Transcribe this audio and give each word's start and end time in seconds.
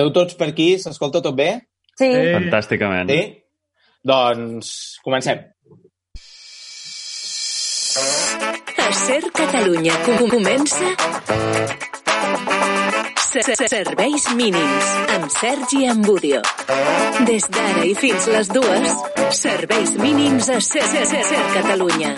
Esteu 0.00 0.12
tots 0.16 0.32
per 0.40 0.46
aquí? 0.48 0.66
S'escolta 0.80 1.20
tot 1.20 1.34
bé? 1.36 1.50
Sí. 2.00 2.06
Fantàsticament. 2.32 3.10
Sí? 3.12 3.20
Doncs 4.08 4.70
comencem. 5.04 5.42
A 8.80 8.86
Ser 8.96 9.20
Catalunya 9.36 9.92
com- 10.06 10.30
comença... 10.32 10.88
Se- 13.30 13.44
se- 13.44 13.68
Serveis 13.68 14.24
mínims 14.40 14.88
amb 15.18 15.28
Sergi 15.36 15.84
Ambudio. 15.92 16.40
Des 17.28 17.44
d'ara 17.52 17.84
i 17.86 17.92
fins 17.94 18.26
les 18.32 18.48
dues, 18.56 18.96
serveis 19.36 19.92
mínims 20.00 20.48
a 20.48 20.62
Ser, 20.64 20.82
Ser 21.12 21.44
Catalunya. 21.58 22.16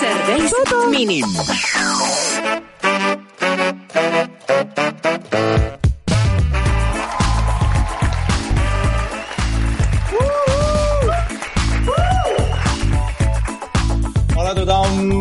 Serveis 0.00 0.58
mínims. 0.90 2.27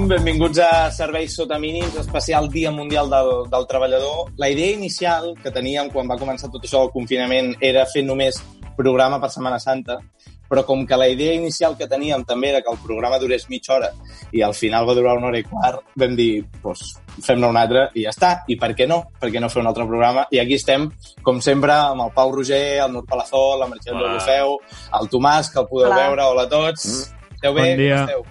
Benvinguts 0.07 0.59
a 0.59 0.91
Serveis 0.91 1.35
Sota 1.35 1.59
Mínims, 1.59 1.95
especial 1.95 2.49
Dia 2.49 2.71
Mundial 2.71 3.09
del, 3.09 3.49
del 3.49 3.67
Treballador. 3.67 4.31
La 4.37 4.49
idea 4.49 4.71
inicial 4.73 5.35
que 5.43 5.51
teníem 5.51 5.91
quan 5.93 6.07
va 6.09 6.17
començar 6.17 6.49
tot 6.49 6.63
això 6.63 6.81
del 6.81 6.93
confinament 6.93 7.53
era 7.61 7.85
fer 7.85 8.03
només 8.05 8.39
programa 8.77 9.19
per 9.21 9.29
Setmana 9.29 9.59
Santa, 9.59 9.99
però 10.47 10.63
com 10.65 10.85
que 10.87 10.97
la 10.97 11.09
idea 11.09 11.33
inicial 11.35 11.75
que 11.77 11.87
teníem 11.87 12.23
també 12.25 12.49
era 12.49 12.61
que 12.61 12.71
el 12.71 12.79
programa 12.81 13.19
durés 13.19 13.49
mitja 13.49 13.75
hora 13.75 13.89
i 14.31 14.41
al 14.41 14.53
final 14.55 14.87
va 14.87 14.95
durar 14.95 15.17
una 15.17 15.27
hora 15.27 15.41
i 15.41 15.43
quart, 15.43 15.83
vam 15.99 16.15
dir, 16.15 16.45
doncs, 16.63 16.95
fem-ne 17.25 17.49
un 17.49 17.59
altre 17.59 17.89
i 17.93 18.05
ja 18.05 18.13
està. 18.15 18.31
I 18.47 18.57
per 18.57 18.71
què 18.77 18.87
no? 18.87 19.01
Per 19.19 19.29
què 19.33 19.41
no 19.43 19.51
fer 19.51 19.61
un 19.61 19.69
altre 19.69 19.85
programa? 19.89 20.25
I 20.31 20.41
aquí 20.41 20.55
estem, 20.57 20.87
com 21.21 21.43
sempre, 21.43 21.75
amb 21.75 22.07
el 22.07 22.15
Pau 22.15 22.33
Roger, 22.33 22.79
el 22.85 22.95
Nur 22.95 23.05
Palazol, 23.05 23.59
la 23.59 23.69
Hola. 23.69 23.83
Deulofeu, 23.85 24.57
el 25.01 25.11
Tomàs, 25.11 25.51
que 25.51 25.61
el 25.61 25.69
podeu 25.69 25.91
Hola. 25.91 26.01
veure. 26.07 26.31
Hola 26.31 26.47
a 26.47 26.51
tots. 26.55 26.87
Esteu 27.35 27.53
bé? 27.53 27.69
Bon 27.69 27.83
dia. 27.83 28.01
Com 28.01 28.17
esteu? 28.17 28.25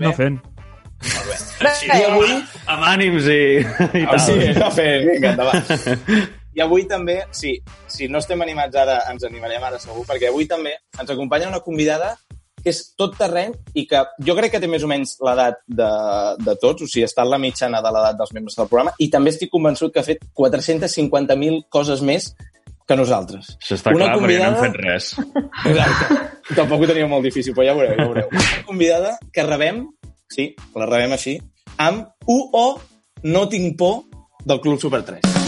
No 0.00 0.16
fent. 0.16 0.40
I 1.02 2.02
avui 2.06 2.30
Amb 2.66 2.84
ànims 2.86 3.26
i, 3.30 3.40
i 4.02 4.04
tal. 4.06 4.20
sí, 4.22 4.36
no 4.58 4.70
fer, 4.74 4.90
vinga, 5.06 5.32
endavant. 5.34 5.64
I 6.52 6.60
avui 6.60 6.84
també, 6.88 7.22
sí, 7.32 7.54
si 7.88 8.08
no 8.12 8.20
estem 8.20 8.42
animats 8.44 8.76
ara, 8.76 8.98
ens 9.12 9.24
animarem 9.24 9.62
ara 9.64 9.78
segur, 9.80 10.04
perquè 10.08 10.28
avui 10.28 10.44
també 10.50 10.74
ens 11.00 11.10
acompanya 11.10 11.48
una 11.48 11.62
convidada 11.64 12.12
que 12.62 12.70
és 12.70 12.82
tot 12.94 13.16
terreny 13.18 13.54
i 13.74 13.86
que 13.90 14.02
jo 14.22 14.36
crec 14.38 14.52
que 14.54 14.60
té 14.62 14.68
més 14.70 14.84
o 14.86 14.90
menys 14.90 15.16
l'edat 15.24 15.56
de, 15.66 15.88
de 16.46 16.54
tots, 16.62 16.84
o 16.84 16.86
sigui, 16.86 17.06
està 17.08 17.24
en 17.24 17.32
la 17.32 17.40
mitjana 17.42 17.80
de 17.82 17.90
l'edat 17.90 18.20
dels 18.20 18.34
membres 18.36 18.54
del 18.60 18.68
programa, 18.70 18.92
i 19.02 19.08
també 19.10 19.32
estic 19.34 19.50
convençut 19.50 19.90
que 19.94 19.98
ha 20.02 20.06
fet 20.06 20.22
450.000 20.38 21.64
coses 21.72 22.04
més 22.06 22.28
que 22.86 22.96
nosaltres. 22.98 23.56
Això 23.62 23.78
està 23.80 23.90
Una 23.96 24.12
clar, 24.12 24.20
perquè 24.20 24.38
no 24.38 24.44
hem 24.44 24.54
convidada- 24.54 24.62
fet 24.62 24.78
res. 24.78 25.10
Exacte. 25.72 26.20
Tampoc 26.54 26.84
ho 26.84 26.86
teníem 26.92 27.10
molt 27.10 27.24
difícil, 27.26 27.54
però 27.56 27.66
ja 27.66 27.74
ho 27.74 27.80
veureu, 27.80 27.96
ja 27.96 28.04
ho 28.04 28.12
veureu. 28.12 28.30
Una 28.30 28.62
convidada 28.68 29.12
que 29.32 29.42
rebem, 29.46 29.82
sí, 30.32 30.52
la 30.78 30.88
rebem 30.88 31.14
així, 31.18 31.38
amb 31.82 32.28
UO 32.30 32.66
No 33.22 33.46
tinc 33.48 33.76
por 33.78 34.02
del 34.44 34.60
Club 34.64 34.80
Super 34.82 35.04
3. 35.06 35.41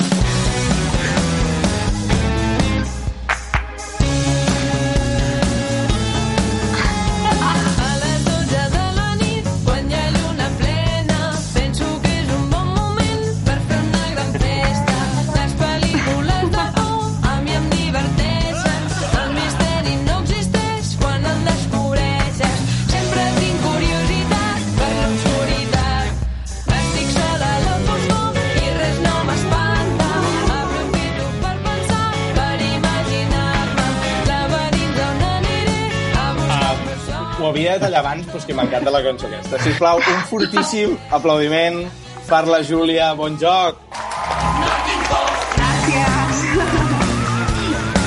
Havia 37.55 37.75
de 37.79 37.85
tallar 37.87 38.01
abans, 38.03 38.27
però 38.27 38.41
és 38.41 38.47
que 38.49 38.55
m'encanta 38.59 38.91
la 38.91 39.01
cançó 39.05 39.29
aquesta. 39.29 39.61
Sisplau, 39.63 40.01
un 40.11 40.23
fortíssim 40.27 40.97
aplaudiment 41.15 41.85
per 42.27 42.43
la 42.51 42.61
Júlia. 42.67 43.13
Bon 43.15 43.37
joc! 43.39 43.79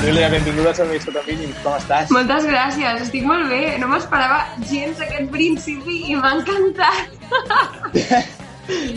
Júlia, 0.02 0.28
benvinguda 0.32 0.70
a 0.70 0.76
Serveis 0.76 1.04
Sota 1.08 1.24
Mínims. 1.24 1.56
Com 1.64 1.78
estàs? 1.78 2.12
Moltes 2.12 2.44
gràcies, 2.48 3.00
estic 3.08 3.24
molt 3.28 3.48
bé. 3.48 3.62
No 3.80 3.88
m'esperava 3.94 4.44
gens 4.68 5.00
aquest 5.08 5.32
principi 5.32 6.02
i 6.12 6.20
m'ha 6.20 6.36
encantat. 6.42 7.16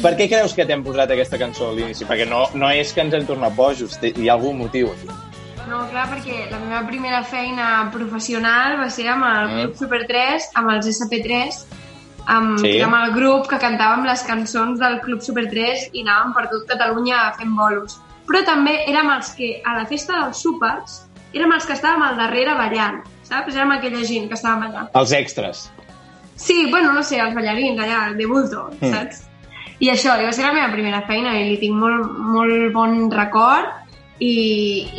Per 0.03 0.15
què 0.19 0.27
creus 0.27 0.51
que 0.51 0.67
t'hem 0.67 0.83
posat 0.83 1.15
aquesta 1.15 1.39
cançó 1.39 1.71
a 1.71 1.75
l'inici? 1.77 2.03
Perquè 2.07 2.27
no, 2.27 2.43
no 2.59 2.75
és 2.75 2.91
que 2.91 3.05
ens 3.05 3.15
hem 3.15 3.23
tornat 3.27 3.55
bojos, 3.55 3.95
hi 4.03 4.27
ha 4.27 4.35
algun 4.35 4.59
motiu 4.65 4.91
aquí. 4.91 5.30
No, 5.71 5.85
clar, 5.87 6.07
perquè 6.11 6.49
la 6.51 6.57
meva 6.59 6.81
primera 6.87 7.21
feina 7.23 7.67
professional 7.93 8.73
va 8.81 8.89
ser 8.91 9.05
amb 9.13 9.23
el 9.27 9.51
Club 9.53 9.77
Super 9.79 10.01
3, 10.09 10.49
amb 10.59 10.73
els 10.73 10.89
SP3, 10.91 11.61
amb, 12.25 12.57
Sí. 12.59 12.73
sí. 12.73 12.81
amb 12.83 12.97
el 12.97 13.13
grup 13.15 13.47
que 13.47 13.59
cantàvem 13.61 14.03
les 14.05 14.23
cançons 14.27 14.79
del 14.81 14.99
Club 15.05 15.21
Super 15.23 15.45
3 15.49 15.87
i 15.93 16.03
anàvem 16.03 16.33
per 16.35 16.49
tot 16.51 16.67
Catalunya 16.67 17.21
fent 17.39 17.55
bolos. 17.55 17.95
Però 18.27 18.43
també 18.45 18.83
érem 18.87 19.09
els 19.15 19.31
que, 19.37 19.61
a 19.65 19.77
la 19.79 19.85
festa 19.85 20.19
dels 20.25 20.41
súpers, 20.43 20.99
érem 21.33 21.51
els 21.55 21.65
que 21.65 21.73
estàvem 21.73 22.03
al 22.03 22.17
darrere 22.19 22.53
ballant, 22.59 23.01
saps? 23.23 23.55
Érem 23.55 23.71
aquella 23.71 24.03
gent 24.03 24.27
que 24.27 24.35
estàvem 24.35 24.67
allà. 24.67 24.89
Els 24.93 25.11
extras. 25.13 25.71
Sí, 26.35 26.67
bueno, 26.69 26.91
no 26.91 27.03
sé, 27.03 27.19
els 27.19 27.33
ballarins 27.35 27.79
allà, 27.79 28.13
de 28.17 28.25
bulto, 28.25 28.69
Mm. 28.81 28.91
saps? 28.91 29.27
I 29.79 29.87
això, 29.89 30.19
i 30.21 30.25
va 30.25 30.31
ser 30.33 30.45
la 30.45 30.53
meva 30.53 30.71
primera 30.71 31.01
feina 31.07 31.39
i 31.39 31.47
li 31.49 31.57
tinc 31.57 31.73
molt, 31.75 32.11
molt 32.17 32.71
bon 32.73 33.09
record 33.09 33.67
i, 34.21 34.33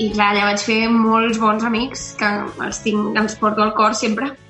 i 0.03 0.09
clar, 0.11 0.33
allà 0.33 0.49
vaig 0.51 0.63
fer 0.67 0.81
molts 0.91 1.39
bons 1.39 1.63
amics 1.67 2.09
que 2.19 2.31
els, 2.67 2.81
tinc, 2.83 3.13
els 3.21 3.37
porto 3.39 3.63
al 3.65 3.77
cor 3.79 3.95
sempre. 3.99 4.33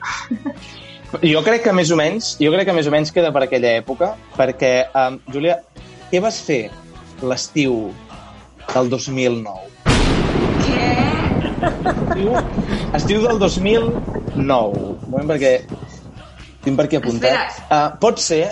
Jo 1.21 1.43
crec 1.45 1.61
que 1.67 1.75
més 1.77 1.91
o 1.93 1.97
menys, 1.99 2.31
jo 2.41 2.49
crec 2.55 2.65
que 2.65 2.73
més 2.73 2.87
o 2.89 2.93
menys 2.95 3.11
queda 3.13 3.29
per 3.35 3.43
aquella 3.45 3.75
època, 3.83 4.15
perquè, 4.33 4.71
um, 4.97 5.19
Júlia, 5.29 5.59
què 6.09 6.23
vas 6.25 6.39
fer 6.41 6.71
l'estiu 7.21 7.91
del 8.71 8.89
2009? 8.89 9.93
Què? 10.63 10.89
Estiu, 11.69 12.33
estiu 13.03 13.27
del 13.27 13.43
2009. 13.45 14.41
Un 14.41 15.13
moment, 15.13 15.29
perquè 15.35 15.53
tinc 16.65 16.81
per 16.81 16.89
aquí 16.89 17.03
apuntat. 17.03 17.61
Uh, 17.69 17.93
pot 18.01 18.25
ser 18.25 18.47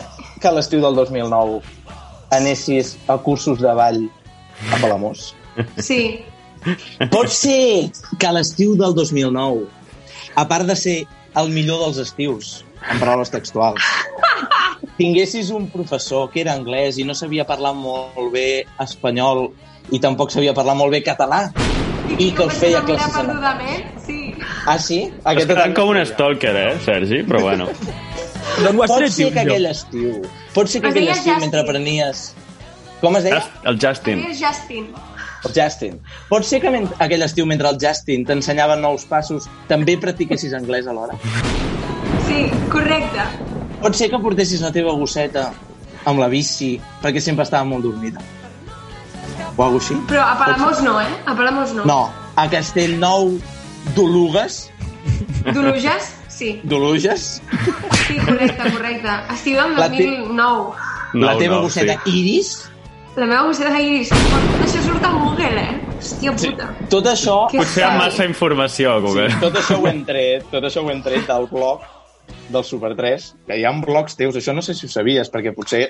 que 0.45 0.53
l'estiu 0.53 0.85
del 0.85 1.01
2009 1.01 1.63
anessis 2.37 2.99
a 3.09 3.17
cursos 3.25 3.65
de 3.65 3.73
ball 3.73 4.05
a 4.69 4.85
Palamós? 4.85 5.31
Sí, 5.79 6.01
Pot 7.11 7.31
ser 7.33 7.89
que 8.21 8.29
a 8.29 8.35
l'estiu 8.37 8.75
del 8.77 8.93
2009, 8.97 9.65
a 10.37 10.45
part 10.49 10.69
de 10.69 10.77
ser 10.77 10.97
el 11.41 11.49
millor 11.55 11.81
dels 11.87 12.01
estius, 12.03 12.51
en 12.85 13.01
paraules 13.01 13.33
textuals, 13.33 13.87
tinguessis 14.99 15.51
un 15.57 15.71
professor 15.73 16.29
que 16.33 16.43
era 16.45 16.53
anglès 16.59 17.01
i 17.01 17.07
no 17.09 17.17
sabia 17.17 17.47
parlar 17.49 17.73
molt 17.77 18.29
bé 18.35 18.67
espanyol 18.85 19.49
i 19.91 20.01
tampoc 20.05 20.33
sabia 20.35 20.53
parlar 20.57 20.77
molt 20.77 20.93
bé 20.93 21.03
català 21.07 21.47
i 22.19 22.31
que 22.37 22.45
us 22.45 22.61
feia 22.61 22.83
classes 22.85 23.09
en... 23.15 23.31
perdudament, 23.31 23.91
sí. 24.05 24.21
Ah, 24.69 24.77
sí? 24.77 25.01
Has 25.25 25.41
quedat 25.41 25.73
com 25.77 25.95
un 25.95 26.01
stalker, 26.05 26.53
eh, 26.59 26.73
Sergi? 26.85 27.23
Però 27.29 27.41
bueno. 27.47 27.71
D'on 28.61 28.77
ho 28.77 28.85
has 28.85 28.93
Pot 28.93 29.07
ser 29.07 29.31
que 29.33 29.45
jo? 29.47 29.47
aquell 29.47 29.71
estiu... 29.71 30.17
Pot 30.53 30.69
ser 30.69 30.83
que 30.83 30.91
Es 30.91 30.97
aquell 30.97 31.13
estiu, 31.15 31.39
mentre 31.41 31.65
aprenies... 31.65 32.31
Com 33.01 33.17
es 33.17 33.25
deia? 33.25 33.41
El 33.65 33.79
Justin. 33.81 34.27
És 34.29 34.43
Justin. 34.43 34.91
El 35.45 35.53
Justin. 35.57 35.95
Pot 36.29 36.45
ser 36.45 36.61
que 36.61 36.69
aquell 36.99 37.23
estiu, 37.25 37.47
mentre 37.49 37.69
el 37.71 37.79
Justin 37.81 38.27
t'ensenyava 38.29 38.77
nous 38.77 39.05
passos, 39.09 39.47
també 39.69 39.97
practiquessis 39.97 40.53
anglès 40.53 40.87
alhora? 40.87 41.17
Sí, 42.29 42.51
correcte. 42.71 43.25
Pot 43.81 43.97
ser 43.97 44.11
que 44.13 44.19
portessis 44.21 44.61
la 44.61 44.71
teva 44.73 44.93
gosseta 44.93 45.47
amb 46.05 46.21
la 46.21 46.29
bici 46.29 46.75
perquè 47.03 47.21
sempre 47.25 47.45
estava 47.49 47.65
molt 47.65 47.83
dormida. 47.85 48.21
o 49.57 49.63
alguna 49.65 49.81
així. 49.83 49.95
Però 50.09 50.23
a 50.25 50.37
Palamós 50.39 50.83
no, 50.85 51.01
eh? 51.01 51.09
A 51.27 51.35
Palamós 51.37 51.73
no. 51.75 51.85
No, 51.85 52.11
a 52.37 52.49
Castellnou 52.49 53.39
d'Olugues, 53.97 54.71
D'Oluges? 55.53 56.15
Sí. 56.29 56.61
d'Oluges, 56.65 57.43
Sí, 58.07 58.17
correcte, 58.27 58.71
correcte. 58.73 59.09
Estiu 59.35 59.57
del 59.61 59.75
La 59.77 59.89
te- 59.91 59.97
2009. 60.05 60.75
la 61.15 61.37
teva 61.39 61.55
nou, 61.57 61.63
gosseta 61.65 61.97
sí. 62.05 62.11
Iris, 62.21 62.71
La 63.19 63.27
meva 63.27 63.43
gosseta 63.49 63.73
d'Iris. 63.75 64.11
Això 64.63 64.83
surt 64.85 65.05
a 65.05 65.11
Google, 65.17 65.65
eh? 65.65 65.79
Hòstia 66.01 66.33
puta. 66.37 66.69
tot 66.93 67.09
això... 67.11 67.37
Que 67.51 67.59
Potser 67.61 67.85
amb 67.89 68.01
massa 68.05 68.25
informació, 68.29 68.95
Google. 69.05 69.29
Sí, 69.33 69.41
tot 69.43 69.59
això 69.61 69.81
ho 69.81 69.89
hem 69.91 70.05
tret, 70.11 70.47
tot 70.53 70.65
això 70.69 70.85
ho 70.85 70.91
hem 70.93 71.03
tret 71.05 71.27
del 71.29 71.49
blog 71.51 71.83
del 72.55 72.65
Super 72.65 72.95
3, 72.97 73.29
que 73.49 73.59
hi 73.59 73.65
ha 73.67 73.73
blogs 73.83 74.15
teus, 74.19 74.39
això 74.39 74.55
no 74.55 74.63
sé 74.63 74.75
si 74.79 74.87
ho 74.87 74.91
sabies, 74.93 75.31
perquè 75.31 75.53
potser 75.57 75.83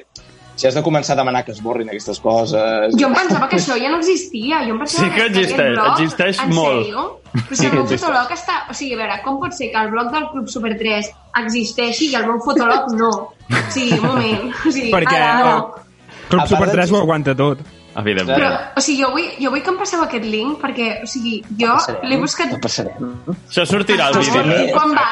si 0.61 0.67
has 0.69 0.77
de 0.77 0.83
començar 0.85 1.15
a 1.15 1.21
demanar 1.21 1.41
que 1.45 1.53
es 1.55 1.61
borrin 1.65 1.89
aquestes 1.89 2.19
coses... 2.21 2.97
Jo 3.01 3.09
em 3.09 3.15
pensava 3.17 3.47
que 3.49 3.57
això 3.57 3.77
ja 3.81 3.89
no 3.93 4.01
existia. 4.01 4.59
Jo 4.67 4.75
em 4.75 4.81
pensava 4.83 5.07
Sí 5.07 5.13
que 5.15 5.23
aquest 5.25 5.39
existeix, 5.39 5.77
blog, 5.77 5.93
existeix 5.95 6.41
en 6.45 6.51
molt. 6.57 6.83
Sèrio? 6.83 7.05
Però 7.37 7.55
si 7.55 7.61
Sí 7.61 7.65
el 7.65 7.71
que 7.71 7.77
meu 7.77 7.85
existeix. 7.85 8.03
fotolog 8.03 8.35
està... 8.35 8.57
O 8.69 8.77
sigui, 8.77 8.97
a 8.97 9.01
veure, 9.01 9.21
com 9.25 9.39
pot 9.41 9.57
ser 9.57 9.71
que 9.73 9.85
el 9.85 9.93
blog 9.95 10.11
del 10.17 10.27
Club 10.35 10.51
Super 10.53 10.75
3 10.83 11.13
existeixi 11.45 12.11
i 12.11 12.19
el 12.21 12.27
meu 12.29 12.43
fotolog 12.45 12.91
no? 12.99 13.13
O 13.49 13.63
sigui, 13.73 13.97
un 14.01 14.05
moment. 14.05 14.51
O 14.53 14.75
sigui, 14.75 14.91
Perquè 14.93 15.17
ara, 15.17 15.33
no. 15.47 15.90
Club 16.31 16.47
Super 16.49 16.67
de 16.71 16.73
3 16.79 16.91
ho 16.93 17.01
aguanta 17.03 17.35
tot. 17.37 17.61
Evidentment. 18.01 18.39
Però, 18.39 18.51
o 18.79 18.81
sigui, 18.81 19.03
jo 19.03 19.09
vull, 19.11 19.29
jo 19.43 19.51
vull 19.51 19.63
que 19.67 19.71
em 19.73 19.79
passeu 19.81 20.03
aquest 20.05 20.25
link 20.31 20.61
perquè, 20.63 20.89
o 21.03 21.09
sigui, 21.11 21.41
jo 21.59 21.75
l'he 22.07 22.19
buscat... 22.23 22.53
el 22.55 22.61
passarem. 22.63 23.09
Això 23.49 23.65
sortirà 23.67 24.07
al 24.13 24.19
vídeo. 24.21 24.35
també- 24.43 24.73
Quan 24.73 24.95
va? 24.95 25.09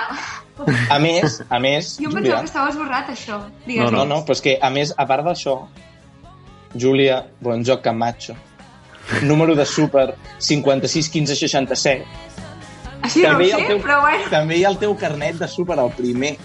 A 0.91 0.99
més, 0.99 1.41
a 1.49 1.59
més, 1.63 1.93
Jo 2.03 2.09
em 2.09 2.15
pensava 2.19 2.41
que 2.43 2.47
estava 2.51 2.71
esborrat, 2.71 3.11
això. 3.11 3.37
Digues. 3.67 3.85
no, 3.85 3.91
no, 3.95 4.05
no, 4.05 4.23
però 4.27 4.35
és 4.35 4.41
que, 4.43 4.57
a 4.63 4.71
més, 4.75 4.95
a 4.97 5.07
part 5.07 5.25
d'això, 5.27 5.59
Júlia 6.75 7.27
Bonjoc 7.41 7.81
Camacho, 7.83 8.35
número 9.23 9.55
de 9.55 9.65
súper 9.67 10.15
56 10.39 11.09
15 11.09 11.37
67, 11.37 12.05
Així 13.03 13.23
no 13.23 13.37
ho 13.37 13.41
sé, 13.41 13.53
el 13.55 13.67
teu, 13.69 13.79
però 13.81 14.01
bueno. 14.03 14.25
també 14.31 14.57
hi 14.59 14.65
ha 14.65 14.71
el 14.75 14.79
teu 14.79 14.97
carnet 14.99 15.39
de 15.39 15.49
súper, 15.49 15.79
el 15.79 15.91
primer. 15.95 16.37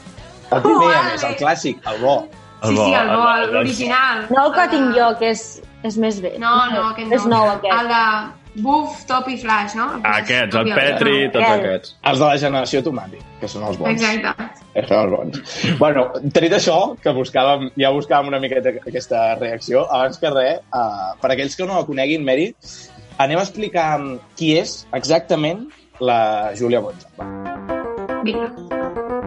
El 0.54 0.62
primer, 0.62 0.96
a 0.96 1.04
més, 1.10 1.24
el 1.24 1.36
clàssic, 1.40 1.80
el 1.90 2.00
bo. 2.02 2.16
El 2.63 2.69
Sí, 2.69 2.75
bo, 2.75 2.86
sí, 2.86 2.94
el 2.94 3.10
bo, 3.10 3.25
l'original. 3.54 4.27
No 4.31 4.45
el 4.48 4.54
que 4.56 4.68
tinc 4.71 4.95
jo, 4.95 5.10
que 5.19 5.33
és, 5.33 5.44
és 5.83 5.98
més 6.00 6.21
bé. 6.24 6.38
No, 6.39 6.54
no, 6.71 6.89
aquest 6.94 7.10
no. 7.10 7.15
És 7.18 7.25
nou, 7.27 7.50
aquest. 7.57 7.74
El 7.75 7.89
de 7.92 8.63
Buff, 8.63 9.04
Top 9.10 9.27
i 9.33 9.38
Flash, 9.42 9.74
no? 9.75 9.88
Aquests, 10.06 10.56
el. 10.56 10.69
Petri, 10.77 11.15
tots 11.33 11.44
Aquest. 11.44 11.63
aquests. 11.65 11.95
Els 12.12 12.19
de 12.21 12.25
la 12.25 12.38
generació 12.38 12.83
Tomàtic, 12.86 13.24
que 13.42 13.50
són 13.50 13.65
els 13.68 13.80
bons. 13.81 13.92
Exacte. 13.98 14.50
Eh, 14.74 14.86
Són 14.88 14.98
els 15.00 15.12
bons. 15.12 15.42
bueno, 15.81 16.06
tret 16.33 16.54
això, 16.54 16.77
que 17.01 17.13
buscàvem, 17.18 17.71
ja 17.77 17.92
buscàvem 17.94 18.27
una 18.31 18.39
miqueta 18.39 18.75
aquesta 18.81 19.36
reacció, 19.42 19.88
abans 19.89 20.18
que 20.21 20.30
res, 20.33 20.62
uh, 20.74 21.13
per 21.21 21.33
aquells 21.33 21.57
que 21.57 21.66
no 21.66 21.81
la 21.81 21.86
coneguin, 21.89 22.24
Mary, 22.25 22.51
anem 23.18 23.42
a 23.42 23.44
explicar 23.44 24.00
qui 24.38 24.56
és 24.57 24.86
exactament 24.94 25.68
la 26.00 26.54
Júlia 26.57 26.80
Bonja. 26.80 27.09
Vinga. 28.24 29.21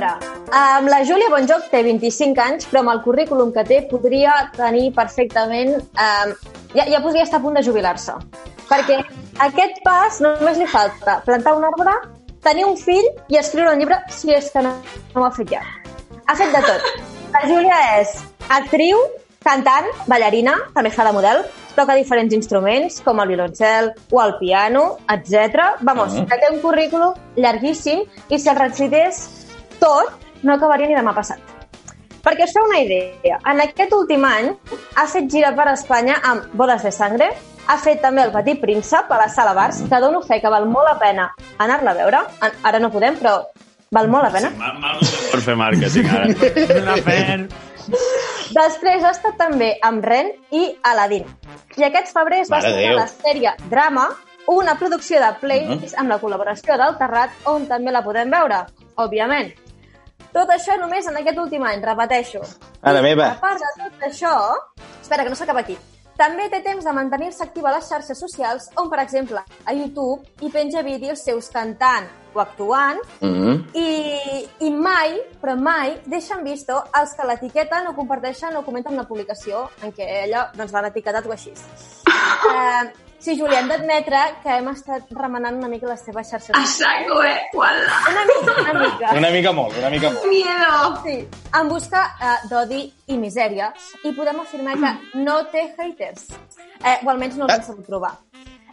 Veure, 0.00 0.18
um, 0.48 0.88
la 0.88 1.02
Júlia 1.04 1.28
Bonjoc 1.30 1.68
té 1.70 1.82
25 1.84 2.40
anys, 2.42 2.66
però 2.70 2.82
amb 2.82 2.92
el 2.94 3.02
currículum 3.04 3.52
que 3.52 3.64
té 3.68 3.82
podria 3.90 4.50
tenir 4.56 4.90
perfectament... 4.96 5.76
Um, 5.94 6.34
ja, 6.74 6.86
ja 6.86 7.00
podria 7.02 7.24
estar 7.26 7.40
a 7.40 7.44
punt 7.44 7.58
de 7.58 7.64
jubilar-se. 7.66 8.14
Perquè 8.70 9.00
aquest 9.46 9.80
pas 9.84 10.20
només 10.22 10.58
li 10.60 10.68
falta 10.70 11.20
plantar 11.26 11.56
un 11.58 11.66
arbre, 11.66 11.94
tenir 12.44 12.66
un 12.68 12.76
fill 12.78 13.06
i 13.28 13.40
escriure 13.40 13.72
un 13.74 13.80
llibre 13.80 13.98
si 14.14 14.32
és 14.32 14.50
que 14.52 14.62
no, 14.64 14.76
no 15.14 15.22
ho 15.22 15.26
ha 15.26 15.32
fet 15.34 15.50
ja. 15.50 15.64
Ha 16.26 16.36
fet 16.38 16.52
de 16.54 16.62
tot. 16.64 16.92
La 17.34 17.42
Júlia 17.46 17.80
és 18.00 18.14
actriu, 18.50 19.00
cantant, 19.44 19.88
ballarina, 20.06 20.54
també 20.76 20.92
fa 20.94 21.04
de 21.08 21.12
model, 21.16 21.44
toca 21.74 21.94
diferents 21.96 22.34
instruments, 22.34 23.00
com 23.04 23.20
el 23.22 23.30
violoncel 23.30 23.92
o 24.10 24.22
el 24.22 24.36
piano, 24.38 24.98
etc. 25.08 25.76
Vamos, 25.80 26.14
Mhm. 26.14 26.26
que 26.26 26.38
té 26.38 26.50
un 26.52 26.60
currículum 26.60 27.14
llarguíssim 27.36 28.02
i 28.28 28.38
si 28.38 28.48
el 28.48 28.56
recités 28.56 29.40
tot, 29.80 30.12
no 30.42 30.54
acabaria 30.54 30.88
ni 30.90 30.98
demà 30.98 31.14
passat. 31.16 31.40
Perquè 32.20 32.44
us 32.44 32.52
feu 32.52 32.66
una 32.68 32.82
idea, 32.84 33.38
en 33.48 33.62
aquest 33.64 33.94
últim 33.96 34.24
any 34.28 34.50
ha 35.00 35.06
fet 35.08 35.30
gira 35.32 35.54
per 35.56 35.70
Espanya 35.72 36.18
amb 36.28 36.52
Bodes 36.52 36.84
de 36.84 36.92
Sangre, 36.92 37.30
ha 37.70 37.76
fet 37.80 38.02
també 38.02 38.26
El 38.26 38.32
Petit 38.34 38.60
Príncep 38.60 39.10
a 39.12 39.18
la 39.20 39.28
Sala 39.32 39.54
Bars, 39.56 39.80
que 39.88 40.00
dono 40.02 40.20
fe 40.26 40.40
que 40.42 40.52
val 40.52 40.68
molt 40.68 40.88
la 40.90 40.98
pena 41.00 41.30
anar-la 41.58 41.94
a 41.94 41.98
veure. 41.98 42.22
Ara 42.66 42.80
no 42.82 42.90
podem, 42.92 43.16
però 43.20 43.38
val 43.94 44.10
molt 44.10 44.28
la 44.28 44.32
pena. 44.34 44.50
Mal, 44.58 44.80
mal 44.82 45.00
per 45.32 45.40
fer 45.44 45.56
màrqueting, 45.58 46.10
ara. 46.10 46.28
Una 46.82 46.96
fen... 47.06 47.48
Després 48.50 49.04
ha 49.06 49.12
estat 49.14 49.36
també 49.38 49.70
amb 49.86 50.04
Ren 50.04 50.32
i 50.54 50.66
Aladdin. 50.86 51.24
I 51.78 51.86
aquest 51.86 52.10
febrer 52.14 52.42
es 52.44 52.50
va 52.50 52.58
estrenar 52.58 52.92
Déu. 52.92 52.98
la 52.98 53.06
sèrie 53.10 53.54
Drama, 53.70 54.08
una 54.50 54.74
producció 54.78 55.22
de 55.22 55.30
Play 55.40 55.78
amb 55.96 56.10
la 56.10 56.18
col·laboració 56.22 56.76
del 56.78 56.96
Terrat, 56.98 57.34
on 57.50 57.66
també 57.70 57.94
la 57.94 58.02
podem 58.06 58.30
veure, 58.34 58.64
òbviament. 58.98 59.54
Tot 60.32 60.50
això 60.54 60.76
només 60.78 61.06
en 61.10 61.16
aquest 61.18 61.38
últim 61.42 61.64
any, 61.66 61.82
repeteixo. 61.82 62.42
Mare 62.82 63.02
meva. 63.02 63.32
A 63.34 63.40
part 63.42 63.58
de 63.58 63.70
tot 63.82 64.04
això... 64.10 64.34
Espera, 65.00 65.24
que 65.24 65.32
no 65.32 65.38
s'acaba 65.38 65.64
aquí. 65.64 65.76
També 66.20 66.50
té 66.52 66.60
temps 66.60 66.84
de 66.84 66.92
mantenir-se 66.92 67.42
activa 67.42 67.70
a 67.70 67.78
les 67.78 67.86
xarxes 67.88 68.18
socials, 68.20 68.68
on, 68.76 68.90
per 68.92 69.00
exemple, 69.00 69.40
a 69.40 69.74
YouTube 69.74 70.44
hi 70.44 70.50
penja 70.52 70.82
vídeos 70.84 71.22
seus 71.24 71.48
cantant 71.48 72.06
o 72.34 72.40
actuant, 72.40 73.00
Mm 73.20 73.34
-hmm. 73.34 73.56
i, 73.74 74.48
i 74.66 74.70
mai, 74.70 75.20
però 75.42 75.56
mai, 75.56 76.00
deixen 76.04 76.44
visto 76.44 76.84
els 77.00 77.14
que 77.14 77.26
l'etiqueten 77.26 77.86
o 77.86 77.94
comparteixen 77.94 78.56
o 78.56 78.64
comenten 78.64 78.92
una 78.92 79.08
publicació 79.08 79.70
en 79.82 79.92
què 79.92 80.24
ella 80.24 80.50
doncs, 80.54 80.72
l'han 80.72 80.84
etiquetat 80.84 81.26
o 81.26 81.32
així. 81.32 81.52
Uh, 82.06 82.90
sí, 83.20 83.36
Júlia, 83.38 83.60
hem 83.60 83.68
d'admetre 83.70 84.20
que 84.42 84.56
hem 84.56 84.68
estat 84.72 85.10
remenant 85.16 85.58
una 85.60 85.68
mica 85.68 85.88
les 85.90 86.02
teves 86.06 86.30
xarxes. 86.32 86.54
A 86.56 86.64
saco, 86.66 87.20
eh? 87.22 87.36
Uala. 87.54 88.00
Una 88.10 88.24
mica, 88.30 88.56
una 88.62 88.74
mica. 88.80 89.12
Una 89.18 89.30
mica 89.36 89.52
molt, 89.52 89.76
una 89.78 89.90
mica 89.92 90.10
molt. 90.14 90.26
Miedo. 90.30 90.80
Sí, 91.04 91.16
en 91.60 91.68
busca 91.68 92.06
uh, 92.16 92.48
d'odi 92.50 92.82
i 93.12 93.18
misèria 93.20 93.70
i 94.04 94.14
podem 94.16 94.40
afirmar 94.42 94.78
que 94.80 95.20
no 95.20 95.42
té 95.52 95.68
haters. 95.78 96.30
Eh, 96.80 96.98
o 97.04 97.12
almenys 97.12 97.36
no 97.36 97.46
els 97.46 97.58
hem 97.58 97.68
sabut 97.68 97.86
trobar. 97.86 98.16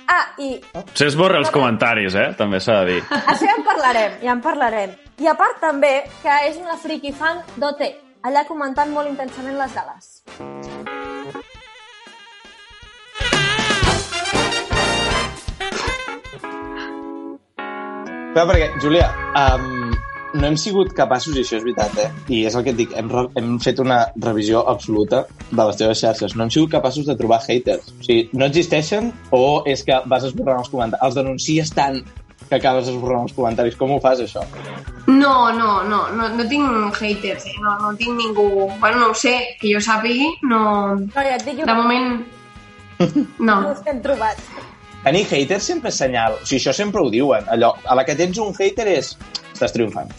Ah, 0.08 0.24
i 0.40 0.54
Potser 0.72 1.10
esborra 1.12 1.42
els 1.42 1.52
comentaris, 1.52 2.16
eh? 2.16 2.30
També 2.40 2.62
s'ha 2.64 2.80
de 2.82 2.94
dir. 2.94 3.02
Això 3.20 3.44
ja 3.44 3.58
en 3.58 3.66
parlarem, 3.68 4.20
ja 4.24 4.36
en 4.38 4.44
parlarem. 4.46 4.96
I 5.20 5.28
a 5.28 5.36
part 5.36 5.60
també 5.60 5.96
que 6.22 6.42
és 6.48 6.60
una 6.62 6.78
friki 6.80 7.12
fan 7.12 7.44
d'OT, 7.58 7.84
allà 8.24 8.48
comentant 8.48 8.94
molt 8.96 9.12
intensament 9.12 9.60
les 9.60 9.76
gales. 9.76 10.87
Clar, 18.38 18.44
perquè, 18.52 18.66
Júlia, 18.78 19.06
um, 19.34 19.96
no 20.38 20.46
hem 20.46 20.56
sigut 20.62 20.92
capaços, 20.94 21.34
i 21.34 21.42
això 21.42 21.56
és 21.58 21.64
veritat, 21.64 21.96
eh? 21.98 22.12
i 22.30 22.44
és 22.46 22.54
el 22.54 22.62
que 22.68 22.70
et 22.70 22.78
dic, 22.78 22.92
hem, 22.94 23.10
hem 23.34 23.56
fet 23.64 23.82
una 23.82 23.96
revisió 24.22 24.62
absoluta 24.70 25.24
de 25.50 25.58
les 25.58 25.80
teves 25.80 26.04
xarxes. 26.04 26.36
No 26.38 26.46
hem 26.46 26.52
sigut 26.54 26.70
capaços 26.76 27.08
de 27.10 27.16
trobar 27.18 27.40
haters. 27.48 27.88
O 27.96 28.06
sigui, 28.06 28.28
no 28.38 28.46
existeixen 28.46 29.10
o 29.34 29.42
és 29.66 29.82
que 29.90 29.98
vas 30.14 30.30
esborrant 30.30 30.62
els 30.62 30.70
comentaris? 30.70 31.08
Els 31.10 31.18
denuncies 31.18 31.74
tant 31.74 31.98
que 32.44 32.60
acabes 32.62 32.94
esborrant 32.94 33.26
els 33.26 33.34
comentaris. 33.40 33.82
Com 33.82 33.96
ho 33.96 34.00
fas, 34.06 34.22
això? 34.22 34.46
No, 35.10 35.50
no, 35.58 35.82
no, 35.90 36.06
no, 36.14 36.30
no 36.38 36.48
tinc 36.54 37.02
haters, 37.02 37.50
eh? 37.50 37.58
no, 37.66 37.74
no 37.88 37.96
tinc 37.98 38.22
ningú... 38.22 38.68
Bueno, 38.78 39.02
no 39.02 39.12
ho 39.16 39.18
sé, 39.18 39.34
que 39.58 39.74
jo 39.74 39.82
sàpigui, 39.82 40.30
no... 40.46 40.62
No, 40.94 41.18
ja 41.18 41.40
et 41.42 41.50
dic 41.50 41.66
De 41.66 41.82
moment... 41.82 42.20
No. 43.42 43.64
no 43.64 43.74
us 43.74 43.82
hem 43.90 44.06
trobat. 44.06 44.46
Tenir 45.08 45.26
haters 45.32 45.64
sempre 45.72 45.90
és 45.94 45.98
senyal. 46.04 46.34
O 46.42 46.46
sigui, 46.46 46.60
això 46.60 46.74
sempre 46.76 47.00
ho 47.02 47.10
diuen. 47.10 47.46
Allò, 47.54 47.70
a 47.88 47.96
la 47.96 48.04
que 48.04 48.16
tens 48.20 48.38
un 48.44 48.52
hater 48.58 48.88
és... 48.92 49.14
Estàs 49.54 49.72
triomfant. 49.72 50.10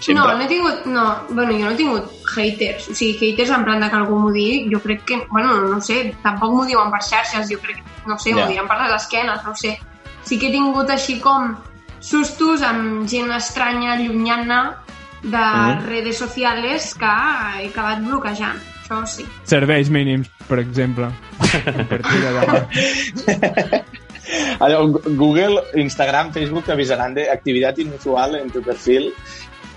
Sempre. 0.00 0.14
No, 0.16 0.24
no 0.36 0.44
he 0.44 0.48
tingut... 0.48 0.86
No, 0.88 1.04
bueno, 1.30 1.52
jo 1.52 1.66
no 1.66 1.72
he 1.74 1.76
tingut 1.76 2.08
haters. 2.34 2.88
O 2.88 2.94
sigui, 2.96 3.18
haters 3.20 3.50
en 3.54 3.64
plan 3.68 3.80
de 3.84 3.90
que 3.92 3.98
algú 4.00 4.16
m'ho 4.22 4.32
digui, 4.32 4.64
jo 4.72 4.80
crec 4.80 5.04
que... 5.10 5.20
Bueno, 5.30 5.58
no 5.68 5.80
sé, 5.84 6.14
tampoc 6.24 6.54
m'ho 6.56 6.64
diuen 6.68 6.90
per 6.92 7.02
xarxes, 7.04 7.50
jo 7.52 7.60
crec 7.62 7.76
que... 7.82 7.90
No 8.08 8.16
sé, 8.18 8.30
Ja. 8.32 8.36
m'ho 8.40 8.48
diran 8.50 8.66
per 8.68 8.80
les 8.82 8.96
esquenes, 9.02 9.44
no 9.44 9.54
sé. 9.56 9.76
Sí 10.24 10.38
que 10.40 10.48
he 10.48 10.52
tingut 10.56 10.88
així 10.90 11.18
com 11.20 11.52
sustos 12.00 12.62
amb 12.64 13.04
gent 13.08 13.30
estranya, 13.36 13.96
llunyana, 14.00 14.78
de 15.22 15.40
Mhm. 15.40 15.84
redes 15.86 16.16
sociales 16.18 16.94
que 16.94 17.12
he 17.60 17.68
acabat 17.68 18.00
bloquejant. 18.04 18.58
Això 18.84 19.06
sí. 19.06 19.24
Serveis 19.44 19.88
mínims, 19.88 20.28
per 20.48 20.58
exemple. 20.60 21.08
A. 24.34 24.64
Allò, 24.66 24.84
Google, 25.18 25.62
Instagram, 25.80 26.32
Facebook 26.34 26.66
t'avisaran 26.68 27.14
de 27.16 27.28
activitat 27.30 27.78
inusual 27.84 28.38
en 28.40 28.50
tu 28.54 28.62
perfil. 28.64 29.10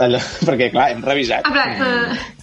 Allò, 0.04 0.22
perquè, 0.48 0.72
clar, 0.74 0.92
hem 0.94 1.06
revisat. 1.06 1.48
En 1.48 1.56
plan, 1.56 1.78
eh, 1.78 2.34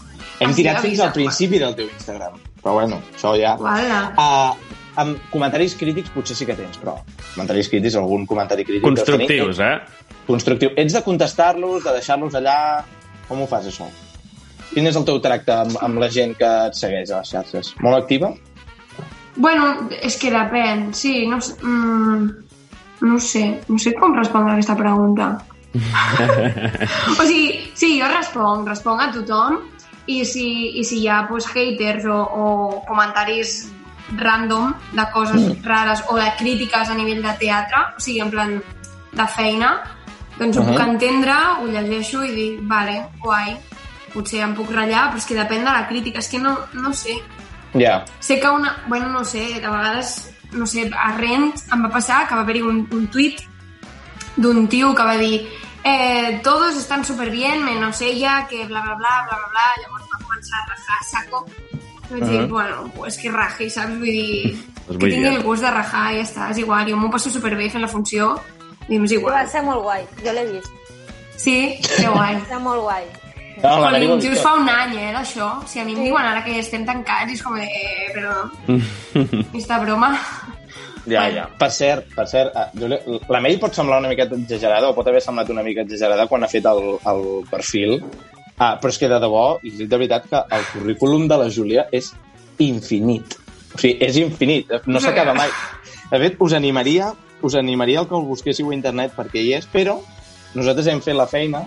Hem 0.42 0.54
tirat 0.54 0.80
fins 0.83 1.00
al 1.02 1.12
principi 1.14 1.61
del 1.62 1.76
teu 1.78 1.87
Instagram. 1.87 2.38
Però 2.62 2.78
bueno, 2.78 3.00
això 3.14 3.35
ja... 3.38 3.54
Uh, 3.61 4.80
amb 5.00 5.18
comentaris 5.33 5.75
crítics 5.78 6.12
potser 6.14 6.37
sí 6.38 6.47
que 6.49 6.56
tens, 6.59 6.78
però 6.80 6.97
comentaris 7.35 7.68
crítics, 7.71 7.99
algun 8.00 8.26
comentari 8.30 8.66
crític... 8.66 8.85
Constructius, 8.87 9.61
eh? 9.62 9.76
Constructiu. 10.26 10.73
Ets 10.80 10.97
de 10.97 11.04
contestar-los, 11.06 11.85
de 11.85 11.94
deixar-los 11.99 12.38
allà... 12.40 12.56
Com 13.28 13.40
ho 13.40 13.47
fas, 13.49 13.68
això? 13.71 13.87
Quin 14.73 14.88
és 14.90 14.97
el 14.99 15.06
teu 15.06 15.21
tracte 15.23 15.54
amb, 15.54 15.78
amb 15.87 16.00
la 16.02 16.11
gent 16.12 16.35
que 16.38 16.50
et 16.68 16.76
segueix 16.76 17.12
a 17.12 17.23
les 17.23 17.30
xarxes? 17.30 17.73
Molt 17.85 18.00
activa? 18.00 18.33
Bueno, 19.36 19.88
és 20.02 20.16
que 20.16 20.30
depèn, 20.30 20.92
sí, 20.94 21.26
no 21.26 21.40
sé... 21.40 21.56
Mm, 21.62 22.28
no 23.04 23.18
sé, 23.20 23.60
no 23.68 23.76
sé 23.78 23.92
com 23.98 24.14
respondre 24.16 24.52
a 24.52 24.54
aquesta 24.54 24.76
pregunta. 24.78 25.26
o 27.20 27.24
sigui, 27.26 27.70
sí, 27.74 27.98
jo 28.00 28.08
responc, 28.08 28.68
responc 28.70 29.02
a 29.02 29.08
tothom 29.12 29.58
i 30.06 30.20
si, 30.24 30.46
i 30.80 30.84
si 30.86 31.00
hi 31.02 31.08
ha 31.08 31.24
pues, 31.28 31.48
haters 31.50 32.06
o, 32.06 32.16
o 32.22 32.46
comentaris 32.88 33.72
random 34.16 34.72
de 34.92 35.04
coses 35.12 35.50
rares 35.64 36.04
o 36.08 36.16
de 36.16 36.30
crítiques 36.38 36.88
a 36.88 36.94
nivell 36.96 37.22
de 37.24 37.34
teatre, 37.40 37.82
o 37.96 38.00
sigui, 38.00 38.20
en 38.20 38.30
plan 38.30 38.56
de 39.14 39.26
feina, 39.34 39.74
doncs 40.38 40.56
ho 40.58 40.62
Mhm. 40.62 40.70
puc 40.72 40.80
entendre, 40.86 41.34
ho 41.60 41.66
llegeixo 41.66 42.24
i 42.24 42.32
dic, 42.34 42.60
vale, 42.70 43.08
guai, 43.20 43.56
potser 44.14 44.42
em 44.46 44.54
puc 44.54 44.70
ratllar, 44.70 45.08
però 45.10 45.18
és 45.18 45.26
que 45.26 45.34
depèn 45.38 45.64
de 45.64 45.72
la 45.72 45.86
crítica, 45.88 46.18
és 46.20 46.28
que 46.28 46.38
no, 46.38 46.56
no 46.74 46.92
sé. 46.92 47.18
Ja. 47.74 48.04
Sé 48.20 48.38
que 48.40 48.48
una... 48.48 48.82
Bueno, 48.86 49.08
no 49.08 49.24
sé, 49.24 49.38
de 49.54 49.60
vegades, 49.60 50.30
no 50.52 50.66
sé, 50.66 50.90
a 50.96 51.12
Rent 51.16 51.54
em 51.72 51.84
va 51.84 51.90
passar 51.90 52.26
que 52.28 52.34
va 52.34 52.42
haver-hi 52.42 52.62
un, 52.62 52.86
un 52.92 53.06
tuit 53.08 53.40
d'un 54.36 54.66
tio 54.68 54.94
que 54.94 55.02
va 55.02 55.16
dir 55.16 55.48
eh, 55.84 56.40
todos 56.42 56.76
están 56.76 57.04
súper 57.04 57.30
bien, 57.30 57.62
menos 57.64 58.00
ella, 58.00 58.46
que 58.48 58.64
bla, 58.66 58.80
bla, 58.80 58.94
bla, 58.94 59.08
bla, 59.28 59.36
bla, 59.36 59.48
bla. 59.50 59.66
Llavors 59.82 60.04
va 60.14 60.24
començar 60.24 60.58
a 60.62 60.66
rajar 60.70 60.96
a 61.00 61.04
saco. 61.04 61.46
I 62.10 62.12
vaig 62.20 62.24
dir, 62.30 62.40
Mhm. 62.40 62.48
bueno, 62.50 62.90
pues 62.96 63.18
que 63.18 63.30
raji, 63.30 63.68
saps? 63.70 63.90
Vull 63.98 64.04
dir, 64.04 64.64
Pues 64.86 64.98
que 64.98 65.06
tingui 65.10 65.28
dir. 65.28 65.36
el 65.38 65.42
gust 65.42 65.62
de 65.62 65.70
rajar 65.70 66.12
i 66.14 66.16
ja 66.18 66.22
està, 66.22 66.50
és 66.50 66.58
igual. 66.58 66.88
Jo 66.88 66.96
m'ho 66.96 67.10
passo 67.10 67.30
superbé 67.30 67.68
fent 67.70 67.82
la 67.82 67.88
funció 67.88 68.40
i 68.88 68.98
m'és 68.98 69.12
I 69.12 69.16
va 69.16 69.20
igual. 69.20 69.48
ser 69.50 69.62
molt 69.62 69.82
guai, 69.82 70.06
jo 70.24 70.32
l'he 70.32 70.46
vist. 70.52 70.72
Sí? 71.36 71.78
Que 71.98 72.08
guai. 72.08 72.34
Va 72.40 72.46
ser 72.48 72.58
molt 72.60 72.80
guai. 72.82 73.04
No, 73.62 73.80
Mary 73.80 74.06
just 74.06 74.25
Bonito. 74.26 74.42
fa 74.42 74.54
un 74.58 74.68
any, 74.68 74.96
eh, 74.99 75.12
d'això. 75.14 75.49
O 75.62 75.68
sigui, 75.68 75.82
a 75.82 75.84
mi 75.87 75.94
em 75.94 76.04
diuen 76.08 76.26
ara 76.26 76.42
que 76.44 76.58
estem 76.58 76.84
tancats 76.87 77.30
i 77.30 77.38
és 77.38 77.42
com 77.42 77.56
de... 77.58 77.64
Eh, 77.64 78.11
però... 78.14 78.34
Esta 79.61 79.78
broma... 79.82 80.14
Ja, 81.04 81.26
ja. 81.28 81.44
Per 81.61 81.68
cert, 81.68 82.06
per 82.16 82.25
cert, 82.26 82.54
eh, 82.56 82.78
Júlia, 82.80 82.99
la 83.28 83.40
Mary 83.44 83.58
pot 83.61 83.76
semblar 83.76 83.99
una 84.00 84.08
miqueta 84.08 84.38
exagerada, 84.38 84.88
o 84.88 84.96
pot 84.96 85.08
haver 85.11 85.20
semblat 85.20 85.50
una 85.52 85.62
mica 85.62 85.84
exagerada 85.84 86.25
quan 86.30 86.46
ha 86.46 86.49
fet 86.49 86.64
el, 86.70 86.80
el 87.12 87.23
perfil, 87.50 87.99
ah, 88.56 88.78
però 88.80 88.88
és 88.88 88.99
que 89.02 89.11
de 89.12 89.18
debò, 89.20 89.44
i 89.62 89.75
dic 89.76 89.90
de 89.90 90.00
veritat 90.00 90.30
que 90.30 90.40
el 90.56 90.64
currículum 90.73 91.28
de 91.28 91.38
la 91.42 91.50
Júlia 91.52 91.87
és 91.92 92.08
infinit. 92.64 93.37
O 93.75 93.82
sigui, 93.82 93.99
és 94.06 94.16
infinit, 94.23 94.73
no 94.88 95.02
s'acaba 95.02 95.37
mai. 95.37 95.52
De 96.08 96.23
fet, 96.25 96.40
us 96.40 96.56
animaria, 96.56 97.12
us 97.44 97.56
animaria 97.61 98.00
el 98.00 98.08
que 98.08 98.16
el 98.16 98.25
busquéssiu 98.25 98.73
a 98.73 98.76
internet 98.76 99.12
perquè 99.16 99.44
hi 99.44 99.52
és, 99.58 99.68
però 99.68 99.99
nosaltres 100.54 100.88
hem 100.88 101.04
fet 101.04 101.18
la 101.18 101.28
feina 101.28 101.66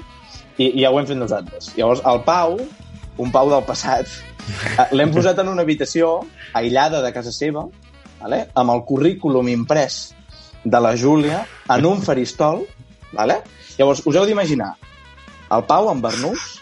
i, 0.58 0.70
i 0.70 0.84
ja 0.84 0.92
ho 0.92 1.00
hem 1.00 1.08
fet 1.10 1.20
nosaltres. 1.20 1.72
Llavors, 1.78 2.04
el 2.06 2.22
Pau, 2.28 2.58
un 3.22 3.34
Pau 3.34 3.52
del 3.54 3.64
passat, 3.68 4.10
eh, 4.78 4.88
l'hem 4.98 5.14
posat 5.14 5.40
en 5.44 5.52
una 5.54 5.66
habitació 5.66 6.20
aïllada 6.58 7.02
de 7.06 7.14
casa 7.16 7.34
seva, 7.34 7.68
vale? 8.22 8.46
amb 8.58 8.74
el 8.74 8.84
currículum 8.90 9.50
imprès 9.54 10.16
de 10.64 10.82
la 10.84 10.96
Júlia 10.98 11.46
en 11.74 11.86
un 11.86 12.02
faristol. 12.02 12.66
Vale? 13.14 13.40
Llavors, 13.78 14.02
us 14.06 14.18
heu 14.18 14.26
d'imaginar 14.28 14.74
el 15.56 15.64
Pau 15.70 15.88
amb 15.90 16.04
barnús, 16.04 16.58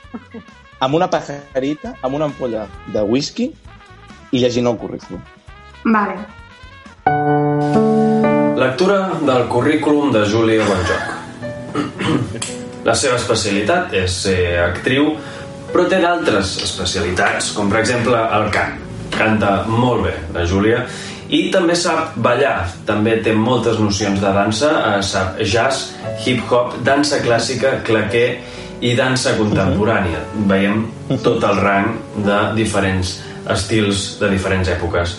amb 0.83 0.97
una 0.97 1.09
pajarita, 1.09 1.95
amb 2.01 2.19
una 2.19 2.29
ampolla 2.29 2.67
de 2.93 3.01
whisky 3.01 3.49
i 4.31 4.43
llegint 4.43 4.67
el 4.69 4.77
currículum. 4.81 5.23
Vale. 5.85 6.19
Lectura 8.59 8.99
del 9.21 9.47
currículum 9.47 10.11
de 10.11 10.25
Júlia 10.29 10.67
Bonjoc. 10.69 12.63
La 12.85 12.93
seva 12.93 13.15
especialitat 13.17 13.95
és 13.97 14.13
ser 14.27 14.39
actriu, 14.61 15.15
però 15.71 15.87
té 15.89 15.97
d'altres 16.03 16.51
especialitats, 16.61 17.49
com 17.57 17.71
per 17.71 17.79
exemple 17.79 18.19
el 18.37 18.51
cant. 18.53 18.75
Canta 19.15 19.55
molt 19.65 20.03
bé, 20.05 20.13
la 20.35 20.43
Júlia, 20.45 20.83
i 21.33 21.47
també 21.53 21.73
sap 21.81 22.13
ballar. 22.21 22.67
També 22.85 23.15
té 23.25 23.33
moltes 23.33 23.81
nocions 23.81 24.21
de 24.21 24.35
dansa, 24.37 24.69
eh, 24.91 25.01
sap 25.01 25.41
jazz, 25.41 25.95
hip-hop, 26.25 26.77
dansa 26.85 27.23
clàssica, 27.25 27.79
claquer 27.89 28.27
i 28.85 28.93
dansa 28.93 29.33
contemporània. 29.39 30.21
Veiem 30.45 30.85
tot 31.25 31.41
el 31.41 31.65
rang 31.65 31.91
de 32.21 32.39
diferents 32.61 33.17
estils 33.49 34.19
de 34.21 34.29
diferents 34.29 34.69
èpoques. 34.69 35.17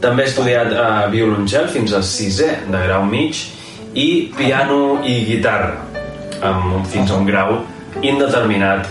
També 0.00 0.24
ha 0.24 0.32
estudiat 0.32 0.72
eh, 0.72 0.90
violoncel 1.12 1.68
fins 1.68 1.92
al 1.92 2.08
sisè 2.08 2.52
de 2.72 2.84
grau 2.88 3.04
mig 3.04 3.36
i 3.92 4.32
piano 4.32 5.02
i 5.04 5.24
guitarra 5.28 5.91
amb, 6.42 6.74
un- 6.76 6.84
fins 6.86 7.10
a 7.10 7.16
un 7.16 7.26
grau 7.26 7.58
indeterminat 8.02 8.86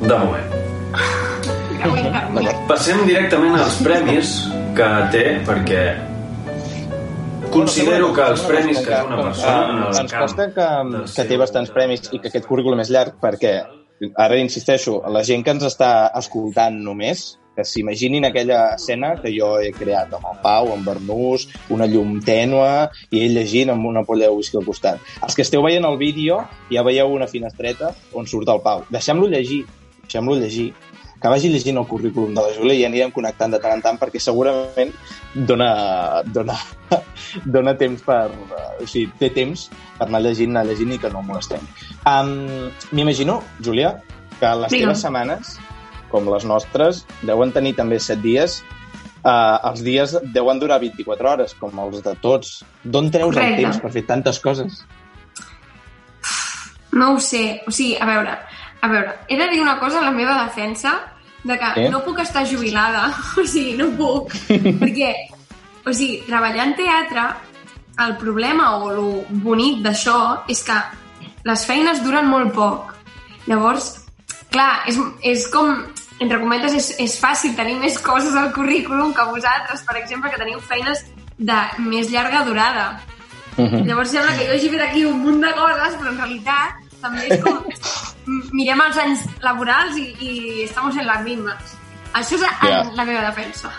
de 0.00 0.18
moment. 0.18 0.50
Passem 2.68 3.04
directament 3.06 3.56
als 3.60 3.76
premis 3.84 4.34
que 4.76 4.88
té 5.12 5.24
perquè 5.46 5.84
considero 7.54 8.12
que 8.16 8.24
els 8.32 8.42
premis 8.48 8.78
que 8.82 8.90
té 8.90 9.02
una 9.06 9.20
persona 9.22 9.68
en 9.70 9.82
el 9.84 9.98
ens 10.00 10.12
que, 10.34 10.64
que 11.14 11.24
té 11.28 11.36
bastants 11.38 11.70
premis 11.70 12.08
i 12.12 12.18
que 12.18 12.28
aquest 12.32 12.46
currículum 12.48 12.80
és 12.82 12.90
llarg 12.90 13.14
perquè, 13.22 13.52
ara 14.18 14.38
insisteixo, 14.40 15.00
la 15.06 15.22
gent 15.22 15.44
que 15.46 15.52
ens 15.54 15.62
està 15.68 16.10
escoltant 16.18 16.80
només, 16.82 17.36
que 17.54 17.64
s'imaginin 17.64 18.26
aquella 18.26 18.74
escena 18.74 19.14
que 19.20 19.32
jo 19.34 19.54
he 19.62 19.70
creat 19.74 20.12
amb 20.16 20.26
el 20.32 20.40
Pau, 20.42 20.72
amb 20.74 20.86
Bernús, 20.88 21.46
una 21.74 21.86
llum 21.90 22.18
tènua 22.24 22.90
i 23.10 23.22
ell 23.24 23.36
llegint 23.38 23.70
amb 23.74 23.86
una 23.86 24.04
polla 24.06 24.28
de 24.28 24.34
whisky 24.34 24.58
al 24.60 24.66
costat. 24.66 25.00
Els 25.22 25.36
que 25.36 25.46
esteu 25.46 25.62
veient 25.62 25.86
el 25.86 25.98
vídeo 26.00 26.42
ja 26.72 26.86
veieu 26.86 27.14
una 27.14 27.30
finestreta 27.30 27.94
on 28.12 28.26
surt 28.30 28.50
el 28.50 28.62
Pau. 28.64 28.84
Deixem-lo 28.90 29.30
llegir, 29.30 29.64
deixem-lo 30.02 30.38
llegir 30.40 30.72
que 31.24 31.30
vagi 31.32 31.48
llegint 31.48 31.78
el 31.80 31.86
currículum 31.88 32.34
de 32.36 32.42
la 32.44 32.52
Júlia 32.52 32.74
i 32.76 32.82
ja 32.82 32.88
anirem 32.90 33.12
connectant 33.14 33.54
de 33.54 33.60
tant 33.62 33.72
en 33.78 33.80
tant 33.80 33.96
perquè 33.96 34.20
segurament 34.20 34.90
dona, 35.48 35.68
dona, 36.28 36.58
dona 37.54 37.72
temps 37.80 38.02
per... 38.04 38.26
O 38.82 38.84
sigui, 38.84 39.06
té 39.16 39.30
temps 39.32 39.70
per 39.96 40.08
anar 40.10 40.20
llegint, 40.20 40.52
anar 40.52 40.66
llegint 40.68 40.92
i 40.92 40.98
que 41.00 41.08
no 41.08 41.22
el 41.22 41.30
molestem. 41.30 41.64
Um, 42.04 42.68
M'imagino, 42.92 43.38
Júlia, 43.64 43.94
que 44.36 44.50
les 44.60 44.74
Digue'm. 44.74 44.90
teves 44.90 45.04
setmanes, 45.06 45.54
com 46.14 46.30
les 46.30 46.46
nostres, 46.46 47.02
deuen 47.26 47.50
tenir 47.54 47.74
també 47.74 47.98
set 48.00 48.22
dies. 48.22 48.60
Uh, 49.24 49.56
els 49.70 49.80
dies 49.82 50.12
deuen 50.34 50.58
durar 50.60 50.78
24 50.82 51.30
hores, 51.30 51.54
com 51.58 51.78
els 51.80 52.02
de 52.04 52.12
tots. 52.22 52.58
D'on 52.84 53.10
treus 53.10 53.32
el 53.34 53.40
Correcte. 53.40 53.62
temps 53.64 53.80
per 53.82 53.90
fer 53.94 54.02
tantes 54.06 54.38
coses? 54.44 54.82
No 56.92 57.14
ho 57.14 57.20
sé. 57.20 57.62
O 57.66 57.72
sigui, 57.74 57.96
a 57.98 58.06
veure, 58.06 58.34
a 58.84 58.88
veure, 58.92 59.16
he 59.28 59.38
de 59.40 59.48
dir 59.50 59.60
una 59.64 59.78
cosa 59.80 59.98
a 60.00 60.04
la 60.04 60.12
meva 60.14 60.36
defensa, 60.44 60.92
de 61.44 61.56
que 61.58 61.70
Eh? 61.86 61.88
no 61.90 62.02
puc 62.04 62.20
estar 62.22 62.44
jubilada. 62.46 63.08
O 63.40 63.44
sigui, 63.46 63.74
no 63.80 63.88
puc. 63.98 64.30
perquè, 64.80 65.10
o 65.84 65.92
sigui, 65.92 66.20
treballar 66.28 66.68
en 66.68 66.76
teatre, 66.78 67.24
el 68.04 68.16
problema 68.18 68.76
o 68.78 68.90
el 68.92 69.40
bonic 69.42 69.82
d'això 69.84 70.44
és 70.50 70.62
que 70.66 70.76
les 71.46 71.64
feines 71.66 72.00
duren 72.04 72.26
molt 72.30 72.52
poc. 72.54 72.94
Llavors, 73.46 73.90
clar, 74.50 74.84
és, 74.88 74.96
és 75.22 75.48
com, 75.52 75.74
entre 76.22 76.38
cometes, 76.40 76.74
és, 76.78 76.90
és 77.02 77.16
fàcil 77.20 77.56
tenir 77.58 77.76
més 77.80 77.98
coses 78.02 78.36
al 78.38 78.52
currículum 78.54 79.12
que 79.14 79.26
vosaltres, 79.30 79.82
per 79.86 79.98
exemple, 80.00 80.30
que 80.30 80.40
teniu 80.40 80.60
feines 80.62 81.04
de 81.38 81.60
més 81.82 82.10
llarga 82.12 82.44
durada. 82.46 82.86
Mhm. 83.56 83.84
Llavors 83.86 84.10
sembla 84.10 84.34
que 84.36 84.46
jo 84.48 84.54
hagi 84.54 84.70
fet 84.70 84.82
aquí 84.82 85.04
un 85.06 85.20
munt 85.22 85.40
de 85.42 85.52
coses, 85.54 85.98
però 85.98 86.10
en 86.10 86.20
realitat 86.22 86.80
també 87.02 87.26
és 87.28 87.42
com... 87.44 87.58
mirem 88.56 88.80
els 88.86 89.00
anys 89.02 89.24
laborals 89.44 89.98
i, 90.00 90.06
i 90.20 90.62
estamos 90.64 90.96
en 90.96 91.06
les 91.10 91.26
mismas. 91.26 91.74
Això 92.14 92.38
és 92.38 92.46
en 92.70 92.94
la 92.96 93.04
meva 93.04 93.26
defensa. 93.28 93.70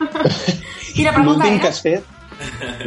I 0.98 1.04
la 1.04 1.12
pregunta 1.14 1.44
L'últim 1.44 1.60
que 1.60 1.68
era... 1.68 1.70
has 1.70 1.80
fet? 1.84 2.08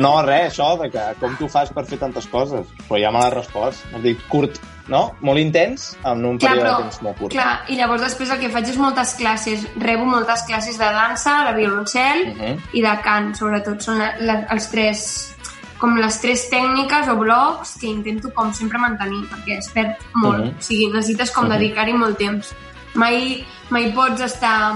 No, 0.02 0.18
res, 0.26 0.52
això, 0.52 0.74
de 0.82 0.90
que 0.92 1.04
com 1.22 1.36
tu 1.40 1.48
fas 1.48 1.70
per 1.72 1.86
fer 1.88 2.00
tantes 2.02 2.26
coses. 2.28 2.68
Però 2.90 3.00
ja 3.00 3.12
me 3.14 3.22
l'has 3.22 3.36
respost. 3.38 3.86
Has 3.94 4.04
dit 4.04 4.22
curt, 4.32 4.60
no? 4.88 5.16
Molt 5.22 5.40
intens, 5.40 5.98
en 6.04 6.26
un 6.26 6.38
Clar, 6.38 6.52
període 6.54 6.70
però, 6.70 6.78
de 6.78 6.84
temps 6.84 7.02
molt 7.02 7.18
curt. 7.18 7.32
clar, 7.34 7.66
i 7.70 7.76
llavors 7.76 8.02
després 8.02 8.30
el 8.32 8.40
que 8.40 8.50
faig 8.50 8.68
és 8.70 8.78
moltes 8.78 9.14
classes, 9.16 9.68
rebo 9.78 10.06
moltes 10.06 10.44
classes 10.44 10.78
de 10.78 10.86
dansa, 10.86 11.44
de 11.50 11.54
violoncel 11.58 12.28
Mhm. 12.36 12.60
i 12.74 12.82
de 12.82 12.94
cant, 13.02 13.34
sobretot. 13.36 13.82
Són 13.82 13.98
la, 14.00 14.14
la, 14.20 14.46
els 14.52 14.70
tres, 14.70 15.36
com 15.78 15.96
les 15.98 16.20
tres 16.22 16.50
tècniques 16.50 17.08
o 17.10 17.16
blocs 17.18 17.78
que 17.82 17.88
intento 17.88 18.32
com 18.34 18.54
sempre 18.54 18.78
mantenir, 18.78 19.26
perquè 19.30 19.58
es 19.58 19.70
perd 19.70 19.96
molt. 20.14 20.46
Mhm. 20.46 20.58
O 20.60 20.62
sigui, 20.62 20.88
necessites 20.94 21.32
com 21.32 21.46
Mhm. 21.46 21.52
dedicar-hi 21.58 21.94
molt 21.94 22.18
temps. 22.18 22.54
Mai, 22.94 23.46
mai 23.70 23.92
pots 23.92 24.22
estar... 24.22 24.74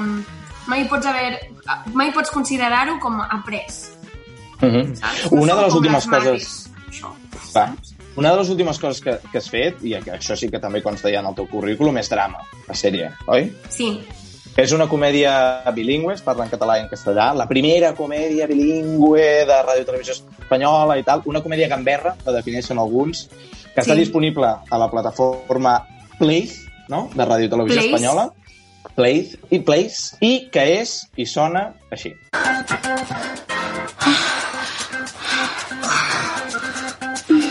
Mai 0.67 0.83
pots 0.87 1.05
haver... 1.05 1.39
Mai 1.93 2.11
pots 2.11 2.29
considerar-ho 2.29 2.99
com 2.99 3.21
après. 3.21 3.65
Mhm. 4.61 4.95
Saps? 4.95 5.31
No 5.31 5.41
Una 5.41 5.55
de 5.55 5.61
les 5.63 5.73
últimes 5.73 6.05
les 6.05 6.17
coses... 6.17 6.69
Això. 6.89 7.13
Va. 7.55 7.73
Una 8.17 8.31
de 8.31 8.37
les 8.41 8.49
últimes 8.49 8.79
coses 8.79 9.01
que, 9.01 9.17
que 9.31 9.37
has 9.37 9.49
fet, 9.49 9.77
i 9.85 9.93
que 10.03 10.11
això 10.17 10.35
sí 10.35 10.49
que 10.49 10.59
també 10.59 10.81
consta 10.83 11.11
ja 11.11 11.19
en 11.21 11.27
el 11.29 11.35
teu 11.37 11.47
currículum, 11.47 11.97
és 12.01 12.09
drama, 12.09 12.41
la 12.67 12.75
sèrie, 12.75 13.11
oi? 13.27 13.51
Sí, 13.69 13.99
És 14.59 14.73
una 14.75 14.89
comèdia 14.91 15.61
bilingüe, 15.71 16.15
es 16.17 16.21
parla 16.25 16.43
en 16.43 16.49
català 16.51 16.73
i 16.75 16.81
en 16.81 16.89
castellà. 16.89 17.29
La 17.37 17.45
primera 17.47 17.93
comèdia 17.95 18.47
bilingüe 18.49 19.45
de 19.47 19.59
Ràdio 19.63 19.85
Televisió 19.87 20.15
Espanyola 20.17 20.97
i 20.99 21.03
tal. 21.07 21.21
Una 21.31 21.39
comèdia 21.45 21.69
gamberra, 21.71 22.15
la 22.25 22.33
defineixen 22.33 22.77
alguns, 22.81 23.29
que 23.29 23.79
està 23.79 23.93
Sí. 23.93 23.99
disponible 24.01 24.47
a 24.69 24.77
la 24.77 24.89
plataforma 24.91 25.77
Playz, 26.17 26.65
no?, 26.89 27.09
de 27.13 27.23
Ràdio 27.23 27.49
Televisió 27.49 27.79
Playz. 27.79 27.93
Espanyola. 27.93 28.33
Playz 28.95 29.37
i 29.49 29.59
Playz, 29.59 30.17
i 30.19 30.49
que 30.51 30.65
és 30.81 31.07
i 31.15 31.25
sona 31.25 31.75
així. 31.91 32.11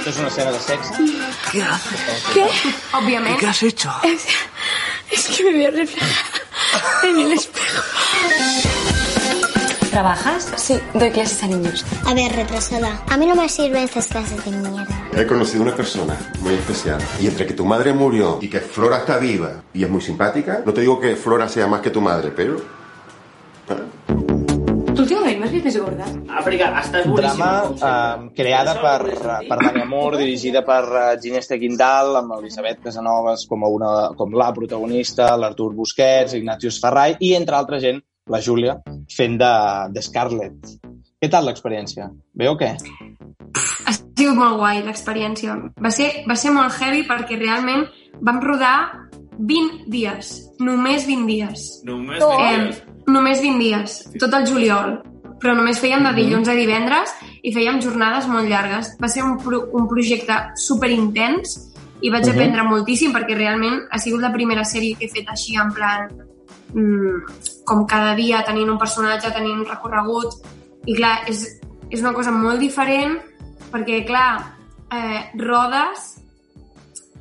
Això 0.09 0.15
és 0.15 0.21
una 0.21 0.29
escena 0.29 0.53
de 0.53 0.61
sexe. 0.65 0.93
¿Qué? 2.33 2.45
Òbviament. 2.97 3.43
has 3.45 3.63
hecho? 3.63 3.91
Es, 4.05 4.25
es 5.11 5.37
que 5.37 5.45
me 5.45 5.53
voy 5.53 5.67
a 5.67 5.71
reflejar 5.71 6.41
en 7.05 7.19
el 7.19 7.33
espejo. 7.33 7.83
¿Trabajas? 9.91 10.51
Sí, 10.57 10.81
doy 10.95 11.11
clases 11.11 11.43
a 11.43 11.49
niños. 11.49 11.85
A 12.07 12.15
ver, 12.15 12.33
retrasada. 12.35 13.05
A 13.11 13.19
mí 13.19 13.27
no 13.27 13.35
me 13.35 13.51
sirven 13.51 13.85
estas 13.85 14.07
clases 14.07 14.43
de 14.47 14.51
mierda. 14.51 14.87
He 15.13 15.27
conocido 15.27 15.63
una 15.63 15.77
persona 15.77 16.17
muy 16.41 16.55
especial. 16.55 17.03
Y 17.21 17.27
entre 17.27 17.47
que 17.47 17.53
tu 17.53 17.67
madre 17.67 17.93
murió 17.93 18.39
y 18.41 18.49
que 18.49 18.61
Flora 18.61 18.99
está 18.99 19.19
viva 19.19 19.63
y 19.75 19.85
es 19.85 19.91
muy 19.91 20.01
simpática, 20.01 20.63
no 20.65 20.73
te 20.73 20.81
digo 20.81 20.99
que 20.99 21.17
Flora 21.17 21.51
sea 21.51 21.67
más 21.67 21.83
que 21.83 21.91
tu 21.91 22.01
madre, 22.01 22.33
pero... 22.35 22.78
¿Tú 25.49 25.57
últimamente 25.57 25.57
me 25.57 25.59
has 25.59 25.65
visto 25.65 25.85
gorda? 25.85 26.05
Àfrica, 26.39 26.69
estàs 26.81 27.07
Drama 27.17 27.51
eh, 27.73 28.31
creada 28.37 28.75
per, 28.81 29.01
per 29.49 29.59
Dani 29.63 29.81
Amor, 29.81 30.17
dirigida 30.21 30.63
per 30.67 30.85
uh, 30.85 31.21
Ginés 31.23 31.49
Quintal, 31.49 32.17
amb 32.21 32.35
Elisabet 32.39 32.83
Casanovas 32.85 33.47
com, 33.49 33.65
a 33.65 33.71
una, 33.73 33.93
com 34.19 34.35
la 34.37 34.51
protagonista, 34.53 35.31
l'Artur 35.37 35.73
Busquets, 35.75 36.37
Ignatius 36.37 36.81
Ferrai 36.83 37.17
i, 37.21 37.33
entre 37.39 37.57
altra 37.57 37.81
gent, 37.81 38.03
la 38.29 38.43
Júlia, 38.45 38.77
fent 39.09 39.39
de, 39.41 39.53
de 39.95 40.05
Scarlett. 40.05 40.75
Què 41.19 41.31
tal 41.33 41.49
l'experiència? 41.49 42.11
Bé 42.37 42.51
o 42.51 42.57
què? 42.59 42.75
Ha 43.89 43.95
sigut 43.97 44.37
molt 44.37 44.61
guai 44.61 44.83
l'experiència. 44.85 45.57
Va 45.81 45.91
ser, 45.95 46.11
va 46.29 46.37
ser 46.37 46.53
molt 46.55 46.77
heavy 46.77 47.07
perquè 47.09 47.41
realment 47.41 47.89
vam 48.21 48.43
rodar 48.45 48.77
20 49.39 49.89
dies. 49.89 50.37
Només 50.61 51.07
20 51.09 51.27
dies. 51.31 51.69
Només 51.89 52.23
Eh, 52.23 52.99
només 53.09 53.41
20 53.41 53.63
dies, 53.63 54.01
tot 54.21 54.35
el 54.35 54.47
juliol. 54.47 54.99
Però 55.39 55.55
només 55.55 55.79
fèiem 55.79 56.03
de 56.03 56.13
dilluns 56.17 56.49
a 56.49 56.55
divendres 56.59 57.13
i 57.43 57.53
fèiem 57.55 57.81
jornades 57.81 58.27
molt 58.27 58.49
llargues. 58.51 58.97
Va 59.01 59.09
ser 59.09 59.23
un, 59.23 59.37
pro 59.39 59.61
un 59.73 59.87
projecte 59.89 60.35
super 60.57 60.91
intens 60.91 61.57
i 62.01 62.11
vaig 62.11 62.25
Mhm. 62.27 62.33
aprendre 62.35 62.63
moltíssim 62.63 63.13
perquè 63.13 63.37
realment 63.37 63.81
ha 63.91 63.99
sigut 63.99 64.21
la 64.21 64.33
primera 64.33 64.65
sèrie 64.65 64.97
que 64.99 65.07
he 65.07 65.09
fet 65.09 65.29
així 65.31 65.57
en 65.57 65.73
plan 65.73 66.09
mm, 66.75 67.63
com 67.65 67.87
cada 67.87 68.15
dia 68.15 68.43
tenint 68.45 68.69
un 68.71 68.79
personatge, 68.79 69.31
tenint 69.33 69.59
un 69.61 69.67
recorregut 69.67 70.35
i 70.87 70.95
clar, 70.95 71.23
és, 71.29 71.61
és 71.91 72.01
una 72.01 72.13
cosa 72.13 72.31
molt 72.31 72.59
diferent 72.61 73.19
perquè 73.73 74.05
clar, 74.07 74.55
eh, 74.91 75.31
rodes 75.39 76.17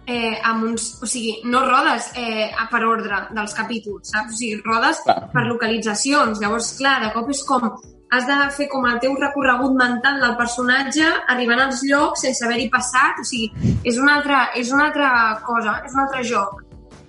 eh, 0.07 0.39
amb 0.43 0.63
uns... 0.63 0.99
O 1.01 1.05
sigui, 1.05 1.41
no 1.45 1.65
rodes 1.65 2.11
eh, 2.15 2.49
a- 2.57 2.67
per 2.71 2.83
ordre 2.87 3.27
dels 3.35 3.53
capítols, 3.53 4.09
saps? 4.09 4.33
O 4.33 4.37
sigui, 4.37 4.61
rodes 4.63 5.01
Clar. 5.03 5.29
per 5.33 5.43
localitzacions. 5.47 6.39
Llavors, 6.39 6.73
clar, 6.79 7.01
de 7.03 7.11
cop 7.13 7.29
és 7.33 7.43
com... 7.43 7.67
Has 8.09 8.25
de 8.25 8.35
fer 8.55 8.69
com 8.71 8.85
el 8.87 8.99
teu 9.03 9.15
recorregut 9.19 9.73
mental 9.75 10.21
del 10.21 10.37
personatge 10.37 11.03
arribant 11.27 11.59
als 11.59 11.81
llocs 11.83 12.21
sense 12.21 12.45
haver-hi 12.45 12.69
passat. 12.69 13.19
O 13.19 13.23
sigui, 13.23 13.51
és 13.83 13.97
una, 13.97 14.15
altra, 14.15 14.49
és 14.55 14.71
una 14.71 14.85
altra 14.85 15.09
cosa, 15.45 15.81
és 15.85 15.93
un 15.93 15.99
altre 16.05 16.23
joc. 16.23 16.63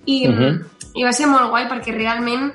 I, 0.05 0.27
Mhm. 0.27 0.63
i 0.95 1.03
va 1.03 1.13
ser 1.13 1.27
molt 1.27 1.49
guai 1.49 1.67
perquè 1.69 1.93
realment, 1.95 2.51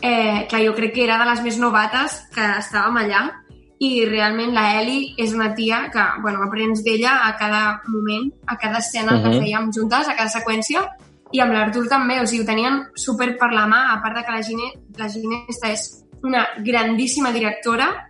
eh, 0.00 0.46
clar, 0.48 0.62
jo 0.66 0.74
crec 0.74 0.92
que 0.94 1.04
era 1.04 1.18
de 1.18 1.24
les 1.30 1.42
més 1.42 1.58
novates 1.58 2.26
que 2.34 2.40
estàvem 2.40 2.96
allà 2.96 3.30
i 3.78 4.04
realment 4.06 4.52
la 4.54 4.80
Eli 4.80 5.14
és 5.18 5.32
una 5.32 5.54
tia 5.54 5.90
que, 5.92 6.02
bueno, 6.22 6.42
aprens 6.42 6.82
d'ella 6.82 7.26
a 7.26 7.36
cada 7.36 7.80
moment, 7.86 8.32
a 8.46 8.56
cada 8.56 8.78
escena 8.78 9.22
que 9.22 9.28
Mhm. 9.28 9.40
fèiem 9.40 9.70
juntes, 9.72 10.08
a 10.08 10.16
cada 10.16 10.30
seqüència, 10.30 10.88
i 11.32 11.40
amb 11.40 11.52
l'Artur 11.52 11.88
també, 11.88 12.20
o 12.20 12.26
sigui, 12.26 12.42
ho 12.42 12.46
tenien 12.46 12.86
super 12.94 13.36
per 13.36 13.52
la 13.52 13.66
mà, 13.66 13.92
a 13.92 14.00
part 14.00 14.16
de 14.16 14.24
que 14.24 14.32
la 14.32 14.42
Gine, 14.42 14.72
la 14.96 15.08
Ginesta 15.08 15.68
és 15.68 16.03
una 16.24 16.46
grandíssima 16.58 17.30
directora, 17.32 18.08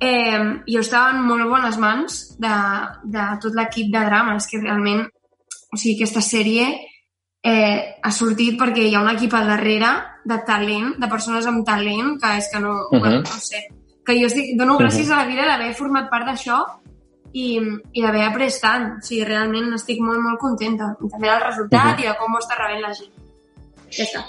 eh, 0.00 0.62
i 0.66 0.74
jo 0.76 0.80
estava 0.80 1.10
en 1.10 1.24
molt 1.26 1.48
bones 1.50 1.78
mans 1.78 2.18
de, 2.38 2.54
de 3.04 3.24
tot 3.42 3.54
l'equip 3.58 3.90
de 3.92 4.04
drama, 4.04 4.36
és 4.36 4.46
que 4.46 4.60
realment, 4.62 5.02
o 5.72 5.76
sigui, 5.76 5.96
aquesta 5.98 6.22
sèrie 6.24 6.68
eh, 7.42 7.96
ha 8.02 8.10
sortit 8.12 8.58
perquè 8.60 8.88
hi 8.88 8.94
ha 8.94 9.02
un 9.02 9.10
equip 9.10 9.34
al 9.34 9.46
darrere 9.46 9.90
de 10.24 10.38
talent, 10.46 10.94
de 10.98 11.08
persones 11.08 11.46
amb 11.46 11.64
talent, 11.66 12.16
que 12.20 12.36
és 12.38 12.48
que 12.52 12.60
no, 12.60 12.74
Mhm. 12.90 13.00
bueno, 13.00 13.20
no 13.22 13.40
sé, 13.40 13.68
que 14.04 14.18
jo 14.20 14.26
estic, 14.26 14.56
dono 14.58 14.78
gràcies 14.78 15.06
Mhm. 15.08 15.12
a 15.12 15.16
la 15.22 15.26
vida 15.26 15.46
d'haver 15.46 15.74
format 15.74 16.10
part 16.10 16.26
d'això 16.26 16.58
i, 17.32 17.58
i 17.92 18.02
d'haver 18.02 18.22
après 18.24 18.50
tant. 18.60 18.98
O 18.98 19.02
sigui, 19.02 19.24
realment 19.24 19.72
estic 19.74 20.00
molt, 20.00 20.18
molt 20.18 20.38
contenta. 20.40 20.96
I 21.04 21.08
també 21.10 21.28
del 21.28 21.42
resultat 21.42 21.94
Mhm. 21.96 22.00
i 22.00 22.06
de 22.08 22.16
com 22.16 22.34
ho 22.34 22.38
està 22.38 22.56
rebent 22.58 22.82
la 22.82 22.94
gent. 22.94 23.12
Ja 23.90 24.04
està. 24.04 24.24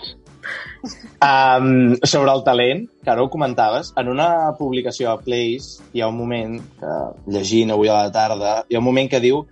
Um, 1.19 1.97
sobre 2.07 2.31
el 2.31 2.43
talent, 2.45 2.85
que 3.03 3.11
ara 3.11 3.23
ho 3.23 3.29
comentaves, 3.29 3.89
en 3.99 4.07
una 4.07 4.53
publicació 4.55 5.11
a 5.11 5.17
Place 5.19 5.83
hi 5.91 5.99
ha 5.99 6.07
un 6.07 6.15
moment, 6.15 6.59
que 6.79 6.93
llegint 7.35 7.73
avui 7.75 7.91
a 7.91 7.97
la 8.05 8.13
tarda, 8.15 8.53
hi 8.69 8.77
ha 8.77 8.79
un 8.79 8.87
moment 8.87 9.09
que 9.11 9.19
diu 9.19 9.43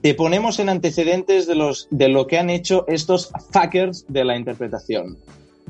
te 0.00 0.14
ponemos 0.14 0.58
en 0.58 0.70
antecedentes 0.70 1.46
de, 1.46 1.54
los, 1.54 1.86
de 1.90 2.08
lo 2.08 2.26
que 2.26 2.38
han 2.38 2.48
hecho 2.48 2.86
estos 2.88 3.30
fuckers 3.52 4.06
de 4.08 4.24
la 4.24 4.36
interpretación. 4.36 5.18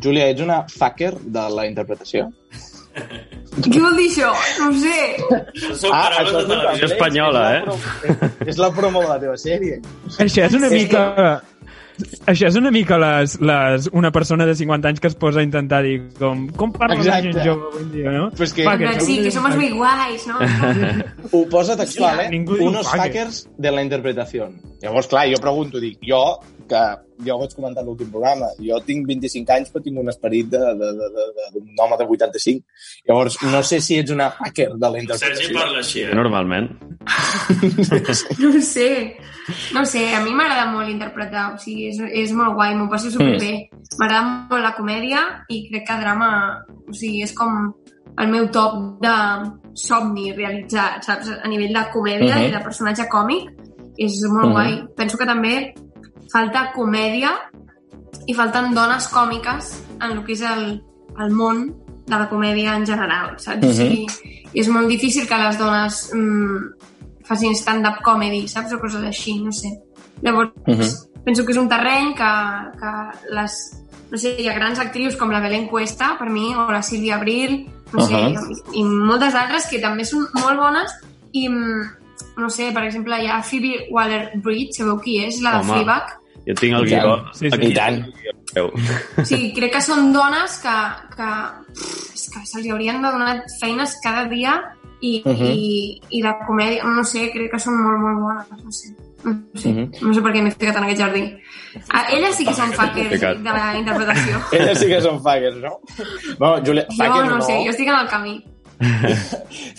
Júlia, 0.01 0.29
ets 0.31 0.41
una 0.41 0.63
fucker 0.71 1.17
de 1.19 1.43
la 1.51 1.67
interpretació? 1.67 2.31
Què 2.91 3.79
vol 3.83 3.99
dir 3.99 4.09
això? 4.09 4.31
No 4.61 4.71
ho 4.71 4.79
sé. 4.81 5.01
Són 5.79 5.93
paraules 5.93 6.47
de 6.49 6.57
televisió 6.57 6.89
espanyola, 6.89 7.43
eh? 7.59 8.31
És 8.47 8.59
la 8.59 8.71
promo 8.75 9.03
de 9.05 9.11
la 9.11 9.19
teva 9.23 9.37
sèrie. 9.39 9.81
Això 10.17 10.47
és 10.47 10.57
una 10.59 10.71
És 10.71 10.77
mica... 10.79 11.05
Això 12.27 12.47
és 12.49 12.57
una 12.57 12.71
mica 12.71 12.99
les, 12.99 13.39
les, 13.41 13.89
una 13.93 14.11
persona 14.13 14.47
de 14.47 14.55
50 14.55 14.89
anys 14.89 15.01
que 15.01 15.09
es 15.09 15.15
posa 15.15 15.41
a 15.41 15.43
intentar 15.43 15.83
dir 15.83 16.09
com, 16.19 16.47
com 16.57 16.73
parla 16.73 16.97
la 17.03 17.21
gent 17.23 17.39
jove 17.45 17.69
avui 17.73 17.85
dia, 17.93 18.11
no? 18.11 18.31
Pues 18.37 18.53
que- 18.53 18.65
plan, 18.65 19.01
sí, 19.01 19.19
que 19.23 19.31
somos 19.31 19.57
muy 19.57 19.71
guais, 19.71 20.27
no? 20.27 20.39
Ho 21.33 21.45
posa 21.49 21.77
textual, 21.77 22.21
Sí, 22.29 22.37
eh? 22.37 22.45
Unos 22.61 22.87
fucker. 22.87 23.01
hackers 23.01 23.49
de 23.57 23.71
la 23.73 23.83
interpretació. 23.83 24.51
Llavors, 24.83 25.07
clar, 25.09 25.27
jo 25.29 25.41
pregunto, 25.41 25.79
dic, 25.81 25.99
jo, 26.07 26.41
que 26.71 26.81
jo 27.27 27.35
ho 27.35 27.41
vaig 27.43 27.53
comentar 27.57 27.83
l'últim 27.85 28.09
programa, 28.13 28.47
jo 28.63 28.79
tinc 28.87 29.07
25 29.09 29.51
anys 29.57 29.73
però 29.73 29.83
tinc 29.85 29.99
un 30.01 30.09
esperit 30.13 30.47
de- 30.53 30.59
de- 30.81 30.93
de- 31.01 31.11
de- 31.17 31.27
de- 31.37 31.49
d'un 31.57 31.83
home 31.85 31.99
de 31.99 32.07
85. 32.07 32.65
Llavors, 33.09 33.37
no 33.43 33.63
sé 33.63 33.81
si 33.81 33.99
ets 33.99 34.11
una 34.15 34.31
hacker 34.39 34.71
de 34.77 34.91
la 34.91 34.99
interpretació. 35.03 35.43
Sergi 35.43 35.55
parla 35.59 35.79
així, 35.83 36.03
eh? 36.07 36.15
Normalment. 36.15 36.71
No 38.41 38.49
ho 38.51 38.61
sé. 38.63 39.17
No 39.75 39.81
ho 39.83 39.85
sé, 39.89 40.15
a 40.15 40.21
mi 40.23 40.33
m'agrada 40.37 40.67
molt 40.71 40.89
interpretar, 40.89 41.55
o 41.55 41.59
sigui, 41.59 41.89
és, 41.91 41.99
és 42.23 42.33
molt 42.37 42.55
guai, 42.55 42.75
m'ho 42.77 42.89
passo 42.91 43.11
superbé. 43.11 43.69
M'agrada 43.99 44.47
molt 44.51 44.63
la 44.63 44.75
comèdia 44.77 45.23
i 45.49 45.65
crec 45.69 45.87
que 45.89 45.97
drama, 46.01 46.29
o 46.89 46.93
sigui, 46.95 47.23
és 47.27 47.33
com 47.37 47.73
el 48.21 48.29
meu 48.31 48.49
top 48.55 49.01
de 49.03 49.15
somni 49.75 50.33
realitzat, 50.37 51.03
saps? 51.07 51.31
A 51.43 51.49
nivell 51.49 51.73
de 51.75 51.85
comèdia 51.93 52.37
Mhm. 52.37 52.49
i 52.49 52.51
de 52.57 52.61
personatge 52.65 53.09
còmic, 53.09 53.51
és 53.99 54.21
molt 54.29 54.47
Mhm. 54.47 54.53
guai. 54.53 54.85
Penso 54.97 55.19
que 55.19 55.27
també 55.27 55.75
falta 56.33 56.71
comèdia 56.73 57.33
i 58.27 58.35
falten 58.35 58.73
dones 58.75 59.09
còmiques 59.09 59.71
en 60.01 60.11
el 60.17 60.25
que 60.25 60.33
és 60.37 60.43
el, 60.47 60.83
el 61.19 61.31
món 61.35 61.67
de 62.07 62.17
la 62.19 62.29
comèdia 62.31 62.75
en 62.77 62.87
general, 62.87 63.37
saps? 63.39 63.63
O 63.65 63.69
Mhm. 63.69 63.77
sigui, 63.77 64.07
és 64.55 64.69
molt 64.69 64.89
difícil 64.89 65.29
que 65.29 65.39
les 65.39 65.59
dones 65.59 66.11
mm, 66.15 66.57
facin 67.25 67.55
stand-up 67.55 68.01
comedy, 68.03 68.49
saps? 68.49 68.73
O 68.73 68.79
coses 68.81 69.05
així, 69.05 69.39
no 69.43 69.53
sé. 69.53 69.71
Llavors, 70.23 70.51
Mhm. 70.67 70.89
penso 71.25 71.45
que 71.45 71.53
és 71.53 71.59
un 71.59 71.69
terreny 71.69 72.15
que, 72.15 72.33
que 72.81 73.35
les, 73.35 73.83
no 74.11 74.19
sé, 74.19 74.37
hi 74.41 74.49
ha 74.49 74.55
grans 74.55 74.79
actrius 74.81 75.17
com 75.17 75.31
la 75.31 75.41
Belén 75.41 75.69
Cuesta, 75.69 76.17
per 76.19 76.29
mi, 76.31 76.55
o 76.55 76.71
la 76.71 76.83
Sílvia 76.83 77.17
Abril, 77.17 77.69
no 77.93 78.07
sé, 78.07 78.15
Ahà. 78.15 78.43
i, 78.75 78.81
i 78.81 78.85
moltes 78.85 79.35
altres 79.35 79.67
que 79.67 79.79
també 79.81 80.05
són 80.05 80.27
molt 80.35 80.59
bones 80.59 80.93
i, 81.33 81.49
mm, 81.49 81.91
no 82.39 82.49
sé, 82.51 82.71
per 82.73 82.85
exemple, 82.85 83.23
hi 83.23 83.27
ha 83.29 83.43
Phoebe 83.43 83.87
Waller-Bridge, 83.91 84.73
sabeu 84.79 84.99
qui 85.01 85.19
és? 85.25 85.41
La 85.43 85.53
de 85.53 85.57
Home. 85.59 85.73
Fleabag. 85.73 86.17
Jo 86.51 86.59
tinc 86.61 86.75
el 86.81 86.87
guió. 86.91 87.17
Sí, 87.33 87.49
sí. 87.49 87.55
aquí. 87.57 87.71
I 87.71 87.75
tant. 87.75 88.05
Sí, 89.25 89.53
crec 89.55 89.73
que 89.77 89.83
són 89.85 90.13
dones 90.13 90.57
que, 90.63 90.77
que, 91.15 91.29
és 92.15 92.25
que 92.35 92.41
se'ls 92.51 92.67
haurien 92.73 93.01
de 93.03 93.13
donar 93.15 93.37
feines 93.61 93.97
cada 94.03 94.25
dia 94.31 94.57
i, 95.01 95.23
Mhm. 95.25 95.47
i, 95.55 96.01
i 96.11 96.23
de 96.23 96.33
comèdia, 96.47 96.83
no 96.85 97.05
sé, 97.05 97.31
crec 97.33 97.51
que 97.53 97.59
són 97.63 97.79
molt, 97.83 98.01
molt 98.03 98.21
bones, 98.21 98.65
no 98.65 98.73
sé. 98.73 98.91
No 99.23 99.35
sé, 99.55 99.69
Mhm. 99.69 99.91
no 100.01 100.15
sé 100.15 100.23
per 100.23 100.33
què 100.33 100.43
m'he 100.43 100.51
ficat 100.51 100.77
en 100.77 100.85
aquest 100.85 101.01
jardí. 101.01 101.23
Ah, 101.91 102.07
elles 102.11 102.35
sí 102.37 102.45
que 102.45 102.55
són 102.55 102.73
fuckers 102.73 103.21
de 103.21 103.43
la 103.45 103.77
interpretació. 103.79 104.41
Elles 104.53 104.79
sí 104.81 104.87
que 104.89 105.01
són 105.01 105.19
fuckers, 105.23 105.57
no? 105.57 105.79
Bueno, 106.39 106.65
Júlia, 106.65 106.87
Jo 106.91 107.25
no 107.27 107.37
o 107.37 107.43
sé, 107.43 107.59
jo 107.65 107.71
estic 107.71 107.87
en 107.89 107.99
el 108.01 108.09
camí. 108.09 108.45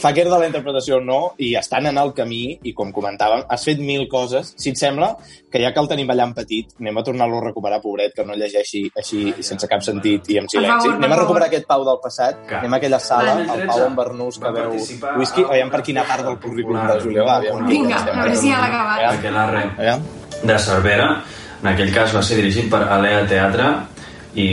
Fa 0.01 0.13
que 0.13 0.23
de 0.23 0.29
la 0.29 0.45
interpretació 0.45 0.97
o 0.97 1.01
no, 1.01 1.19
i 1.41 1.55
estan 1.57 1.87
en 1.89 1.97
el 1.97 2.13
camí, 2.13 2.59
i 2.63 2.73
com 2.77 2.91
comentàvem, 2.93 3.43
has 3.49 3.65
fet 3.65 3.81
mil 3.81 4.07
coses. 4.11 4.53
Si 4.61 4.73
et 4.73 4.79
sembla, 4.79 5.15
que 5.51 5.61
ja 5.63 5.71
que 5.73 5.81
el 5.81 5.89
tenim 5.89 6.11
allà 6.13 6.27
en 6.29 6.35
petit, 6.37 6.75
anem 6.79 7.01
a 7.01 7.03
tornar-lo 7.07 7.39
a 7.41 7.45
recuperar, 7.47 7.81
pobret, 7.83 8.13
que 8.15 8.25
no 8.27 8.37
llegeixi 8.37 8.83
així 8.97 9.23
sense 9.43 9.67
cap 9.71 9.83
sentit 9.85 10.29
i 10.29 10.39
amb 10.41 10.51
silenci. 10.53 10.87
favor, 10.87 10.97
anem 11.01 11.17
a 11.17 11.19
recuperar 11.23 11.49
aquest 11.49 11.67
Pau 11.71 11.85
del 11.87 11.99
passat, 12.03 12.41
Que 12.47 12.55
anem 12.57 12.73
a 12.73 12.77
aquella 12.77 12.99
sala, 12.99 13.35
el 13.39 13.47
13 13.47 13.67
Pau 13.67 13.85
en 13.85 13.95
Bernús 13.95 14.39
que 14.39 14.51
veu 14.51 14.73
whisky, 15.17 15.43
veiem 15.49 15.69
per 15.71 15.81
quina 15.81 16.03
part 16.03 16.25
del 16.25 16.37
currículum 16.39 16.87
de 16.87 16.99
Julià 17.03 17.23
va. 17.25 17.37
Aviam, 17.41 17.67
Vinga, 17.67 18.01
a 18.01 18.17
veure 18.21 18.35
si 18.35 18.51
ja 18.51 18.59
l'ha 18.59 18.67
acabat. 18.67 18.99
De 20.43 20.57
Cervera. 20.59 21.13
En 21.61 21.67
aquell 21.69 21.91
cas 21.93 22.13
va 22.15 22.23
ser 22.25 22.39
dirigit 22.39 22.69
per 22.71 22.81
Alea 22.89 23.25
Teatre 23.29 23.67
i 24.35 24.47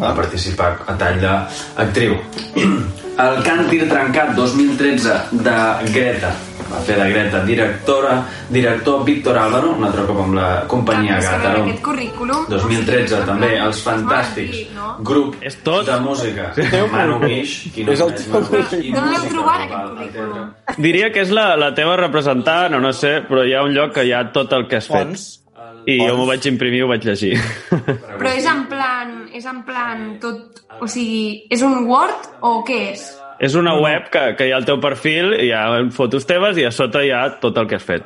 va 0.00 0.14
participar 0.16 0.72
a 0.86 0.96
tall 0.98 1.20
d'actriu. 1.22 2.16
El 3.20 3.42
Càntir 3.44 3.82
Trencat 3.90 4.30
2013 4.36 5.42
de 5.44 5.56
Greta. 5.92 6.30
Va 6.70 6.78
fer 6.86 6.94
de 6.96 7.08
Greta 7.10 7.40
directora, 7.44 8.12
director 8.48 9.02
Víctor 9.04 9.36
Álvaro, 9.36 9.72
un 9.74 9.84
altre 9.84 10.04
cop 10.06 10.20
amb 10.22 10.36
la 10.38 10.46
companyia 10.70 11.16
aquest 11.18 11.82
currículum... 11.82 12.44
2013 12.48 13.24
també, 13.26 13.50
els 13.58 13.82
fantàstics. 13.82 14.60
no? 14.76 14.92
Grup 15.04 15.34
És 15.42 15.58
tot? 15.66 15.84
de 15.90 15.98
música. 16.00 16.52
Manu. 16.92 17.18
Guix, 17.24 17.56
qui 17.74 17.84
no 17.84 17.92
És 17.92 18.04
el 18.06 18.14
teu 18.14 18.38
currículum. 18.46 18.94
D'on 18.94 19.10
l'heu 19.10 19.28
trobat, 19.34 19.66
aquest 19.66 19.90
currículum? 19.90 20.54
Diria 20.78 21.10
que 21.10 21.26
és 21.26 21.34
la, 21.34 21.48
la 21.58 21.74
teva 21.74 21.98
representant, 21.98 22.78
o 22.78 22.80
no 22.80 22.94
sé, 22.96 23.16
però 23.28 23.44
hi 23.44 23.52
ha 23.58 23.66
un 23.66 23.74
lloc 23.74 23.98
que 23.98 24.06
hi 24.06 24.14
ha 24.14 24.28
tot 24.32 24.54
el 24.54 24.68
que 24.70 24.78
has 24.78 24.86
fet. 24.88 25.10
Fons. 25.10 25.39
I 25.86 25.96
jo 26.00 26.16
m'ho 26.18 26.26
vaig 26.28 26.44
imprimir 26.50 26.80
i 26.80 26.82
ho 26.84 26.88
vaig 26.90 27.04
llegir. 27.08 27.38
Però 27.70 28.32
és 28.36 28.46
en 28.46 28.66
plan, 28.68 29.14
és 29.32 29.46
en 29.46 29.62
plan 29.64 30.06
tot... 30.20 30.60
O 30.80 30.86
sigui, 30.88 31.46
és 31.52 31.60
un 31.66 31.84
Word 31.88 32.30
o 32.46 32.60
què 32.64 32.82
és? 32.92 33.08
és 33.40 33.54
una 33.56 33.72
web 33.80 34.10
que, 34.12 34.20
que 34.36 34.50
hi 34.50 34.50
ha 34.52 34.58
el 34.60 34.66
teu 34.68 34.76
perfil, 34.82 35.30
hi 35.40 35.46
ha 35.56 35.62
fotos 35.96 36.26
teves 36.28 36.58
i 36.60 36.66
a 36.68 36.70
sota 36.76 37.00
hi 37.00 37.08
ha 37.08 37.22
tot 37.40 37.56
el 37.56 37.64
que 37.70 37.78
has 37.78 37.86
fet. 37.88 38.04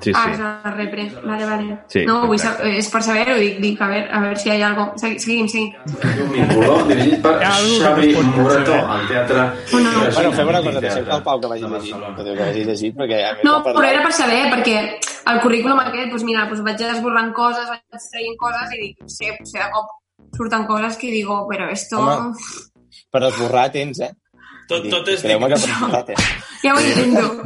Sí, 0.00 0.12
Ah, 0.16 0.22
sí. 0.24 0.30
és 0.32 0.38
la 0.40 0.70
repre. 0.72 1.02
Vale, 1.20 1.44
vale. 1.44 1.74
Sí, 1.92 2.06
no, 2.08 2.22
vull 2.30 2.38
saber, 2.40 2.70
és 2.78 2.86
per 2.88 3.02
saber-ho, 3.04 3.34
dic, 3.36 3.58
dic, 3.60 3.76
a 3.84 3.88
veure, 3.90 4.06
a 4.08 4.20
veure 4.24 4.38
si 4.40 4.48
hi 4.48 4.54
ha 4.62 4.70
algo. 4.70 4.86
Segui- 4.96 5.18
Seguim, 5.20 5.48
seguim. 5.52 5.74
Un 6.24 6.48
color 6.54 6.86
dirigit 6.88 7.20
per 7.20 7.34
Xavi 7.42 8.14
Morató, 8.38 8.78
al 8.94 9.04
teatre. 9.10 9.44
Bueno. 9.74 9.90
Bueno, 10.14 10.32
fem 10.38 10.48
una 10.54 10.62
cosa, 10.64 10.80
deixem 10.86 11.04
que 11.04 11.16
el 11.18 11.22
Pau 11.28 11.40
que 11.44 11.52
vagi 11.52 11.68
llegint, 11.74 12.06
que 12.16 12.36
vagi 12.40 12.64
llegint, 12.64 12.96
perquè 13.02 13.20
a 13.28 13.36
No, 13.44 13.58
però 13.66 13.84
era 13.84 14.00
per 14.06 14.12
saber, 14.16 14.40
perquè 14.54 14.78
el 15.30 15.38
currículum 15.44 15.78
aquest, 15.82 16.08
doncs 16.12 16.24
mira, 16.26 16.46
doncs 16.50 16.62
vaig 16.66 16.80
esborrant 16.88 17.30
coses, 17.36 17.66
vaig 17.70 17.82
traient 18.10 18.36
coses 18.40 18.68
i 18.76 18.78
dic, 18.84 18.94
no 19.02 19.08
sé, 19.12 19.26
potser 19.38 19.60
de 19.62 19.68
cop 19.74 19.86
surten 20.36 20.62
coses 20.68 20.94
que 21.00 21.08
digo, 21.10 21.36
però 21.48 21.64
esto... 21.70 21.96
Home. 22.00 22.34
Per 23.10 23.22
esborrar 23.26 23.66
tens, 23.74 24.00
eh? 24.06 24.12
Tot, 24.70 24.82
tot 24.90 25.08
és... 25.10 25.22
Creu-me 25.24 25.46
que 25.50 25.58
per 25.58 25.70
esborrar 25.74 26.04
tens. 26.12 26.24
Ja 26.60 26.74
ho 26.76 26.80
intento. 26.84 27.24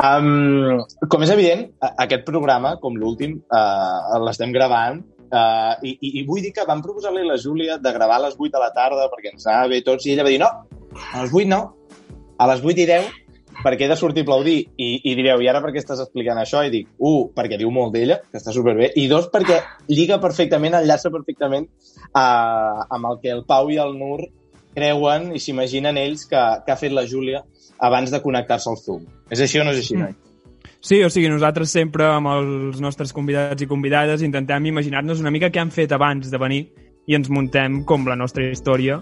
Um, 0.00 0.82
com 1.10 1.22
és 1.24 1.30
evident, 1.32 1.62
a- 1.82 1.94
aquest 2.04 2.22
programa, 2.26 2.74
com 2.82 2.94
l'últim, 3.00 3.38
uh, 3.50 4.18
l'estem 4.22 4.52
gravant 4.54 5.00
uh, 5.32 5.72
i, 5.82 5.90
i, 5.96 6.10
i 6.20 6.22
vull 6.28 6.42
dir 6.44 6.52
que 6.54 6.66
vam 6.68 6.82
proposar-li 6.84 7.22
a 7.24 7.28
la 7.32 7.38
Júlia 7.40 7.78
de 7.80 7.92
gravar 7.96 8.18
a 8.20 8.24
les 8.26 8.36
8 8.36 8.52
de 8.54 8.60
la 8.62 8.68
tarda 8.76 9.08
perquè 9.10 9.32
ens 9.32 9.46
anava 9.48 9.70
bé 9.72 9.78
tots 9.86 10.04
i 10.06 10.12
ella 10.14 10.26
va 10.28 10.32
dir 10.34 10.40
no, 10.42 10.50
a 11.00 11.24
les 11.24 11.32
8 11.34 11.48
no, 11.50 11.60
a 12.38 12.44
les 12.52 12.60
8 12.62 12.84
i 12.84 12.86
10 12.92 13.04
perquè 13.64 13.86
he 13.86 13.90
de 13.90 13.98
sortir 13.98 14.24
a 14.24 14.28
aplaudir 14.28 14.56
i, 14.76 14.90
i 15.10 15.14
direu, 15.18 15.42
i 15.42 15.48
ara 15.50 15.62
per 15.64 15.72
què 15.74 15.82
estàs 15.82 16.02
explicant 16.04 16.40
això? 16.40 16.62
I 16.66 16.72
dic, 16.72 16.88
un, 16.98 17.30
perquè 17.36 17.58
diu 17.60 17.70
molt 17.74 17.94
d'ella, 17.94 18.20
que 18.30 18.40
està 18.40 18.54
superbé, 18.56 18.90
i 18.96 19.06
dos, 19.10 19.28
perquè 19.32 19.60
lliga 19.92 20.20
perfectament, 20.22 20.78
enllaça 20.78 21.12
perfectament 21.12 21.68
uh, 22.14 22.86
amb 22.88 23.12
el 23.12 23.20
que 23.22 23.32
el 23.34 23.44
Pau 23.48 23.70
i 23.72 23.80
el 23.82 23.96
Nur 23.98 24.24
creuen 24.74 25.30
i 25.34 25.42
s'imaginen 25.42 25.98
ells 25.98 26.26
que, 26.30 26.42
que 26.64 26.72
ha 26.72 26.78
fet 26.78 26.94
la 26.94 27.06
Júlia 27.08 27.42
abans 27.80 28.12
de 28.12 28.20
connectar-se 28.22 28.70
al 28.70 28.78
Zoom. 28.78 29.06
És 29.30 29.42
així 29.42 29.60
o 29.60 29.64
no 29.66 29.74
és 29.74 29.82
així, 29.82 29.96
noi? 29.98 30.14
Sí, 30.80 31.02
o 31.04 31.10
sigui, 31.12 31.28
nosaltres 31.28 31.72
sempre 31.74 32.06
amb 32.08 32.30
els 32.32 32.78
nostres 32.80 33.12
convidats 33.12 33.60
i 33.60 33.68
convidades 33.68 34.22
intentem 34.24 34.70
imaginar-nos 34.70 35.20
una 35.20 35.32
mica 35.32 35.50
què 35.52 35.60
han 35.60 35.72
fet 35.74 35.92
abans 35.92 36.30
de 36.32 36.40
venir 36.40 36.62
i 37.10 37.16
ens 37.18 37.28
muntem 37.32 37.82
com 37.84 38.06
la 38.08 38.16
nostra 38.16 38.46
història. 38.48 39.00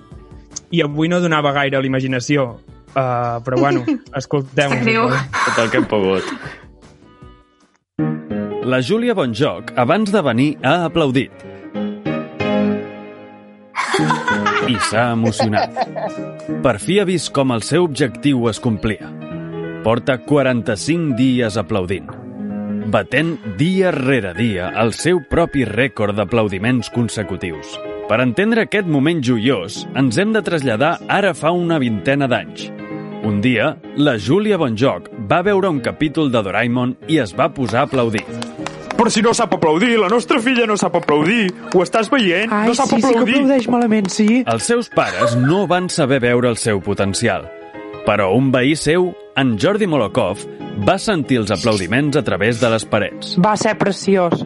I 0.75 0.83
avui 0.83 1.11
no 1.11 1.21
donava 1.23 1.53
gaire 1.55 1.81
l'imaginació, 1.83 2.49
uh, 2.99 3.39
però 3.47 3.59
bueno, 3.63 3.85
greu. 4.83 5.09
Tot 5.47 5.63
el 5.63 5.71
que 5.71 5.79
hem 5.79 5.87
pogut. 5.87 6.27
La 8.69 8.83
Júlia 8.85 9.15
Bonjoc, 9.17 9.73
abans 9.81 10.11
de 10.13 10.21
venir, 10.21 10.51
ha 10.61 10.85
aplaudit. 10.91 11.33
I 14.69 14.77
s'ha 14.91 15.07
emocionat. 15.15 15.79
Per 16.63 16.75
fi 16.83 16.99
ha 17.01 17.07
vist 17.09 17.33
com 17.33 17.55
el 17.55 17.65
seu 17.65 17.87
objectiu 17.89 18.45
es 18.51 18.61
complia. 18.61 19.09
Porta 19.87 20.19
45 20.21 21.17
dies 21.17 21.57
aplaudint, 21.57 22.11
batent 22.93 23.37
dia 23.57 23.93
rere 23.95 24.35
dia 24.37 24.73
el 24.83 24.93
seu 24.93 25.23
propi 25.31 25.65
rècord 25.65 26.19
d'aplaudiments 26.19 26.93
consecutius. 26.93 27.79
Per 28.09 28.21
entendre 28.25 28.67
aquest 28.67 28.89
moment 28.89 29.25
joiós, 29.25 29.87
ens 29.97 30.21
hem 30.21 30.35
de 30.37 30.45
traslladar 30.45 30.99
ara 31.09 31.33
fa 31.37 31.55
una 31.57 31.81
vintena 31.81 32.29
d'anys. 32.29 32.69
Un 33.23 33.41
dia, 33.41 33.77
la 33.97 34.17
Júlia 34.19 34.57
Bonjoc 34.57 35.09
va 35.31 35.43
veure 35.43 35.69
un 35.69 35.81
capítol 35.85 36.31
de 36.33 36.43
Doraemon 36.43 36.95
i 37.11 37.19
es 37.23 37.35
va 37.37 37.49
posar 37.53 37.83
a 37.83 37.89
aplaudir. 37.89 38.25
Però 38.99 39.11
si 39.13 39.23
no 39.23 39.33
sap 39.35 39.53
aplaudir, 39.55 39.93
la 40.01 40.09
nostra 40.11 40.41
filla 40.43 40.67
no 40.67 40.77
sap 40.79 40.97
aplaudir. 40.99 41.49
Ho 41.75 41.83
estàs 41.85 42.11
veient? 42.11 42.51
Ai, 42.51 42.67
no 42.71 42.75
sap 42.75 42.91
sí, 42.91 42.97
sí 42.97 43.03
que 43.03 43.13
aplaudir. 43.13 43.37
aplaudeix 43.37 43.69
malament, 43.71 44.11
sí. 44.11 44.43
Els 44.47 44.67
seus 44.67 44.91
pares 44.95 45.37
no 45.39 45.67
van 45.71 45.89
saber 45.93 46.21
veure 46.25 46.51
el 46.51 46.59
seu 46.59 46.81
potencial, 46.83 47.47
però 48.07 48.33
un 48.35 48.51
veí 48.55 48.75
seu, 48.79 49.13
en 49.39 49.57
Jordi 49.59 49.87
Molokov, 49.87 50.43
va 50.87 50.99
sentir 50.99 51.41
els 51.43 51.51
aplaudiments 51.55 52.19
a 52.19 52.25
través 52.27 52.61
de 52.63 52.71
les 52.75 52.87
parets. 52.87 53.37
Va 53.43 53.55
ser 53.59 53.77
preciós. 53.79 54.45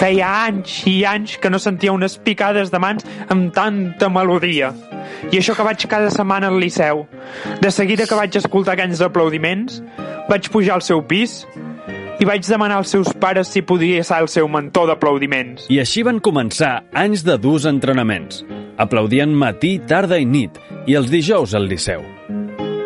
Feia 0.00 0.30
anys 0.46 0.80
i 0.90 1.02
anys 1.06 1.36
que 1.38 1.50
no 1.52 1.60
sentia 1.60 1.92
unes 1.92 2.16
picades 2.24 2.72
de 2.72 2.80
mans 2.80 3.04
amb 3.28 3.52
tanta 3.54 4.08
melodia. 4.08 4.72
I 5.30 5.38
això 5.40 5.56
que 5.56 5.66
vaig 5.66 5.86
cada 5.90 6.10
setmana 6.14 6.50
al 6.52 6.58
Liceu. 6.60 7.04
De 7.60 7.70
seguida 7.70 8.06
que 8.06 8.18
vaig 8.18 8.36
escoltar 8.40 8.74
aquells 8.74 9.02
aplaudiments, 9.04 9.82
vaig 10.28 10.50
pujar 10.52 10.78
al 10.78 10.84
seu 10.86 11.02
pis 11.02 11.42
i 12.20 12.26
vaig 12.28 12.46
demanar 12.46 12.78
als 12.80 12.92
seus 12.94 13.10
pares 13.20 13.50
si 13.50 13.62
podia 13.66 14.04
ser 14.06 14.20
el 14.22 14.30
seu 14.30 14.48
mentor 14.48 14.88
d'aplaudiments. 14.90 15.66
I 15.72 15.80
així 15.82 16.04
van 16.06 16.20
començar 16.22 16.84
anys 16.94 17.24
de 17.26 17.38
durs 17.38 17.66
entrenaments. 17.70 18.44
Aplaudien 18.78 19.34
matí, 19.34 19.78
tarda 19.86 20.18
i 20.18 20.26
nit, 20.26 20.58
i 20.86 20.96
els 20.98 21.10
dijous 21.10 21.54
al 21.54 21.68
Liceu. 21.70 22.02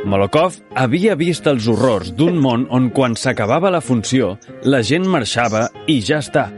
Molokov 0.08 0.54
havia 0.78 1.16
vist 1.20 1.46
els 1.50 1.66
horrors 1.68 2.14
d'un 2.16 2.38
món 2.40 2.64
on 2.72 2.88
quan 2.94 3.16
s'acabava 3.18 3.72
la 3.72 3.82
funció, 3.84 4.36
la 4.64 4.80
gent 4.80 5.04
marxava 5.10 5.66
i 5.86 5.98
ja 6.00 6.22
està. 6.24 6.48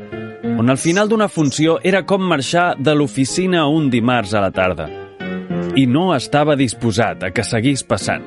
On 0.61 0.71
al 0.71 0.79
final 0.79 1.09
d'una 1.09 1.29
funció 1.29 1.79
era 1.83 2.05
com 2.07 2.23
marxar 2.23 2.75
de 2.79 2.95
l'oficina 2.95 3.67
un 3.67 3.91
dimarts 3.91 4.35
a 4.35 4.45
la 4.45 4.53
tarda. 4.55 5.00
I 5.81 5.87
no 5.89 6.11
estava 6.13 6.57
disposat 6.61 7.23
a 7.25 7.31
que 7.33 7.45
seguís 7.47 7.81
passant. 7.89 8.25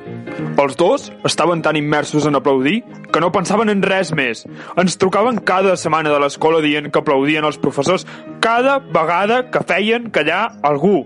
Els 0.58 0.74
dos 0.80 1.10
estaven 1.28 1.60
tan 1.62 1.76
immersos 1.78 2.26
en 2.26 2.34
aplaudir 2.34 2.80
que 3.12 3.20
no 3.22 3.30
pensaven 3.34 3.70
en 3.70 3.82
res 3.84 4.10
més. 4.16 4.42
Ens 4.80 4.96
trucaven 4.98 5.38
cada 5.46 5.76
setmana 5.78 6.10
de 6.10 6.18
l'escola 6.22 6.62
dient 6.64 6.90
que 6.90 7.02
aplaudien 7.02 7.46
els 7.46 7.60
professors 7.62 8.06
cada 8.42 8.80
vegada 8.96 9.44
que 9.54 9.62
feien 9.68 10.10
callar 10.14 10.56
algú. 10.66 11.04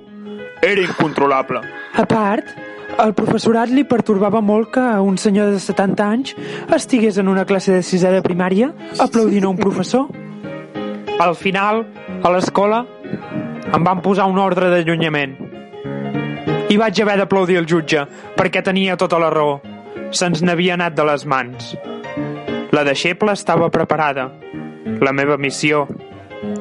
Era 0.62 0.84
incontrolable. 0.84 1.60
A 1.94 2.06
part, 2.08 2.48
al 2.98 3.12
professorat 3.18 3.70
li 3.70 3.84
pertorbava 3.84 4.40
molt 4.40 4.72
que 4.74 4.86
un 5.04 5.18
senyor 5.20 5.52
de 5.52 5.60
70 5.60 6.06
anys 6.06 6.32
estigués 6.74 7.18
en 7.20 7.28
una 7.28 7.44
classe 7.44 7.76
de 7.76 7.84
sisè 7.84 8.14
de 8.14 8.24
primària 8.24 8.72
aplaudint 8.98 9.44
a 9.44 9.52
un 9.52 9.60
professor. 9.60 10.08
Al 11.18 11.34
final, 11.34 11.84
a 12.22 12.32
l'escola, 12.32 12.84
em 13.68 13.84
van 13.84 14.00
posar 14.02 14.28
un 14.30 14.38
ordre 14.38 14.70
d'allunyament. 14.72 15.47
I 16.68 16.76
vaig 16.76 16.98
haver 17.00 17.16
d'aplaudir 17.16 17.56
el 17.56 17.66
jutge, 17.68 18.02
perquè 18.36 18.60
tenia 18.64 18.96
tota 19.00 19.18
la 19.20 19.30
raó. 19.32 19.58
Se'ns 20.12 20.42
n'havia 20.44 20.74
anat 20.76 20.96
de 20.96 21.04
les 21.08 21.24
mans. 21.24 21.70
La 22.76 22.84
deixeble 22.84 23.32
estava 23.32 23.70
preparada. 23.72 24.28
La 25.00 25.14
meva 25.16 25.38
missió 25.40 25.86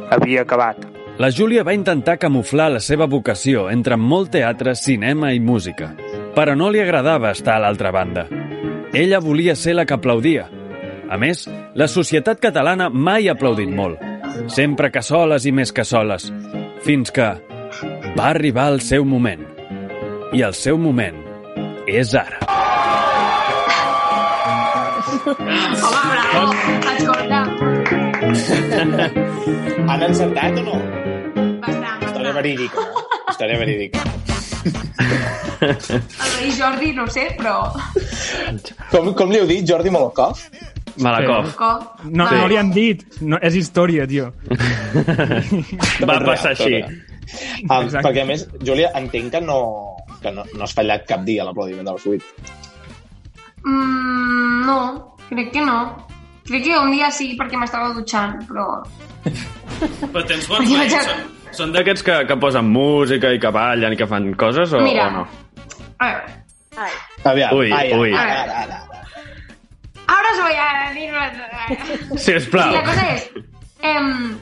havia 0.10 0.46
acabat. 0.46 0.86
La 1.18 1.32
Júlia 1.34 1.66
va 1.66 1.74
intentar 1.74 2.20
camuflar 2.22 2.70
la 2.72 2.80
seva 2.80 3.08
vocació 3.10 3.66
entre 3.74 3.98
molt 3.98 4.32
teatre, 4.36 4.76
cinema 4.78 5.34
i 5.34 5.42
música, 5.42 5.90
però 6.38 6.56
no 6.56 6.70
li 6.72 6.80
agradava 6.80 7.34
estar 7.34 7.58
a 7.58 7.64
l'altra 7.66 7.92
banda. 7.92 8.28
Ella 8.94 9.20
volia 9.20 9.56
ser 9.56 9.76
la 9.76 9.86
que 9.86 9.98
aplaudia. 9.98 10.48
A 11.10 11.18
més, 11.18 11.48
la 11.76 11.90
societat 11.92 12.40
catalana 12.40 12.88
mai 12.94 13.28
ha 13.28 13.36
aplaudit 13.36 13.74
molt, 13.74 14.00
sempre 14.48 14.92
cassoles 14.94 15.50
i 15.50 15.52
més 15.52 15.74
cassoles, 15.74 16.32
fins 16.86 17.12
que 17.12 17.34
va 18.16 18.32
arribar 18.32 18.72
el 18.72 18.84
seu 18.86 19.04
moment. 19.04 19.57
I 20.36 20.42
el 20.44 20.54
seu 20.58 20.78
moment 20.78 21.18
és 21.88 22.14
ara. 22.18 22.40
Home, 25.28 26.04
bravo! 26.12 26.54
Escolta, 26.94 27.42
Han 29.92 30.04
encertat 30.10 30.60
o 30.60 30.64
no? 30.68 30.78
bastant. 31.64 32.04
Història 32.08 32.34
verídica. 32.36 32.86
Història 33.32 33.58
verídica. 33.62 34.00
El 35.68 36.32
rei 36.38 36.52
Jordi, 36.54 36.92
no 36.94 37.08
sé, 37.10 37.30
però... 37.38 37.72
Com, 38.92 39.14
com 39.18 39.32
li 39.32 39.40
heu 39.40 39.48
dit, 39.50 39.64
Jordi 39.68 39.90
Molokov? 39.94 40.44
Malakov. 41.02 41.52
Com? 41.58 41.86
No, 42.12 42.28
no 42.30 42.48
li 42.50 42.58
han 42.60 42.72
dit. 42.74 43.04
No, 43.22 43.40
és 43.42 43.56
història, 43.58 44.08
tio. 44.10 44.32
Va 46.10 46.20
passar 46.26 46.54
així. 46.54 46.82
Um, 47.68 47.90
perquè, 47.92 48.22
a 48.24 48.28
més, 48.28 48.46
Júlia, 48.64 48.92
entenc 48.98 49.34
que 49.34 49.42
no, 49.44 49.60
que 50.22 50.34
no, 50.34 50.46
no 50.54 50.66
has 50.66 50.76
fallat 50.78 51.06
cap 51.10 51.24
dia 51.28 51.46
l'aplaudiment 51.48 51.88
de 51.88 51.96
les 51.98 52.08
8. 52.14 52.54
Mm, 53.66 54.66
no, 54.68 54.80
crec 55.30 55.52
que 55.56 55.64
no. 55.66 55.80
Crec 56.48 56.64
que 56.64 56.78
un 56.80 56.94
dia 56.96 57.12
sí, 57.12 57.34
perquè 57.40 57.60
m'estava 57.60 57.92
dutxant, 57.96 58.40
però... 58.48 58.70
Però 59.28 60.24
tens 60.24 60.48
bons 60.48 60.64
veïns. 60.64 60.80
vaig 60.80 60.96
Són, 60.96 61.24
són 61.58 61.76
d'aquests 61.76 62.06
que, 62.08 62.18
que 62.30 62.40
posen 62.40 62.70
música 62.72 63.34
i 63.36 63.42
que 63.44 63.52
ballen 63.54 63.96
i 63.96 64.00
que 64.00 64.08
fan 64.10 64.32
coses 64.40 64.74
o, 64.74 64.84
Mira. 64.86 65.10
o 65.10 65.16
no? 65.20 65.26
A 65.98 66.12
veure, 66.12 66.38
Aviam, 67.24 67.56
Ui, 67.58 67.72
ai, 67.72 67.92
ai, 67.92 68.00
ui. 68.00 68.14
Ara, 68.14 68.42
ara, 68.44 68.60
ara. 68.62 68.84
Ahora 70.08 70.28
os 70.32 70.42
voy 70.44 70.54
a 70.54 70.90
decir... 70.90 72.20
Sisplau. 72.20 72.70
Sí, 72.70 72.76
la 72.78 72.84
cosa 72.84 73.08
és... 73.14 73.30
Em, 73.82 74.38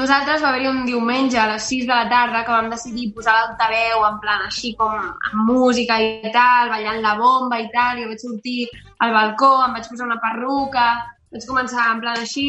nosaltres 0.00 0.42
va 0.42 0.50
haver-hi 0.50 0.68
un 0.70 0.84
diumenge 0.86 1.38
a 1.38 1.46
les 1.50 1.66
6 1.68 1.86
de 1.88 1.94
la 1.94 2.08
tarda 2.08 2.42
que 2.44 2.54
vam 2.54 2.70
decidir 2.72 3.10
posar 3.14 3.34
l'altaveu 3.36 4.04
en 4.08 4.18
plan 4.22 4.44
així 4.46 4.72
com 4.78 4.94
amb 4.96 5.42
música 5.48 5.98
i 6.00 6.30
tal, 6.34 6.70
ballant 6.72 7.02
la 7.04 7.16
bomba 7.18 7.58
i 7.60 7.68
tal, 7.74 7.98
i 7.98 8.04
jo 8.04 8.12
vaig 8.12 8.22
sortir 8.22 8.68
al 9.04 9.12
balcó, 9.16 9.50
em 9.66 9.76
vaig 9.76 9.88
posar 9.90 10.06
una 10.08 10.20
perruca, 10.22 10.86
vaig 11.34 11.44
començar 11.48 11.90
en 11.90 12.00
plan 12.04 12.22
així, 12.22 12.46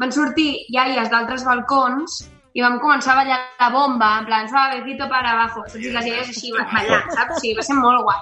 van 0.00 0.14
sortir 0.14 0.52
iaies 0.74 1.10
d'altres 1.10 1.44
balcons 1.48 2.22
i 2.54 2.62
vam 2.62 2.78
començar 2.82 3.14
a 3.14 3.20
ballar 3.22 3.40
la 3.60 3.70
bomba, 3.72 4.12
en 4.20 4.28
plan, 4.28 4.48
suavecito 4.48 5.08
para 5.08 5.32
abajo, 5.32 5.64
saps? 5.66 5.80
I 5.80 5.92
les 5.96 6.08
iaies 6.10 6.32
així 6.34 6.52
ballant, 6.58 7.10
saps? 7.16 7.40
Sí, 7.40 7.54
va 7.56 7.64
ser 7.66 7.78
molt 7.80 8.04
guai. 8.04 8.20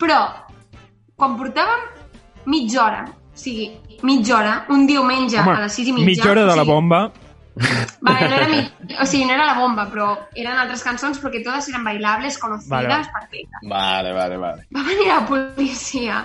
Però, 0.00 0.18
quan 1.20 1.36
portàvem 1.38 1.86
mitja 2.48 2.84
hora, 2.86 3.06
o 3.06 3.38
sigui, 3.38 3.70
mitja 4.08 4.38
hora, 4.38 4.54
un 4.74 4.86
diumenge 4.88 5.38
a 5.38 5.58
les 5.60 5.80
6 5.82 5.88
i 5.90 5.96
mitja... 5.98 6.10
mitja 6.12 6.30
hora 6.32 6.46
de 6.48 6.54
o 6.54 6.60
la 6.62 6.68
bomba. 6.68 7.02
Vale, 8.00 8.28
no 8.28 8.34
era, 8.36 8.48
mi... 8.48 8.60
o 9.00 9.06
sigui, 9.06 9.24
no 9.26 9.34
era 9.34 9.46
la 9.46 9.54
bomba, 9.58 9.86
però 9.90 10.08
eren 10.38 10.58
altres 10.58 10.82
cançons 10.86 11.18
perquè 11.22 11.42
totes 11.44 11.68
eren 11.72 11.84
bailables, 11.86 12.38
conocides, 12.38 12.70
Vale. 12.70 12.88
vale. 12.88 13.12
perfectes. 13.14 13.68
Vale, 13.68 14.12
vale, 14.16 14.36
vale. 14.44 14.66
Va 14.74 14.84
venir 14.86 15.08
la 15.08 15.20
policia. 15.26 16.24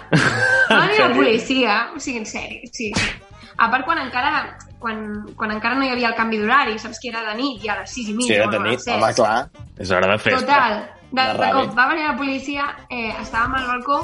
Va 0.70 0.82
venir 0.86 1.00
la 1.00 1.14
policia, 1.20 1.78
o 1.96 2.00
sigui, 2.00 2.22
en 2.22 2.30
sèrio, 2.30 2.70
sí, 2.72 2.92
sí. 2.96 3.12
A 3.58 3.70
part, 3.70 3.86
quan 3.86 4.00
encara, 4.02 4.58
quan, 4.82 5.04
quan 5.38 5.52
encara 5.54 5.78
no 5.78 5.86
hi 5.86 5.92
havia 5.94 6.10
el 6.10 6.18
canvi 6.18 6.40
d'horari, 6.42 6.80
saps 6.82 7.00
que 7.02 7.12
era 7.12 7.22
de 7.28 7.36
nit 7.38 7.64
i 7.66 7.70
a 7.70 7.80
les 7.82 7.94
6 7.94 8.10
i 8.10 8.16
mitja. 8.18 8.32
Sí, 8.32 8.38
era 8.40 8.50
de 8.50 8.62
nit, 8.66 8.88
home, 8.90 9.12
clar. 9.18 9.36
És 9.78 9.92
hora 9.94 10.10
de 10.10 10.18
festa. 10.22 10.42
Total, 10.42 10.80
de, 11.14 11.28
De 11.38 11.52
cop 11.54 11.76
va 11.78 11.90
venir 11.92 12.08
la 12.08 12.16
policia, 12.18 12.70
eh, 12.90 13.12
estàvem 13.22 13.54
al 13.60 13.68
balcó 13.70 14.00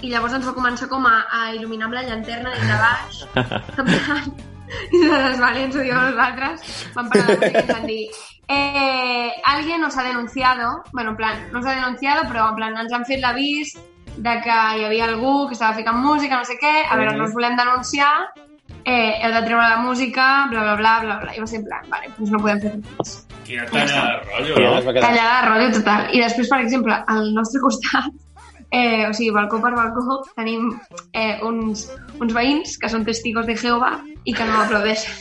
i 0.00 0.08
llavors 0.08 0.32
ens 0.38 0.46
va 0.48 0.54
començar 0.56 0.88
com 0.88 1.04
a, 1.04 1.18
a 1.28 1.50
il·luminar 1.52 1.90
amb 1.90 1.98
la 1.98 2.06
llanterna 2.08 2.54
des 2.56 2.64
de 2.70 2.78
baix. 2.80 3.20
I 4.96 5.04
de 5.04 5.22
les 5.28 5.40
valents 5.40 5.76
ho 5.76 5.86
diuen 5.86 6.12
nosaltres, 6.12 6.76
van 6.94 7.08
parar 7.12 7.26
música 7.30 7.64
i 7.64 7.72
van 7.72 7.88
dir 7.88 8.02
eh, 8.52 9.32
alguien 9.44 9.80
nos 9.80 9.96
ha 9.96 10.02
denunciado, 10.02 10.82
bueno, 10.92 11.10
en 11.10 11.16
plan, 11.16 11.46
no 11.52 11.60
nos 11.60 11.66
ha 11.66 11.74
denunciado, 11.74 12.28
però 12.28 12.48
en 12.50 12.56
plan 12.56 12.78
ens 12.82 12.92
han 12.92 13.06
fet 13.06 13.22
l'avís 13.22 13.76
de 14.16 14.32
que 14.42 14.56
hi 14.76 14.84
havia 14.84 15.06
algú 15.06 15.46
que 15.46 15.54
estava 15.54 15.76
ficant 15.78 16.00
música, 16.02 16.36
no 16.36 16.44
sé 16.48 16.58
què, 16.58 16.72
a 16.90 16.96
veure, 16.98 17.14
no 17.16 17.28
us 17.28 17.34
volem 17.36 17.54
denunciar, 17.56 18.32
eh, 18.84 19.20
heu 19.22 19.32
de 19.32 19.42
treure 19.46 19.68
la 19.68 19.78
música, 19.84 20.46
bla, 20.50 20.62
bla, 20.62 20.74
bla, 20.76 20.94
bla, 21.04 21.18
bla. 21.22 21.34
I 21.36 21.44
va 21.44 21.46
ser 21.46 21.60
en 21.60 21.68
plan, 21.68 21.86
vale, 21.92 22.10
doncs 22.16 22.32
no 22.34 22.40
podem 22.42 22.62
fer 22.64 22.72
res. 22.74 23.14
Quina 23.46 23.66
talla 23.70 24.02
de 24.08 24.16
rotllo, 24.26 24.58
no? 24.58 24.94
Tallada 24.98 25.36
de 25.36 25.46
rotllo 25.48 25.70
total. 25.78 26.10
I 26.10 26.24
després, 26.24 26.50
per 26.50 26.60
exemple, 26.64 26.98
al 27.14 27.30
nostre 27.36 27.62
costat, 27.62 28.10
eh, 28.70 29.06
o 29.08 29.12
sigui, 29.14 29.30
balcó 29.34 29.60
per 29.62 29.74
balcó, 29.76 30.20
tenim 30.36 30.70
eh, 31.12 31.38
uns, 31.46 31.88
uns 32.20 32.34
veïns 32.34 32.76
que 32.80 32.90
són 32.92 33.04
testigos 33.06 33.46
de 33.46 33.56
Jehovà 33.58 33.98
i 34.24 34.34
que 34.34 34.46
no 34.46 34.62
aplaudeixen. 34.62 35.14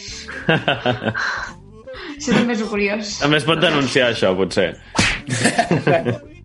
Això 2.20 2.36
també 2.36 2.56
és 2.56 2.64
curiós. 2.68 3.14
També 3.22 3.40
es 3.40 3.46
pot 3.48 3.62
denunciar 3.62 4.10
això, 4.12 4.34
potser. 4.36 4.74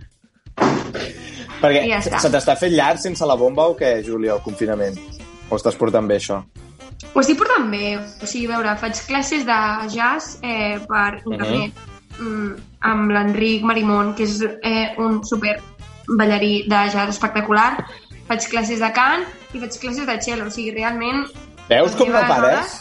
Perquè 1.64 1.80
I 1.86 1.90
ja 1.90 1.98
està. 2.02 2.20
se 2.22 2.30
t'està 2.30 2.54
fent 2.60 2.74
llarg 2.76 3.00
sense 3.02 3.26
la 3.26 3.36
bomba 3.40 3.66
o 3.70 3.74
què, 3.78 3.96
Júlia, 4.06 4.36
el 4.36 4.42
confinament? 4.44 4.98
O 5.48 5.58
estàs 5.58 5.76
portant 5.80 6.06
bé, 6.06 6.20
això? 6.20 6.42
Ho 7.12 7.22
estic 7.22 7.38
portant 7.40 7.66
bé. 7.72 7.96
O 7.98 8.28
sigui, 8.28 8.46
a 8.48 8.54
veure, 8.54 8.76
faig 8.80 9.00
classes 9.08 9.42
de 9.48 9.58
jazz 9.94 10.38
eh, 10.46 10.76
per 10.88 11.20
internet 11.24 11.72
mm, 12.18 12.50
amb 12.90 13.14
l'Enric 13.16 13.64
Marimón, 13.66 14.14
que 14.18 14.28
és 14.28 14.42
eh, 14.44 14.94
un 15.02 15.22
super 15.26 15.56
ballarí 16.08 16.64
de 16.68 16.82
jazz 16.92 17.08
espectacular. 17.16 17.86
Faig 18.28 18.46
classes 18.48 18.80
de 18.80 18.90
cant 18.96 19.26
i 19.52 19.60
faig 19.60 19.80
classes 19.80 20.06
de 20.08 20.20
cello. 20.22 20.48
O 20.48 20.54
sigui, 20.54 20.72
realment... 20.76 21.26
Veus 21.68 21.96
com 21.96 22.12
no 22.12 22.22
pares? 22.28 22.80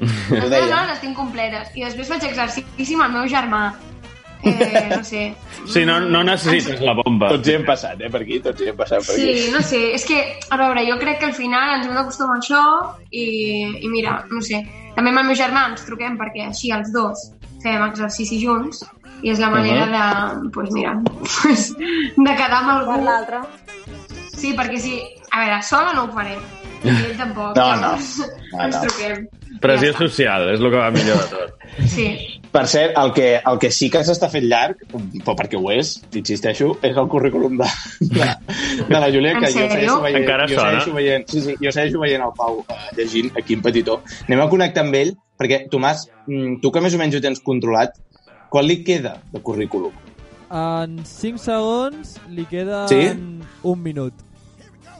Les 0.00 0.48
meves 0.50 0.70
hores 0.70 0.88
les 0.92 1.02
tinc 1.02 1.16
completes. 1.18 1.74
I 1.78 1.86
després 1.86 2.10
faig 2.10 2.28
exercici 2.30 2.96
amb 2.98 3.08
el 3.08 3.18
meu 3.18 3.28
germà. 3.30 3.64
Eh, 4.44 4.88
no 4.90 5.02
sé. 5.06 5.22
Sí, 5.72 5.84
no, 5.88 5.98
no 6.00 6.20
necessites 6.26 6.82
la 6.84 6.92
bomba. 6.98 7.30
Tots 7.32 7.48
hi 7.48 7.54
hem 7.56 7.62
passat, 7.64 8.02
eh, 8.02 8.10
per 8.12 8.20
aquí, 8.20 8.40
tots 8.44 8.60
hi 8.60 8.68
hem 8.68 8.76
passat 8.76 9.06
per 9.06 9.14
aquí. 9.14 9.36
Sí, 9.40 9.52
no 9.54 9.62
sé, 9.64 9.80
és 9.96 10.04
que, 10.04 10.18
a 10.52 10.58
veure, 10.60 10.82
jo 10.84 10.98
crec 11.00 11.22
que 11.22 11.30
al 11.30 11.36
final 11.36 11.78
ens 11.78 11.88
hem 11.88 11.94
d'acostumar 11.96 12.36
a 12.36 12.42
això 12.42 12.64
i, 13.08 13.24
i 13.80 13.88
mira, 13.88 14.18
no 14.28 14.42
sé, 14.44 14.60
també 14.94 15.14
amb 15.14 15.22
el 15.22 15.30
meu 15.30 15.38
germà 15.38 15.64
ens 15.70 15.86
truquem 15.88 16.18
perquè 16.20 16.50
així 16.50 16.74
els 16.74 16.92
dos 16.94 17.30
fem 17.64 17.82
exercici 17.86 18.38
junts 18.42 18.84
i 19.24 19.30
és 19.32 19.40
la 19.40 19.48
manera 19.50 19.86
Mhm. 19.86 19.92
de, 19.94 20.40
doncs 20.42 20.52
pues 20.54 20.70
mira, 20.76 20.92
pues, 21.42 21.70
de 21.78 22.34
quedar 22.36 22.60
amb 22.60 22.74
algú. 22.76 22.92
Per 22.94 23.02
l'altre. 23.06 23.40
Sí, 24.34 24.52
perquè 24.56 24.78
si, 24.78 24.98
a 25.32 25.40
veure, 25.40 25.62
sola 25.62 25.92
no 25.96 26.04
ho 26.04 26.12
faré. 26.12 26.36
I 26.84 26.88
ell 26.92 27.16
tampoc. 27.16 27.56
No, 27.58 27.70
no. 27.80 27.94
No, 28.54 28.64
Ens 28.66 28.76
no. 28.76 28.82
truquem. 28.84 29.26
Pressió 29.62 29.92
social, 29.96 30.48
és 30.52 30.60
el 30.60 30.68
que 30.70 30.76
va 30.76 30.90
millor 30.92 31.16
de 31.22 31.28
tot. 31.30 31.62
Sí. 31.88 32.06
Per 32.54 32.66
cert, 32.70 32.92
el 33.00 33.12
que, 33.14 33.28
el 33.50 33.58
que 33.58 33.70
sí 33.72 33.88
que 33.90 34.02
s'està 34.06 34.28
fent 34.30 34.44
llarg, 34.46 34.76
però 35.24 35.34
perquè 35.38 35.56
ho 35.58 35.70
és, 35.72 35.94
insisteixo, 36.14 36.76
és 36.86 36.94
el 37.00 37.08
currículum 37.10 37.56
de, 37.58 37.66
de, 38.00 38.28
de 38.90 39.00
la 39.00 39.08
Júlia, 39.10 39.32
que 39.40 39.48
jo 39.50 39.64
segueixo 39.64 39.96
veient, 40.04 40.20
Encara 40.20 40.46
jo 40.46 40.54
sona? 40.60 40.70
segueixo 40.70 40.94
veient, 40.94 41.24
sí, 41.32 41.40
sí, 41.42 41.56
jo 41.62 41.72
segueixo 41.74 41.98
veient 42.04 42.22
el 42.22 42.34
Pau 42.36 42.60
eh, 42.68 42.76
llegint 42.98 43.32
aquí 43.40 43.56
en 43.58 43.62
petitó. 43.64 44.02
Anem 44.28 44.44
a 44.44 44.48
connectar 44.52 44.84
amb 44.84 44.94
ell, 45.00 45.14
perquè, 45.40 45.64
Tomàs, 45.72 46.04
mm, 46.28 46.60
tu 46.62 46.70
que 46.70 46.80
més 46.84 46.94
o 46.94 46.98
menys 47.00 47.16
ho 47.18 47.22
tens 47.24 47.40
controlat, 47.42 47.96
quan 48.54 48.68
li 48.70 48.78
queda 48.86 49.16
de 49.34 49.42
currículum? 49.42 49.90
En 50.54 51.00
5 51.08 51.40
segons 51.42 52.14
li 52.30 52.44
queda 52.46 52.84
Sí? 52.90 53.08
un 53.66 53.82
minut. 53.82 54.12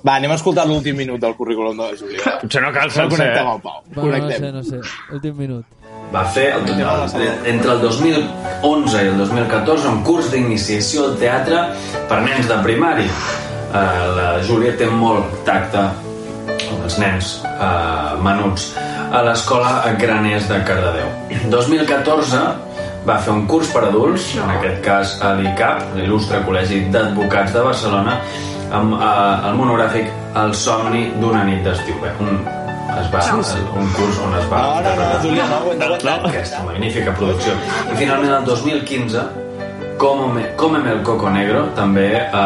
Va, 0.05 0.17
anem 0.19 0.35
a 0.35 0.37
escoltar 0.37 0.67
l'últim 0.69 0.97
minut 0.99 1.21
del 1.23 1.33
currículum 1.39 1.79
de 1.79 1.87
la 1.87 1.97
Júlia. 1.97 2.33
Potser 2.43 2.61
no 2.61 2.73
cal 2.75 2.91
Anem 2.91 2.91
a 2.91 2.97
sencer, 2.99 3.11
connectar 3.15 3.41
eh? 3.41 3.47
amb 3.47 3.55
el 3.55 3.63
Pau. 3.65 3.79
Va, 3.87 3.95
no 3.95 4.03
Connectem. 4.03 4.43
sé, 4.43 4.51
no 4.53 4.63
sé. 4.67 4.81
Últim 5.17 5.39
minut. 5.39 5.65
Va 6.15 6.25
fer 6.35 6.49
el, 6.59 6.67
entre 7.49 7.73
el 7.73 7.81
2011 7.81 8.99
i 9.05 9.09
el 9.09 9.17
2014 9.23 9.89
un 9.89 10.03
curs 10.07 10.29
d'iniciació 10.35 11.07
al 11.09 11.15
teatre 11.23 11.63
per 12.11 12.19
nens 12.27 12.51
de 12.51 12.59
primari. 12.67 13.07
Uh, 13.07 13.79
la 14.19 14.27
Júlia 14.47 14.75
té 14.79 14.87
molt 14.91 15.33
tacte 15.49 15.81
amb 15.89 16.85
els 16.85 16.99
nens 17.01 17.31
uh, 17.49 18.15
menuts 18.23 18.69
a 19.15 19.23
l'escola 19.27 19.73
Graners 19.99 20.47
de 20.51 20.61
Cardedeu. 20.69 21.09
2014 21.51 22.45
va 23.07 23.19
fer 23.21 23.35
un 23.35 23.45
curs 23.51 23.71
per 23.75 23.85
adults, 23.91 24.31
en 24.41 24.51
aquest 24.57 24.81
cas 24.85 25.15
a 25.25 25.35
l'ICAP, 25.39 25.95
l'il·lustre 25.99 26.41
Col·legi 26.47 26.87
d'Advocats 26.95 27.53
de 27.53 27.65
Barcelona, 27.67 28.19
amb 28.75 28.97
uh, 28.97 29.49
el 29.51 29.59
monogràfic 29.61 30.13
El 30.35 30.51
somni 30.59 31.05
d'una 31.21 31.45
nit 31.47 31.61
d'estiu. 31.63 31.95
Bé, 32.03 32.11
un, 32.19 32.41
es 32.99 33.11
va, 33.13 33.21
un 33.79 33.93
curs 33.95 34.19
on 34.25 34.35
es 34.35 34.49
va 34.51 34.63
No, 34.65 34.81
no, 34.83 34.95
no, 34.99 35.05
no, 35.23 35.61
no, 35.79 35.87
no, 35.95 35.99
no. 36.03 36.33
aquesta 36.33 36.65
magnífica 36.67 37.15
producció. 37.15 37.55
I 37.93 38.01
finalment 38.01 38.35
el 38.41 38.49
2015 38.49 39.23
Cómeme, 39.99 40.57
Cómeme 40.59 40.91
el 40.91 41.03
Coco 41.07 41.31
Negro, 41.31 41.69
també 41.79 42.09
a, 42.19 42.43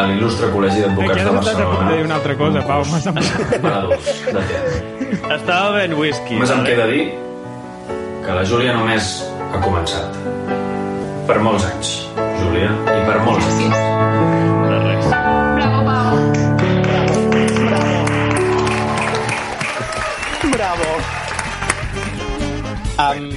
a 0.00 0.02
l'il·lustre 0.10 0.50
Col·legi 0.50 0.82
Aquí 0.82 0.88
d'Advocats 0.88 1.20
has 1.20 1.30
de 1.30 1.36
Barcelona. 1.38 1.92
dir 1.94 2.04
una 2.08 2.18
altra 2.18 2.34
cosa, 2.42 2.66
Pau. 2.66 2.82
Per 3.62 3.72
adults, 3.76 4.12
de. 4.34 4.60
Estava 5.38 5.76
ben 5.78 5.94
whisky. 5.94 6.40
Només 6.40 6.54
em 6.58 6.66
queda 6.66 6.90
dir 6.90 7.04
que 8.26 8.34
la 8.34 8.42
Júlia 8.50 8.74
només 8.74 9.14
ha 9.52 9.60
començat. 9.64 10.18
Per 11.28 11.38
molts 11.44 11.64
anys, 11.68 11.92
Júlia, 12.40 12.70
i 12.88 13.00
per 13.08 13.18
molts 13.26 13.48
anys. 13.52 13.78
De 14.68 14.78
res. 14.84 15.06
Bravo, 15.58 15.80
Pau. 15.88 17.28
Bravo. 20.54 20.90
Um, 22.98 23.28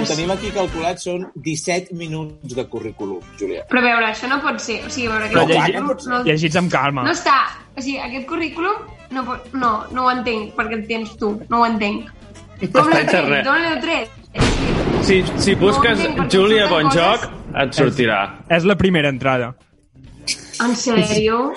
ho 0.00 0.04
tenim 0.08 0.30
aquí 0.32 0.48
calculat, 0.54 1.00
són 1.02 1.26
17 1.44 1.92
minuts 1.98 2.54
de 2.56 2.64
currículum, 2.70 3.20
Júlia. 3.40 3.66
Però 3.68 3.82
a 3.82 3.84
veure, 3.84 4.06
això 4.12 4.30
no 4.30 4.38
pot 4.44 4.60
ser. 4.64 4.78
O 4.86 4.90
sigui, 4.92 5.08
a 5.10 5.16
veure, 5.18 5.28
Però 5.34 5.42
aquest 5.44 5.58
llegit- 5.58 5.80
currículum 5.82 6.12
no, 6.14 6.22
Llegits 6.30 6.56
amb 6.62 6.72
calma. 6.72 7.04
no 7.04 7.12
està... 7.12 7.36
O 7.76 7.82
sigui, 7.84 7.98
aquest 8.00 8.24
currículum 8.30 8.86
no, 9.12 9.22
pot, 9.26 9.50
no, 9.52 9.70
no 9.92 10.06
ho 10.06 10.10
entenc, 10.14 10.54
perquè 10.56 10.78
el 10.78 10.86
tens 10.88 11.10
tu. 11.20 11.34
No 11.50 11.58
ho 11.60 11.66
entenc. 11.68 12.08
Com 12.72 12.88
l'he 12.88 13.02
tret? 13.04 13.42
D'on 13.44 13.60
l'he 13.60 13.74
tret? 13.82 14.14
Si, 15.06 15.22
si 15.38 15.54
busques 15.54 16.00
No 16.16 16.26
Júlia 16.32 16.66
Bonjoc, 16.70 17.28
et 17.62 17.74
sortirà. 17.78 18.20
És 18.50 18.64
la 18.66 18.74
primera 18.78 19.08
entrada. 19.12 19.52
En 20.64 20.74
sèrio? 20.74 21.52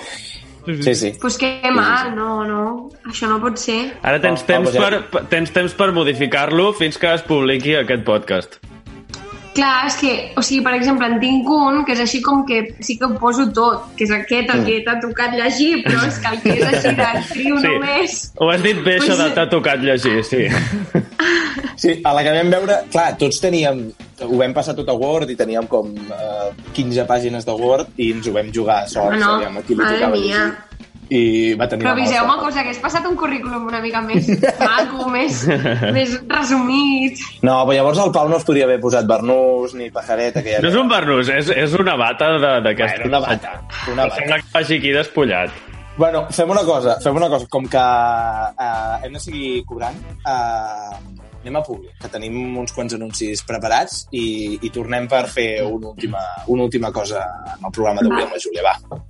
Sí, 0.84 0.94
sí. 0.94 1.10
Pues 1.20 1.38
que 1.40 1.58
mal, 1.74 2.12
no, 2.14 2.44
no. 2.46 2.62
Això 3.10 3.26
no 3.30 3.40
pot 3.42 3.58
ser. 3.58 3.78
Ara 4.06 4.20
tens 4.22 4.44
temps, 4.46 4.70
per, 4.76 5.00
per- 5.10 5.24
tens 5.32 5.50
temps 5.56 5.74
per 5.74 5.88
modificar-lo 5.96 6.70
fins 6.78 7.00
que 7.00 7.10
es 7.16 7.24
publiqui 7.26 7.74
aquest 7.80 8.04
podcast. 8.06 8.60
Clar, 9.52 9.86
és 9.88 9.96
que, 9.98 10.10
o 10.38 10.42
sigui, 10.46 10.60
per 10.62 10.72
exemple, 10.76 11.08
en 11.10 11.16
tinc 11.18 11.48
un 11.50 11.80
que 11.84 11.96
és 11.96 12.00
així 12.04 12.20
com 12.22 12.44
que 12.46 12.60
sí 12.86 12.94
que 13.00 13.08
ho 13.08 13.16
poso 13.18 13.48
tot, 13.52 13.88
que 13.98 14.04
és 14.06 14.12
aquest, 14.14 14.52
el 14.54 14.62
que 14.68 14.76
t'ha 14.86 14.94
tocat 15.02 15.34
llegir, 15.34 15.80
però 15.84 16.04
és 16.06 16.20
que 16.22 16.30
el 16.30 16.38
que 16.44 16.54
és 16.54 16.68
així 16.68 16.92
d'actriu 17.00 17.58
Sí. 17.58 17.66
només... 17.66 18.14
Ho 18.38 18.50
has 18.54 18.62
dit 18.62 18.78
bé, 18.86 18.94
això 19.00 19.16
Pues- 19.16 19.24
de 19.24 19.28
t'ha 19.34 19.48
tocat 19.50 19.82
llegir, 19.82 20.22
sí. 20.24 20.46
Sí, 21.80 21.96
a 22.04 22.14
la 22.14 22.22
que 22.22 22.32
vam 22.36 22.50
veure... 22.54 22.78
Clar, 22.92 23.08
tots 23.18 23.40
teníem... 23.42 23.88
Ho 24.22 24.36
vam 24.36 24.52
passar 24.54 24.74
tot 24.76 24.88
a 24.92 24.94
Word 24.94 25.30
i 25.32 25.36
teníem 25.36 25.66
com 25.66 25.94
eh, 25.96 26.50
15 26.76 27.06
pàgines 27.08 27.46
de 27.48 27.54
Word 27.56 27.94
i 27.96 28.10
ens 28.14 28.26
ho 28.28 28.34
vam 28.36 28.50
jugar 28.54 28.82
a 28.84 28.88
sort, 28.92 29.16
Ah, 29.16 29.18
no, 29.18 29.30
sabíem 29.38 29.56
a 29.56 29.62
qui 29.64 29.74
li 29.74 29.80
madre 29.82 29.96
tocava 29.98 30.16
llegir. 30.20 30.50
I 31.10 31.54
va 31.58 31.66
tenir 31.66 31.82
Però 31.82 31.92
aviseu-me 31.96 32.34
sort. 32.36 32.42
cosa, 32.44 32.62
que 32.62 32.70
has 32.70 32.78
passat 32.78 33.06
un 33.08 33.16
currículum 33.18 33.64
una 33.66 33.80
mica 33.82 33.98
més 34.04 34.28
maco, 34.60 35.08
més, 35.10 35.40
més 35.90 36.12
resumit. 36.30 37.18
No, 37.42 37.56
però 37.66 37.74
llavors 37.80 37.98
el 38.04 38.12
Pau 38.14 38.28
no 38.30 38.38
es 38.38 38.44
podria 38.46 38.68
haver 38.68 38.78
posat 38.80 39.08
barnús 39.10 39.74
ni 39.74 39.90
pajareta. 39.90 40.42
Que 40.44 40.54
ja 40.54 40.60
No 40.62 40.70
és 40.70 40.78
un 40.78 40.88
barnús, 40.88 41.28
és, 41.34 41.50
és 41.50 41.74
una 41.74 41.96
bata 41.98 42.30
de- 42.38 42.60
d'aquesta. 42.68 43.02
Bueno, 43.02 43.10
una 43.18 43.20
bata, 43.26 43.56
una 43.90 44.04
bata. 44.06 44.16
Sembla 44.20 44.38
que 44.38 44.48
vagi 44.54 44.78
aquí 44.78 44.92
despullat. 44.94 45.50
Bueno, 45.98 46.22
fem 46.32 46.48
una 46.54 46.62
cosa, 46.64 46.94
fem 47.02 47.16
una 47.18 47.28
cosa. 47.28 47.46
Com 47.50 47.66
que 47.68 47.76
uh, 47.76 49.04
hem 49.04 49.12
de 49.12 49.20
seguir 49.20 49.64
cobrant, 49.68 49.98
uh, 50.22 50.94
anem 51.42 51.56
a 51.58 51.62
públic, 51.66 51.92
que 52.00 52.08
tenim 52.12 52.56
uns 52.60 52.70
quants 52.72 52.94
anuncis 52.94 53.42
preparats 53.48 54.04
i, 54.14 54.60
i 54.62 54.70
tornem 54.70 55.08
per 55.10 55.24
fer 55.28 55.64
una 55.66 55.90
última, 55.90 56.22
una 56.46 56.68
última 56.70 56.92
cosa 56.94 57.26
en 57.56 57.66
el 57.66 57.72
programa 57.74 58.00
d'avui 58.06 58.22
amb 58.28 58.36
la 58.38 58.40
Júlia. 58.46 58.62
Va. 58.70 59.00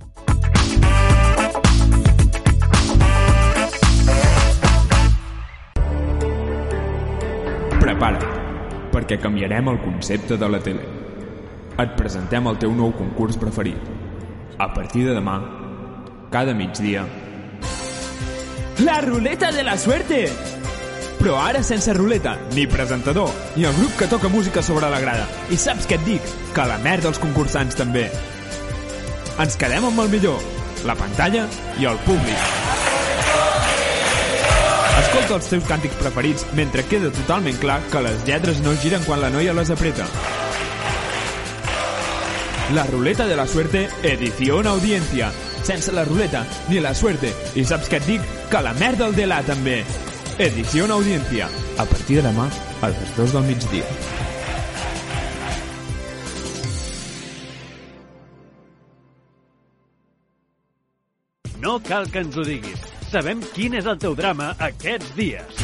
Perquè 9.11 9.19
canviarem 9.19 9.67
el 9.67 9.79
concepte 9.81 10.37
de 10.37 10.47
la 10.47 10.59
tele. 10.63 10.83
Et 11.79 11.95
presentem 11.97 12.45
el 12.47 12.59
teu 12.61 12.71
nou 12.71 12.93
concurs 12.95 13.35
preferit. 13.39 13.89
A 14.57 14.69
partir 14.71 15.03
de 15.07 15.15
demà, 15.17 15.41
cada 16.31 16.53
migdia, 16.53 17.05
La 18.81 18.99
ruleta 19.01 19.51
de 19.51 19.61
la 19.61 19.77
suerte! 19.77 20.27
Però 21.19 21.35
ara 21.37 21.61
sense 21.61 21.93
ruleta, 21.93 22.37
ni 22.55 22.65
presentador, 22.65 23.29
ni 23.55 23.63
el 23.63 23.75
grup 23.75 23.93
que 23.99 24.07
toca 24.07 24.27
música 24.27 24.63
sobre 24.63 24.89
la 24.89 24.99
grada. 24.99 25.27
I 25.51 25.57
saps 25.59 25.85
què 25.85 25.99
et 25.99 26.07
dic? 26.07 26.33
Que 26.55 26.65
la 26.65 26.79
merda 26.81 27.11
els 27.11 27.21
concursants 27.21 27.77
també. 27.77 28.07
Ens 29.37 29.59
quedem 29.59 29.85
amb 29.91 30.01
el 30.01 30.09
millor, 30.09 30.41
la 30.87 30.97
pantalla 30.97 31.45
i 31.77 31.85
el 31.85 32.01
públic. 32.07 32.70
Escolta 35.11 35.35
els 35.35 35.47
teus 35.51 35.65
càntics 35.67 35.97
preferits 35.99 36.45
mentre 36.55 36.85
queda 36.87 37.09
totalment 37.11 37.57
clar 37.59 37.81
que 37.91 37.99
les 37.99 38.21
lletres 38.23 38.61
no 38.63 38.71
giren 38.79 39.01
quan 39.03 39.19
la 39.19 39.27
noia 39.33 39.51
les 39.51 39.67
apreta. 39.73 40.05
La 42.71 42.85
ruleta 42.87 43.25
de 43.27 43.35
la 43.35 43.43
suerte, 43.45 43.89
edición 44.07 44.67
audiencia. 44.67 45.33
Sense 45.67 45.91
la 45.91 46.05
ruleta, 46.05 46.45
ni 46.69 46.79
la 46.79 46.93
suerte. 46.95 47.33
I 47.59 47.65
saps 47.67 47.91
què 47.91 47.99
et 47.99 48.07
dic? 48.07 48.29
Que 48.53 48.61
la 48.63 48.71
merda 48.79 49.09
el 49.11 49.17
de 49.17 49.25
la 49.27 49.41
també. 49.43 49.81
Edició 50.39 50.87
audiencia. 50.87 51.49
A 51.75 51.83
partir 51.83 52.21
de 52.21 52.29
demà, 52.29 52.47
a 52.79 52.93
les 52.93 53.11
2 53.17 53.35
del 53.35 53.43
migdia. 53.51 53.83
No 61.59 61.81
cal 61.83 62.07
que 62.07 62.23
ens 62.23 62.39
ho 62.39 62.47
diguis. 62.47 63.00
Sabem 63.11 63.41
quin 63.51 63.73
és 63.75 63.87
el 63.91 63.97
teu 63.99 64.13
drama 64.15 64.53
aquests 64.63 65.09
dies. 65.17 65.57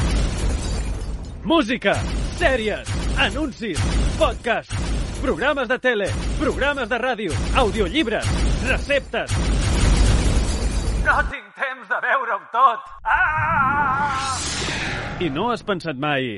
Música, 1.47 1.93
sèries, 2.35 2.89
anuncis, 3.23 3.79
podcast, 4.19 4.73
programes 5.23 5.69
de 5.71 5.77
tele, 5.79 6.09
programes 6.41 6.91
de 6.91 6.99
ràdio, 6.99 7.37
audiollibres, 7.63 8.27
receptes. 8.67 9.37
No 11.07 11.15
tinc 11.31 11.47
temps 11.55 11.87
de 11.87 12.01
veure-ho 12.09 12.43
tot. 12.51 12.93
Ah! 13.07 14.35
I 15.23 15.31
no 15.31 15.47
has 15.53 15.63
pensat 15.63 15.95
mai... 15.95 16.33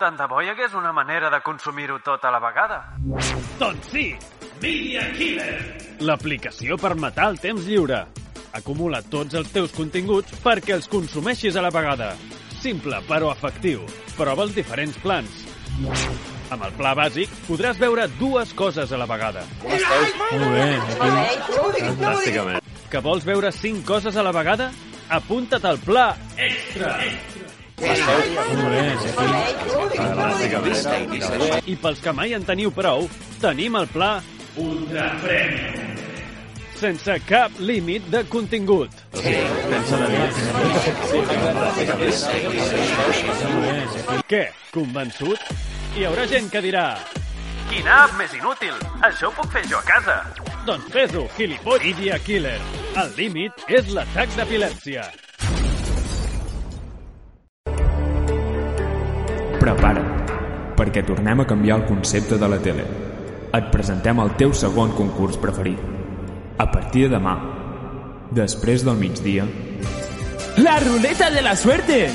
Tant 0.00 0.16
de 0.16 0.32
bo 0.32 0.40
hi 0.40 0.48
hagués 0.48 0.72
una 0.80 0.96
manera 0.96 1.28
de 1.28 1.44
consumir-ho 1.44 2.00
tot 2.08 2.24
a 2.24 2.32
la 2.32 2.40
vegada. 2.40 2.82
Doncs 3.60 3.92
sí! 3.92 4.08
Media 4.64 5.10
Killer! 5.12 5.60
L'aplicació 6.00 6.80
per 6.80 6.96
matar 6.96 7.34
el 7.34 7.42
temps 7.44 7.68
lliure. 7.68 8.06
Acumula 8.54 9.00
tots 9.10 9.34
els 9.34 9.50
teus 9.50 9.72
continguts 9.74 10.30
perquè 10.44 10.76
els 10.76 10.86
consumeixis 10.90 11.56
a 11.58 11.62
la 11.64 11.72
vegada. 11.74 12.12
Simple, 12.62 13.00
però 13.08 13.32
efectiu. 13.34 13.82
Prova 14.14 14.44
els 14.46 14.54
diferents 14.54 14.96
plans. 15.02 15.42
Amb 16.54 16.62
el 16.62 16.74
pla 16.78 16.92
bàsic 16.94 17.32
podràs 17.48 17.80
veure 17.80 18.06
dues 18.20 18.52
coses 18.54 18.92
a 18.94 19.00
la 19.00 19.08
vegada. 19.10 19.42
Molt 19.64 20.46
bé, 20.54 20.68
aquí. 21.08 21.38
Fantàsticament. 21.50 22.60
Que 22.92 23.02
vols 23.02 23.26
veure 23.26 23.50
cinc 23.52 23.82
coses 23.88 24.14
a 24.14 24.22
la 24.22 24.32
vegada? 24.36 24.70
Apunta't 25.18 25.66
al 25.66 25.80
pla 25.82 26.12
extra. 26.38 26.94
Molt 27.82 28.68
bé, 28.70 28.84
Fantàsticament. 29.98 31.58
I 31.66 31.74
pels 31.82 32.04
que 32.06 32.14
mai 32.14 32.38
en 32.38 32.46
teniu 32.46 32.70
prou, 32.70 33.08
tenim 33.42 33.82
el 33.82 33.90
pla 33.90 34.12
Ultra 34.62 35.10
Premium. 35.24 35.83
Sense 36.84 37.14
cap 37.24 37.54
límit 37.64 38.04
de 38.12 38.20
contingut. 38.28 38.92
Què? 44.28 44.42
Convençut? 44.74 45.40
Hi 45.96 46.04
haurà 46.04 46.26
gent 46.28 46.50
que 46.52 46.60
dirà... 46.66 46.82
Quina 47.70 48.02
app 48.02 48.18
més 48.18 48.36
inútil! 48.36 48.76
Això 49.08 49.30
ho 49.30 49.32
puc 49.38 49.48
fer 49.56 49.64
jo 49.70 49.80
a 49.80 49.86
casa. 49.88 50.18
Doncs 50.68 50.92
fes-ho, 50.92 51.24
gilipoll. 51.38 51.80
Media 51.86 52.20
Killer. 52.20 52.58
El 53.00 53.16
límit 53.16 53.64
és 53.80 53.88
l'atac 53.96 54.36
d'epilèpsia. 54.36 55.08
prepara't, 59.64 60.04
perquè 60.76 61.00
tornem 61.08 61.40
a 61.40 61.48
canviar 61.48 61.80
el 61.80 61.88
concepte 61.88 62.36
de 62.36 62.52
la 62.52 62.60
tele. 62.60 62.84
Et 63.56 63.72
presentem 63.72 64.20
el 64.20 64.36
teu 64.36 64.52
segon 64.52 64.92
concurs 64.98 65.40
preferit. 65.40 66.03
A 66.58 66.70
partir 66.70 67.08
de 67.08 67.16
demà, 67.16 67.34
després 68.32 68.84
del 68.86 68.96
migdia, 69.00 69.46
La 70.56 70.78
ruleta 70.78 71.30
de 71.30 71.42
la 71.42 71.56
suerte! 71.56 72.12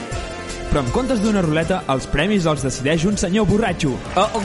Però 0.70 0.80
en 0.80 0.92
comptes 0.96 1.20
d'una 1.20 1.42
ruleta, 1.44 1.82
els 1.92 2.06
premis 2.08 2.46
els 2.48 2.62
decideix 2.64 3.04
un 3.10 3.18
senyor 3.20 3.48
borratxo. 3.50 3.92
Oh, 4.16 4.28
oh. 4.40 4.44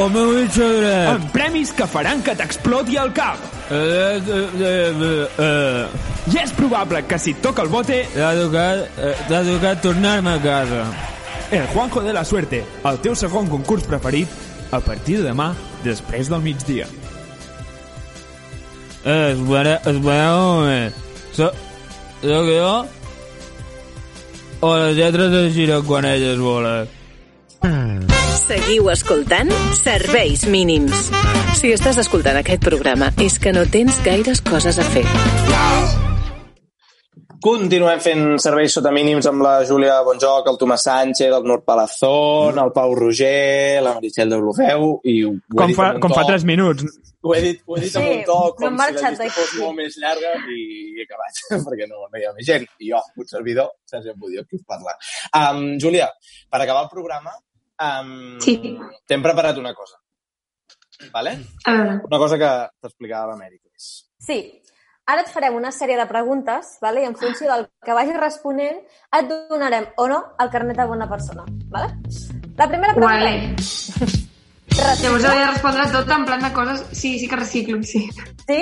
El 0.00 0.12
meu 0.14 0.30
bitxo 0.32 0.68
dret. 0.78 1.08
Amb 1.10 1.26
premis 1.34 1.74
que 1.76 1.84
faran 1.90 2.22
que 2.24 2.32
t'exploti 2.38 2.96
el 2.96 3.12
cap. 3.12 3.42
Eh, 3.68 3.76
eh, 3.76 4.38
eh, 4.64 5.26
eh. 5.44 6.30
I 6.30 6.38
és 6.40 6.54
probable 6.56 7.02
que 7.10 7.18
si 7.20 7.34
et 7.36 7.42
toca 7.44 7.66
el 7.66 7.72
bote... 7.72 8.00
T'ha 8.14 8.32
tocat, 8.38 9.02
eh, 9.02 9.42
tocat 9.50 9.84
tornar-me 9.84 10.38
a 10.38 10.40
casa. 10.46 10.86
El 11.50 11.66
Juanjo 11.74 12.00
de 12.06 12.14
la 12.16 12.24
Suerte, 12.24 12.62
el 12.86 13.02
teu 13.04 13.18
segon 13.18 13.50
concurs 13.50 13.84
preferit, 13.84 14.40
a 14.70 14.80
partir 14.80 15.18
de 15.20 15.28
demà, 15.28 15.50
després 15.84 16.32
del 16.32 16.40
migdia. 16.46 16.88
Eh, 19.04 19.34
espera, 19.36 19.76
espera 19.84 20.36
un 20.36 20.42
moment. 20.60 20.94
So, 21.32 21.50
soc 22.22 22.48
jo? 22.50 22.72
O 24.60 24.76
les 24.76 24.96
lletres 24.96 25.32
es 25.32 25.54
giren 25.54 25.82
quan 25.88 26.04
elles 26.04 26.38
volen? 26.38 26.88
Seguiu 28.50 28.90
escoltant 28.90 29.52
Serveis 29.78 30.44
Mínims. 30.50 31.08
Si 31.56 31.72
estàs 31.72 32.00
escoltant 32.02 32.40
aquest 32.40 32.64
programa 32.66 33.12
és 33.22 33.38
que 33.38 33.54
no 33.56 33.66
tens 33.70 34.02
gaires 34.04 34.42
coses 34.42 34.80
a 34.80 34.86
fer. 34.92 35.06
Continuem 37.40 38.00
fent 38.04 38.24
serveis 38.42 38.74
sota 38.76 38.90
mínims 38.92 39.24
amb 39.30 39.40
la 39.40 39.52
Júlia 39.64 39.94
Bonjoc, 40.04 40.48
el 40.50 40.58
Tomàs 40.60 40.82
Sánchez, 40.84 41.30
el 41.32 41.46
Nord 41.48 41.62
Palazón, 41.64 42.58
el 42.60 42.72
Pau 42.74 42.92
Roger, 42.98 43.80
la 43.80 43.94
Meritxell 43.96 44.28
de 44.28 44.40
Blofeu, 44.42 44.90
i 45.08 45.14
Com 45.56 45.72
fa, 45.72 45.86
amb 45.94 45.96
un 45.96 46.04
com 46.04 46.12
fa 46.12 46.26
3 46.28 46.44
minuts. 46.50 46.84
Ho 47.24 47.32
he 47.36 47.40
dit, 47.46 47.62
ho 47.64 47.78
he 47.78 47.80
dit 47.86 47.96
amb 47.96 48.04
Sí, 48.04 48.12
un 48.18 48.20
to 48.28 48.36
no 48.36 48.50
com 48.58 48.66
hem 48.68 48.82
si 48.98 49.04
la 49.04 49.10
llista 49.14 49.30
fos 49.38 49.54
molt 49.62 49.78
més 49.78 49.96
llarga 50.02 50.34
i 50.52 50.60
he 50.98 51.06
acabat, 51.06 51.40
perquè 51.70 51.88
no, 51.88 52.02
no 52.12 52.20
hi 52.20 52.26
ha 52.28 52.34
més 52.36 52.44
gent. 52.50 52.68
I 52.84 52.92
jo, 52.92 53.00
un 53.16 53.32
servidor, 53.32 53.72
Sergi 53.88 54.12
Ambudio, 54.12 54.44
qui 54.44 54.60
us 54.60 54.66
parla. 54.68 54.94
Um, 55.40 55.64
Júlia, 55.80 56.10
per 56.52 56.60
acabar 56.60 56.84
el 56.84 56.92
programa, 56.92 57.32
um, 57.88 58.36
Sí. 58.44 58.58
t'hem 59.08 59.24
preparat 59.24 59.56
una 59.64 59.72
cosa. 59.72 59.96
Vale? 61.12 61.38
Veure. 61.64 62.00
Una 62.04 62.18
cosa 62.20 62.36
que 62.36 62.52
t'explicava 62.84 63.32
l'Amèrica. 63.32 63.64
Sí. 64.20 64.59
Ara 65.06 65.22
et 65.24 65.30
farem 65.32 65.56
una 65.56 65.72
sèrie 65.74 65.96
de 65.98 66.06
preguntes, 66.06 66.76
vale? 66.82 67.02
i 67.02 67.06
en 67.08 67.16
funció 67.16 67.48
del 67.50 67.66
que 67.84 67.94
vagis 67.96 68.18
responent, 68.20 68.76
et 69.18 69.30
donarem 69.50 69.88
o 69.98 70.06
no 70.08 70.20
el 70.38 70.50
carnet 70.50 70.76
de 70.78 70.86
bona 70.86 71.08
persona. 71.10 71.44
Vale? 71.72 71.94
La 72.56 72.68
primera 72.68 72.94
pregunta 72.94 73.16
Vale. 73.16 73.54
és... 73.58 74.26
Llavors 75.02 75.24
he 75.26 75.32
de 75.34 75.46
respondre 75.50 75.86
tot 75.92 76.08
en 76.14 76.24
plan 76.24 76.40
de 76.44 76.52
coses... 76.54 76.84
Sí, 76.96 77.18
sí 77.18 77.26
que 77.28 77.36
reciclo, 77.36 77.82
sí. 77.82 78.04
Sí? 78.46 78.60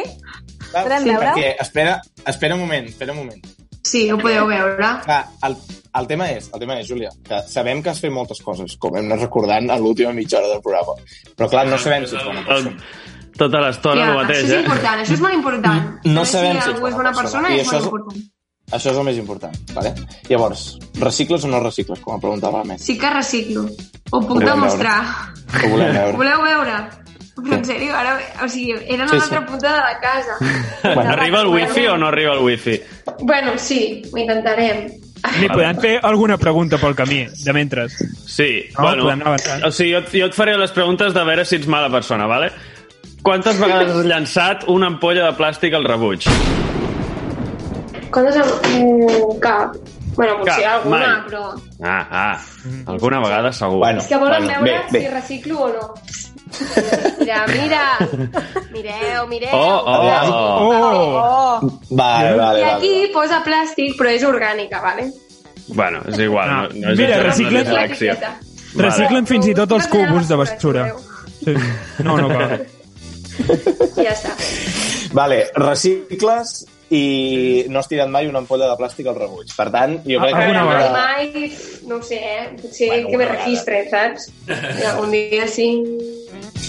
Podem 0.72 1.03
Sí, 1.05 1.11
veure? 1.11 1.26
perquè, 1.26 1.51
espera, 1.61 1.99
espera 2.26 2.55
un 2.57 2.62
moment, 2.64 2.89
espera 2.89 3.12
un 3.12 3.18
moment. 3.20 3.45
Sí, 3.89 4.07
ho 4.12 4.16
podeu 4.20 4.47
veure. 4.49 4.89
Clar, 5.05 5.20
el, 5.47 5.55
el 6.01 6.09
tema 6.11 6.30
és, 6.32 6.49
el 6.53 6.61
tema 6.64 6.78
és, 6.80 6.89
Júlia, 6.89 7.12
que 7.28 7.39
sabem 7.49 7.82
que 7.84 7.93
has 7.93 8.01
fet 8.03 8.12
moltes 8.12 8.41
coses, 8.45 8.74
com 8.80 8.97
hem 8.99 9.07
anat 9.09 9.22
recordant 9.26 9.70
a 9.70 9.78
l'última 9.80 10.12
mitja 10.16 10.41
hora 10.41 10.51
del 10.55 10.64
programa. 10.64 10.97
Però 11.36 11.49
clar, 11.53 11.66
no 11.70 11.78
sabem 11.80 12.05
si 12.09 12.16
ets 12.18 12.26
bona 12.26 12.43
persona. 12.49 12.74
Tota 13.39 13.61
l'estona 13.62 14.01
Ja, 14.03 14.09
el 14.11 14.16
mateix, 14.18 14.43
això 14.45 14.49
és 14.49 14.57
eh? 14.57 14.61
important, 14.64 15.01
això 15.05 15.14
és 15.14 15.20
molt 15.22 15.34
important. 15.34 15.86
No 16.05 16.24
Saber 16.26 16.49
sabem 16.49 16.57
si 16.59 16.66
si 16.68 16.74
algú 16.74 16.89
és 16.91 16.95
bona 16.99 17.12
persona 17.14 17.51
I 17.55 17.61
és 17.61 17.66
això 17.66 17.72
molt 17.72 17.78
és- 17.80 17.86
important. 17.93 18.26
Això 18.68 18.91
és 18.93 18.97
el 18.99 19.05
més 19.07 19.16
important, 19.16 19.55
vale? 19.72 19.95
Llavors, 20.28 20.64
recicles 21.01 21.45
o 21.45 21.49
no 21.49 21.61
recicles, 21.62 22.01
com 22.05 22.14
em 22.18 22.20
preguntava 22.20 22.59
la 22.59 22.64
Més? 22.68 22.82
Sí 22.84 22.99
que 22.99 23.09
reciclo. 23.09 23.62
Ho 24.11 24.20
puc 24.20 24.28
volem 24.34 24.49
demostrar. 24.51 24.99
Ho 25.64 25.68
volem 25.70 25.89
Ho 25.89 25.93
veure. 25.95 26.16
voleu 26.18 26.43
veure? 26.43 26.74
Però 27.39 27.55
en 27.55 27.64
sèrio, 27.64 27.95
ara... 27.95 28.18
O 28.45 28.49
sigui, 28.51 28.74
eren 28.91 29.07
a 29.07 29.09
Sí, 29.09 29.16
l'altra 29.16 29.41
sí. 29.41 29.47
punta 29.47 29.72
de 29.72 29.80
la 29.80 30.01
casa. 30.03 30.36
Bueno, 30.95 31.11
arriba 31.12 31.41
el 31.41 31.47
wifi 31.49 31.86
o 31.86 31.97
no 31.97 32.09
arriba 32.09 32.32
el 32.34 32.41
wifi? 32.45 32.80
Bueno, 33.20 33.53
sí, 33.57 34.03
ho 34.12 34.18
intentarem. 34.18 34.89
Li 35.41 35.49
podem 35.49 35.78
fer 35.80 35.99
alguna 36.03 36.36
pregunta 36.39 36.76
pel 36.78 36.95
camí, 36.95 37.24
de 37.45 37.53
mentres. 37.53 37.95
Sí, 38.26 38.66
No, 38.76 38.82
bueno, 39.03 39.32
o 39.66 39.70
sigui, 39.70 39.95
jo, 39.95 40.03
jo 40.12 40.26
et 40.26 40.34
faré 40.34 40.57
les 40.59 40.70
preguntes 40.72 41.14
de 41.14 41.24
veure 41.24 41.45
si 41.45 41.57
ets 41.57 41.66
mala 41.66 41.89
persona, 41.91 42.26
vale? 42.26 42.53
Quantes 43.22 43.58
vegades 43.60 43.94
has 43.96 44.06
llançat 44.08 44.64
una 44.70 44.88
ampolla 44.92 45.26
de 45.28 45.36
plàstic 45.38 45.74
al 45.76 45.84
rebuig? 45.88 46.26
Quantes... 48.14 48.38
Mm, 48.72 49.38
cap. 49.42 49.74
Bueno, 50.18 50.38
potser 50.40 50.62
Cap, 50.64 50.72
alguna, 50.80 50.98
mai. 50.98 51.20
però... 51.28 51.42
Ah, 51.84 52.06
ah, 52.10 52.38
alguna 52.90 53.20
vegada 53.22 53.52
segur. 53.54 53.78
Bueno, 53.84 54.00
És 54.02 54.08
que 54.10 54.18
volen 54.18 54.48
veure 54.48 54.78
si 54.90 55.02
reciclo 55.12 55.60
o 55.62 55.68
no. 55.74 55.84
Mira, 57.20 57.44
mira. 57.46 57.82
Mireu, 58.72 59.26
mireu. 59.28 59.50
Oh, 59.52 59.82
oh, 59.86 59.98
oh. 60.24 61.18
Oh. 61.20 61.70
Vale, 61.90 62.32
vale, 62.34 62.58
I 62.58 62.64
vale. 62.64 62.72
aquí 62.72 63.10
posa 63.14 63.42
plàstic, 63.44 63.94
però 63.98 64.10
és 64.10 64.24
orgànica, 64.26 64.80
vale? 64.82 65.04
Bueno, 65.68 66.00
és 66.08 66.18
igual. 66.24 66.48
Ah, 66.48 66.64
no, 66.72 66.80
no 66.80 66.94
és 66.94 66.98
mira, 66.98 67.20
no 67.20 67.28
és 67.28 67.28
reciclen-. 67.28 68.40
Reciclen 68.78 69.28
fins 69.28 69.46
i 69.52 69.54
tot 69.54 69.76
els 69.76 69.86
cubos 69.92 70.26
de 70.32 70.40
basura. 70.40 70.88
Sí. 71.44 71.54
No, 72.02 72.16
no 72.16 72.26
cal. 72.32 72.58
Ja 74.05 74.12
està. 74.12 74.34
Vale, 75.16 75.47
recicles 75.57 76.59
i 76.91 77.64
no 77.68 77.80
has 77.80 77.89
tirat 77.91 78.09
mai 78.09 78.28
una 78.28 78.41
ampolla 78.41 78.68
de 78.70 78.76
plàstic 78.80 79.09
al 79.11 79.16
rebuig. 79.18 79.51
Per 79.57 79.66
tant, 79.72 79.99
jo 80.09 80.20
crec 80.22 80.36
Mai, 80.36 80.47
que... 80.47 80.62
mai, 80.64 80.91
mai, 80.95 81.51
no 81.89 81.99
ho 81.99 82.05
sé, 82.05 82.20
eh? 82.20 82.47
Potser 82.61 82.89
Bueno, 82.89 83.11
que 83.11 83.20
me 83.20 83.28
registre, 83.28 83.82
saps? 83.91 84.28
Algun 84.93 85.12
dia 85.12 85.49
sí. 85.49 85.68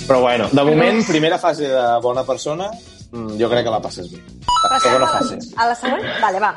Però 0.07 0.19
bueno, 0.21 0.49
de 0.51 0.65
moment, 0.65 1.03
primera 1.07 1.37
fase 1.39 1.69
de 1.69 1.85
bona 2.03 2.25
persona, 2.27 2.71
mm, 3.11 3.37
jo 3.39 3.49
crec 3.51 3.63
que 3.67 3.75
la 3.75 3.81
passes 3.83 4.11
bé. 4.11 4.19
Va, 4.49 4.79
segona 4.83 5.07
fase. 5.07 5.39
A 5.55 5.69
la 5.69 5.77
següent? 5.77 6.09
Vale, 6.21 6.43
va. 6.43 6.51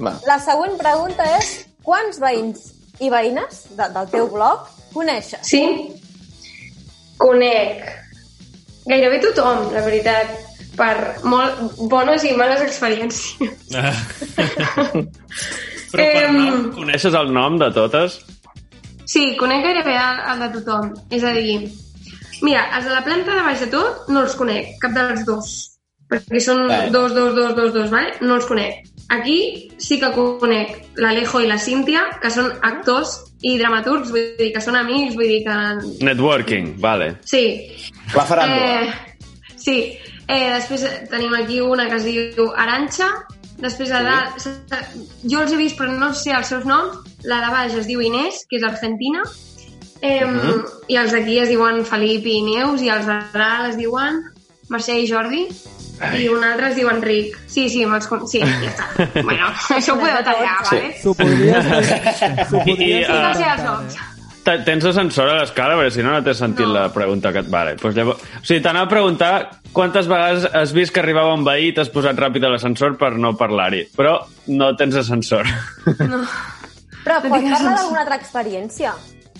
Va. 0.00 0.14
La 0.28 0.36
següent 0.42 0.76
pregunta 0.80 1.24
és 1.38 1.54
quants 1.86 2.20
veïns 2.20 2.68
i 3.00 3.08
veïnes 3.12 3.64
de, 3.76 3.88
del 3.94 4.12
teu 4.12 4.28
blog 4.32 4.68
coneixes? 4.92 5.40
Sí? 5.46 5.62
Conec 7.20 7.84
gairebé 8.86 9.20
tothom, 9.24 9.68
la 9.74 9.82
veritat, 9.84 10.32
per 10.78 10.94
molt 11.28 11.78
bones 11.90 12.24
i 12.24 12.34
males 12.38 12.62
experiències. 12.64 13.70
Però 15.90 16.04
per 16.14 16.28
nom, 16.30 16.68
coneixes 16.76 17.16
el 17.18 17.32
nom 17.34 17.58
de 17.60 17.70
totes? 17.74 18.20
Sí, 19.10 19.34
conec 19.40 19.64
gairebé 19.66 19.96
el, 19.98 20.20
el 20.32 20.44
de 20.44 20.50
tothom. 20.58 20.92
És 21.10 21.26
a 21.26 21.32
dir, 21.34 21.58
mira, 22.44 22.68
els 22.78 22.86
de 22.86 22.94
la 22.94 23.02
planta 23.06 23.34
de 23.34 23.42
baix 23.46 23.64
de 23.64 23.70
tot 23.72 24.06
no 24.12 24.22
els 24.26 24.36
conec, 24.38 24.76
cap 24.82 24.94
dels 24.94 25.26
dos. 25.26 25.56
Perquè 26.10 26.40
són 26.42 26.64
Vale. 26.66 26.90
dos, 26.94 27.14
dos, 27.14 27.34
dos, 27.34 27.54
dos, 27.58 27.72
dos, 27.74 27.90
vale? 27.90 28.14
No 28.22 28.38
els 28.38 28.46
conec. 28.46 28.86
Aquí 29.10 29.70
sí 29.82 29.98
que 29.98 30.10
conec 30.14 30.76
l'Alejo 31.02 31.42
i 31.42 31.50
la 31.50 31.58
Cíntia, 31.58 32.06
que 32.22 32.30
són 32.34 32.52
actors 32.66 33.16
i 33.42 33.56
dramaturgs, 33.58 34.10
vull 34.12 34.34
dir 34.38 34.50
que 34.52 34.60
són 34.60 34.76
amics, 34.76 35.14
vull 35.16 35.28
dir 35.30 35.42
que... 35.46 35.56
Networking, 36.04 36.74
vale. 36.80 37.14
Sí. 37.24 37.44
La 38.14 38.24
faràndula. 38.28 38.70
Eh, 38.84 39.54
sí. 39.56 39.76
Eh, 40.28 40.50
després 40.54 40.84
tenim 41.10 41.32
aquí 41.34 41.60
una 41.64 41.88
que 41.88 41.96
es 41.96 42.04
diu 42.04 42.50
Aranxa, 42.54 43.08
després 43.58 43.90
a 43.96 44.02
dalt... 44.06 44.48
Jo 45.24 45.40
els 45.42 45.52
he 45.52 45.56
vist, 45.60 45.78
però 45.78 45.90
no 45.96 46.12
sé 46.14 46.34
els 46.36 46.52
seus 46.52 46.66
noms. 46.68 47.00
La 47.24 47.40
de 47.44 47.50
baix 47.52 47.74
es 47.80 47.88
diu 47.88 48.00
Inés, 48.04 48.44
que 48.48 48.60
és 48.60 48.64
argentina, 48.64 49.24
eh, 50.00 50.24
Mhm. 50.24 50.62
i 50.88 50.96
els 50.96 51.12
d'aquí 51.12 51.38
es 51.40 51.48
diuen 51.48 51.84
Felip 51.84 52.26
i 52.26 52.40
Neus, 52.42 52.80
i 52.82 52.88
els 52.88 53.06
de 53.06 53.18
dalt 53.32 53.70
es 53.70 53.76
diuen 53.76 54.22
Mercè 54.70 54.94
i 55.02 55.08
Jordi, 55.10 55.46
i 56.20 56.28
un 56.32 56.44
altre 56.44 56.70
es 56.70 56.76
diu 56.78 56.88
Enric. 56.90 57.34
Sí, 57.46 57.68
sí, 57.72 57.84
me'ls 57.86 58.06
con... 58.08 58.22
Sí, 58.30 58.40
ja 58.40 58.70
està. 58.70 58.86
bueno, 59.22 59.50
això 59.76 59.94
ho 59.96 60.00
podeu 60.00 60.22
tallar, 60.24 60.54
Sí. 60.70 60.78
vale? 60.78 60.94
T'ho 61.02 61.14
podries... 61.18 61.66
I, 62.66 62.72
i, 62.72 62.88
Sí, 63.04 63.12
no 63.12 63.34
sé 63.36 63.44
uh, 63.44 63.52
els 63.54 63.64
noms. 63.66 63.98
te- 64.44 64.58
tens 64.66 64.84
ascensor 64.88 65.28
a 65.28 65.38
l'escala? 65.42 65.76
Perquè 65.80 65.90
si 65.98 66.02
no, 66.06 66.14
no 66.14 66.22
t'he 66.24 66.34
sentit 66.34 66.66
No. 66.66 66.72
la 66.78 66.86
pregunta 66.94 67.32
que 67.34 67.42
et... 67.44 67.50
Vale, 67.52 67.74
doncs 67.80 67.96
llavors... 67.98 68.22
O 68.40 68.44
sigui, 68.44 68.62
t'anava 68.64 68.88
a 68.88 68.92
preguntar 68.94 69.32
quantes 69.76 70.08
vegades 70.10 70.48
has 70.56 70.72
vist 70.74 70.94
que 70.94 71.02
arribava 71.04 71.34
un 71.36 71.44
veí 71.46 71.68
i 71.70 71.74
t'has 71.76 71.92
posat 71.92 72.16
ràpid 72.18 72.46
a 72.48 72.54
l'ascensor 72.54 72.96
per 72.98 73.12
no 73.20 73.34
parlar-hi. 73.38 73.84
Però 73.96 74.16
no 74.56 74.72
tens 74.80 74.96
ascensor. 75.04 75.46
No. 76.08 76.24
Però 77.04 77.20
pots 77.24 77.44
parlar 77.52 77.76
d'alguna 77.76 78.02
altra 78.06 78.16
experiència. 78.20 78.90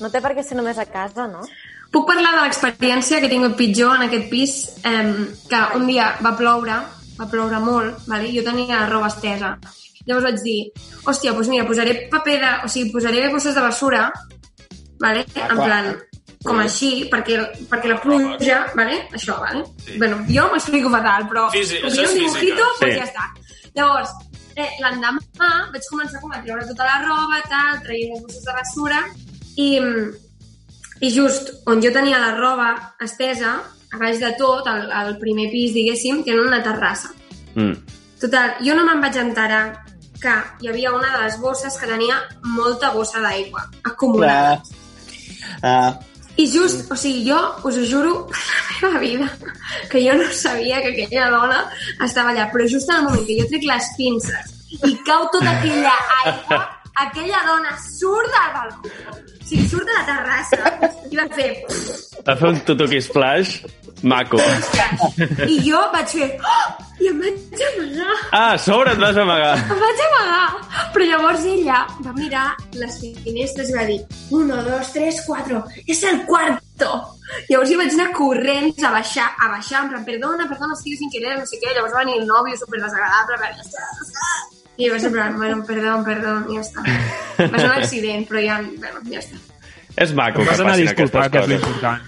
No 0.01 0.09
té 0.13 0.21
per 0.25 0.31
què 0.37 0.41
ser 0.45 0.57
només 0.57 0.79
a 0.81 0.87
casa, 0.89 1.27
no? 1.29 1.43
Puc 1.91 2.07
parlar 2.07 2.33
de 2.37 2.43
l'experiència 2.45 3.19
que 3.19 3.27
he 3.27 3.33
tingut 3.33 3.57
pitjor 3.59 3.97
en 3.97 4.07
aquest 4.07 4.29
pis, 4.31 4.53
eh, 4.87 5.27
que 5.51 5.61
un 5.77 5.87
dia 5.89 6.13
va 6.23 6.37
ploure, 6.39 6.77
va 7.19 7.27
ploure 7.31 7.59
molt, 7.61 8.05
vale? 8.07 8.31
jo 8.35 8.45
tenia 8.47 8.79
la 8.85 8.87
roba 8.91 9.09
estesa. 9.11 9.57
Llavors 10.07 10.25
vaig 10.29 10.39
dir, 10.45 10.61
hòstia, 11.05 11.33
doncs 11.35 11.49
mira, 11.53 11.67
posaré 11.67 12.07
paper 12.13 12.37
de... 12.41 12.53
O 12.65 12.69
sigui, 12.73 12.93
posaré 12.95 13.27
bosses 13.33 13.55
de 13.55 13.61
basura, 13.61 14.07
vale? 15.03 15.27
Ah, 15.35 15.49
en 15.51 15.57
clar. 15.59 15.67
plan, 15.67 15.91
com 16.47 16.59
així, 16.63 16.93
perquè, 17.11 17.37
perquè 17.69 17.91
la 17.91 17.99
pluja, 18.01 18.63
vale? 18.79 19.03
això, 19.13 19.37
vale? 19.43 19.65
Bueno, 19.99 20.23
jo 20.31 20.47
m'explico 20.55 20.89
fatal, 20.95 21.27
però 21.29 21.51
Físic, 21.53 21.85
això 21.85 22.07
és 22.07 22.15
un 22.15 22.17
física. 22.17 22.41
dibujito, 22.41 22.71
Sí. 22.79 22.87
doncs 22.87 22.97
ja 22.97 23.05
està. 23.11 23.27
Llavors, 23.75 24.11
eh, 24.57 24.71
l'endemà 24.81 25.51
vaig 25.75 25.91
començar 25.91 26.21
com 26.23 26.33
a 26.33 26.41
treure 26.47 26.67
tota 26.71 26.85
la 26.89 26.99
roba, 27.05 27.43
tal, 27.51 27.83
traient 27.85 28.15
les 28.15 28.23
bosses 28.25 28.45
de 28.49 28.53
basura, 28.63 29.05
i, 29.57 29.69
i 31.01 31.11
just 31.11 31.53
on 31.67 31.81
jo 31.83 31.93
tenia 31.93 32.19
la 32.21 32.35
roba 32.37 32.71
estesa, 33.01 33.57
a 33.91 33.99
baix 33.99 34.21
de 34.21 34.35
tot, 34.39 34.67
al, 34.69 34.91
al 34.93 35.17
primer 35.19 35.49
pis, 35.51 35.73
diguéssim, 35.75 36.23
tenen 36.27 36.47
una 36.47 36.63
terrassa. 36.63 37.11
Mm. 37.55 37.97
Total, 38.21 38.59
jo 38.61 38.77
no 38.77 38.85
me'n 38.85 39.01
vaig 39.01 39.17
enterar 39.17 39.65
que 40.21 40.35
hi 40.61 40.69
havia 40.69 40.93
una 40.93 41.17
de 41.17 41.25
les 41.25 41.41
bosses 41.41 41.79
que 41.81 41.89
tenia 41.89 42.21
molta 42.45 42.93
bossa 42.93 43.23
d'aigua 43.25 43.65
acumulada. 43.89 44.61
Ah, 45.63 45.97
I 46.37 46.47
just, 46.47 46.91
o 46.93 46.97
sigui, 46.97 47.25
jo 47.29 47.39
us 47.69 47.77
ho 47.77 47.85
juro 47.85 48.13
per 48.31 48.39
la 48.41 48.91
meva 48.91 49.01
vida 49.01 49.27
que 49.91 50.01
jo 50.05 50.15
no 50.17 50.29
sabia 50.33 50.81
que 50.81 50.93
aquella 50.93 51.31
dona 51.33 51.59
estava 52.05 52.31
allà, 52.31 52.47
però 52.53 52.69
just 52.69 52.89
en 52.89 53.01
el 53.01 53.09
moment 53.09 53.27
que 53.27 53.41
jo 53.41 53.49
trec 53.51 53.67
les 53.69 53.91
pinces 53.97 54.55
i 54.87 54.95
cau 55.09 55.27
tota 55.35 55.51
aquella 55.59 55.93
aigua, 56.23 56.61
aquella 57.05 57.43
dona 57.49 57.77
surt 57.83 58.31
del 58.37 58.55
balcó, 58.57 59.21
sigui, 59.51 59.67
surt 59.69 59.89
de 59.89 59.99
la 59.99 60.07
terrassa 60.09 60.91
i 61.11 61.19
va 61.19 61.27
fer... 61.35 61.51
Va 62.27 62.37
fer 62.39 62.53
un 62.55 62.61
tutuki 62.69 63.01
splash 63.03 63.59
maco. 64.03 64.41
I 65.47 65.59
jo 65.67 65.83
vaig 65.95 66.15
fer... 66.19 66.31
Oh! 66.41 66.87
I 67.01 67.09
em 67.09 67.21
vaig 67.23 67.63
amagar. 67.65 68.17
Ah, 68.37 68.53
a 68.53 68.59
sobre 68.61 68.93
et 68.93 68.99
vas 69.01 69.17
amagar. 69.17 69.55
Em 69.57 69.79
vaig 69.81 70.03
amagar. 70.07 70.43
Però 70.93 71.07
llavors 71.09 71.47
ella 71.49 71.79
va 72.05 72.13
mirar 72.19 72.45
les 72.77 72.99
finestres 73.25 73.73
i 73.73 73.77
va 73.79 73.87
dir 73.89 73.99
uno, 74.37 74.61
dos, 74.67 74.93
tres, 74.93 75.23
cuatro, 75.27 75.63
és 75.87 76.05
el 76.11 76.23
cuarto. 76.29 76.93
Llavors 77.49 77.73
jo 77.73 77.81
vaig 77.81 77.97
anar 77.97 78.11
corrents 78.19 78.85
a 78.85 78.93
baixar, 78.93 79.31
a 79.41 79.53
baixar, 79.57 79.85
en 79.85 79.93
plan, 79.95 80.07
perdona, 80.07 80.49
perdona, 80.51 80.77
estic 80.77 81.01
sin 81.01 81.13
querer, 81.15 81.39
no 81.41 81.49
sé 81.49 81.63
què. 81.63 81.73
Llavors 81.73 81.97
va 81.97 82.05
venir 82.05 82.21
el 82.21 82.29
nòvio 82.29 82.61
super 82.61 82.83
desagradable, 82.85 83.41
va 83.41 84.60
jo 84.87 84.93
vaig 84.95 85.05
en 85.09 85.13
plan, 85.17 85.37
bueno, 85.39 85.65
perdó, 85.67 85.97
perdó, 86.07 86.37
i 86.53 86.59
ja 86.59 86.65
està. 86.67 86.85
Va 87.53 87.59
ser 87.59 87.67
un 87.69 87.77
accident, 87.77 88.27
però 88.29 88.45
ja, 88.45 88.61
bueno, 88.79 89.03
ja 89.11 89.21
està. 89.23 89.41
És 90.01 90.15
maco 90.17 90.41
que 90.47 90.55
passin 90.55 90.89
aquestes 90.89 91.11
que 91.11 91.27
és 91.27 91.35
coses. 91.35 91.49
l'important. 91.51 92.07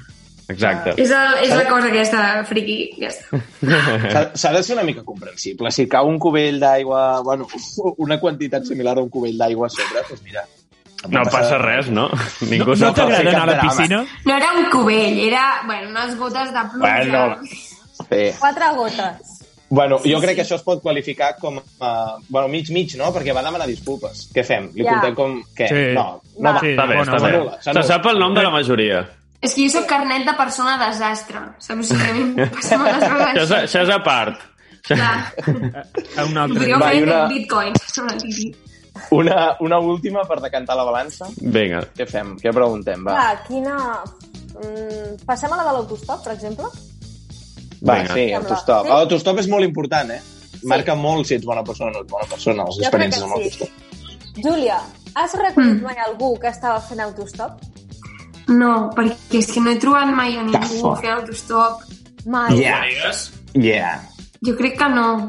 Exacte. 0.53 0.93
És, 1.01 1.11
el, 1.15 1.37
és 1.47 1.53
la 1.57 1.65
cosa 1.69 1.87
aquesta, 1.89 2.23
friqui, 2.49 2.79
ja 3.01 3.09
està. 3.13 3.39
S'ha- 4.41 4.53
de 4.57 4.63
ser 4.63 4.75
una 4.77 4.85
mica 4.85 5.05
comprensible. 5.07 5.71
Si 5.73 5.87
cau 5.89 6.09
un 6.11 6.19
cubell 6.21 6.59
d'aigua, 6.61 7.23
bueno, 7.25 7.47
una 8.07 8.19
quantitat 8.21 8.67
similar 8.69 8.99
a 8.99 9.05
un 9.07 9.11
cubell 9.11 9.39
d'aigua 9.41 9.69
a 9.71 9.73
sobre, 9.73 10.03
doncs 10.09 10.25
mira... 10.27 10.45
No 11.11 11.25
passa 11.27 11.57
res, 11.59 11.89
no? 11.91 12.05
Ningú 12.47 12.77
No 12.79 12.93
fa 12.93 12.95
t'agrada 13.01 13.31
anar 13.33 13.43
a 13.43 13.47
la 13.49 13.61
piscina? 13.65 14.03
No 14.25 14.37
era 14.37 14.53
un 14.55 14.69
cubell, 14.71 15.17
era, 15.25 15.47
bueno, 15.67 15.89
unes 15.91 16.13
gotes 16.21 16.53
de 16.55 16.63
pluja. 16.71 16.93
Bueno, 17.09 17.41
sí. 17.49 18.23
Quatre 18.39 18.69
gotes. 18.77 19.42
Bueno, 19.73 19.97
jo 20.05 20.19
crec 20.21 20.37
que 20.37 20.43
això 20.45 20.59
es 20.59 20.65
pot 20.67 20.83
qualificar 20.85 21.31
com 21.41 21.57
a... 21.81 21.91
bueno, 22.29 22.49
mig-mig, 22.53 22.93
no? 23.01 23.09
Perquè 23.15 23.33
va 23.33 23.41
demanar 23.47 23.65
disculpes. 23.71 24.27
Què 24.35 24.45
fem? 24.45 24.67
Li 24.77 24.85
Ja. 24.85 24.99
contem 24.99 25.15
com... 25.17 25.39
Què? 25.57 25.69
Sí. 25.71 25.83
No, 25.97 26.05
no 26.39 26.53
va. 26.53 26.61
Sí, 26.61 26.75
està 26.75 26.85
bé, 26.91 26.99
està 27.01 27.21
bé. 27.25 27.33
Se 27.65 27.83
sap 27.89 28.09
el 28.13 28.21
nom 28.21 28.35
de 28.37 28.43
la 28.45 28.51
majoria. 28.53 29.01
És 29.41 29.55
que 29.57 29.65
jo 29.65 29.73
sóc 29.79 29.87
carnet 29.91 30.27
de 30.29 30.35
persona 30.39 30.77
desastre. 30.85 31.41
Saps? 31.59 31.81
O 31.81 31.89
sigui, 31.89 32.11
a 32.11 32.13
mi 32.19 32.25
moltes 32.37 32.69
coses 32.83 33.09
Això 33.09 33.33
és, 33.33 33.51
així. 33.51 33.63
això 33.65 33.83
és 33.89 33.95
a 33.97 33.99
part. 34.05 34.45
Clar, 34.83 35.17
A 36.21 36.25
un 36.29 36.37
altre 36.37 36.59
podríeu 36.59 36.79
Va, 36.83 36.91
fer 36.93 37.03
una- 37.09 37.25
bitcoins. 37.33 37.99
Una 38.05 38.17
titi. 38.21 38.51
Una, 39.17 39.57
una 39.65 39.79
última 39.81 40.23
per 40.29 40.37
decantar 40.45 40.77
la 40.77 40.85
balança. 40.85 41.27
Vinga. 41.41 41.81
Què 41.97 42.05
fem? 42.07 42.37
Què 42.45 42.53
preguntem? 42.53 43.09
Va, 43.09 43.15
Va, 43.17 43.29
quina... 43.49 43.77
Mm, 44.53 45.23
passem 45.25 45.49
a 45.49 45.57
la 45.63 45.65
de 45.71 45.79
l'autostop, 45.79 46.21
per 46.27 46.35
exemple? 46.37 46.69
Va 47.87 47.95
Vinga. 48.03 48.15
sí, 48.15 48.33
autostop. 48.33 48.85
Sí? 48.87 48.89
L'autostop 48.93 49.39
és 49.39 49.49
molt 49.49 49.65
important, 49.65 50.11
eh? 50.11 50.21
Marca 50.65 50.95
molt 50.95 51.27
si 51.27 51.35
ets 51.35 51.45
bona 51.45 51.65
persona 51.65 51.91
o 51.91 51.95
no 51.95 52.01
ets 52.05 52.11
bona 52.13 52.27
persona, 52.31 52.65
les 52.65 52.77
Jo 52.77 52.83
experiències 52.83 53.23
que 53.23 53.25
amb 53.25 53.35
sí. 53.35 53.41
l'autostop. 53.41 53.71
Júlia, 54.45 54.81
has 55.15 55.35
recollit 55.35 55.81
Mm. 55.81 55.83
mai 55.83 55.97
algú 56.07 56.39
que 56.41 56.49
estava 56.49 56.81
fent 56.81 57.01
autostop? 57.01 57.53
No, 58.49 58.91
perquè 58.95 59.39
és 59.39 59.47
que 59.53 59.61
no 59.61 59.71
he 59.71 59.77
trobat 59.77 60.07
mai 60.15 60.37
a 60.37 60.43
ningú 60.43 60.53
Tafa. 60.53 60.97
fer 61.01 61.11
autostop. 61.11 61.83
Mai. 62.27 62.57
Yeah. 62.59 62.85
Yeah. 63.55 64.09
Jo 64.47 64.57
crec 64.57 64.79
que 64.79 64.89
no. 64.89 65.29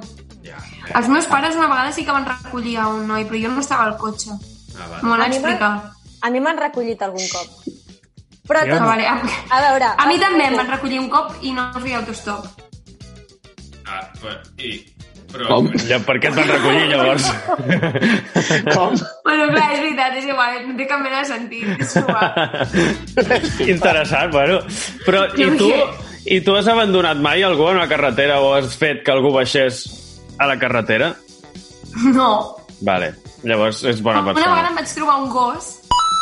Els 0.96 1.08
meus 1.08 1.26
pares 1.26 1.56
una 1.56 1.68
vegada 1.68 1.92
sí 1.94 2.04
que 2.06 2.12
van 2.12 2.26
recollir 2.26 2.78
a 2.78 2.88
un 2.88 3.08
noi, 3.08 3.24
però 3.26 3.42
jo 3.42 3.50
no 3.50 3.62
estava 3.62 3.86
al 3.86 3.98
cotxe. 3.98 4.32
Ah, 4.78 5.00
M'ho 5.02 5.10
van 5.18 5.32
explicar. 5.32 5.92
A 6.22 6.30
mi 6.30 6.40
m'han 6.40 6.58
recollit 6.58 7.02
algun 7.02 7.22
cop. 7.32 7.48
Però 8.48 8.60
Ah, 8.60 8.66
tot... 8.68 8.82
vale. 8.88 9.06
A, 9.08 9.16
A 9.56 9.62
veure... 9.70 9.92
a 9.98 10.08
mi 10.10 10.18
també 10.20 10.48
em 10.50 10.58
van 10.60 10.68
recollir 10.72 11.00
un 11.00 11.10
cop 11.10 11.36
i 11.42 11.52
no 11.56 11.70
feia 11.80 12.02
autostop. 12.02 12.48
Ah, 13.88 14.02
però, 14.20 14.34
i... 14.60 14.74
Però, 15.34 15.48
Com? 15.50 15.68
Ja, 15.90 15.98
per 16.06 16.20
què 16.22 16.30
et 16.30 16.36
van 16.38 16.46
recollir, 16.52 16.84
llavors? 16.92 17.26
Com? 18.76 18.92
Bueno, 19.26 19.48
clar, 19.50 19.70
és 19.74 19.80
veritat, 19.82 20.18
és 20.20 20.28
igual, 20.30 20.60
no 20.68 20.76
té 20.78 20.86
cap 20.92 21.02
mena 21.02 21.24
de 21.24 21.30
sentit. 21.32 21.82
És 21.82 21.96
igual. 21.98 22.28
Interessant, 23.74 24.30
bueno. 24.36 24.60
Però, 25.08 25.24
i 25.34 25.48
tu, 25.58 25.72
i 26.36 26.38
tu 26.46 26.54
has 26.60 26.70
abandonat 26.70 27.18
mai 27.24 27.42
algú 27.48 27.66
en 27.72 27.80
una 27.82 27.88
carretera 27.90 28.40
o 28.46 28.54
has 28.60 28.76
fet 28.78 29.02
que 29.08 29.12
algú 29.16 29.32
baixés 29.34 29.82
a 30.38 30.46
la 30.52 30.60
carretera? 30.62 31.14
No. 32.14 32.30
Vale, 32.86 33.14
llavors 33.48 33.82
és 33.90 34.02
bona 34.06 34.22
Una 34.22 34.34
vegada 34.34 34.46
persona. 34.54 34.70
em 34.70 34.78
vaig 34.84 34.94
trobar 34.98 35.18
un 35.24 35.30
gos 35.34 35.68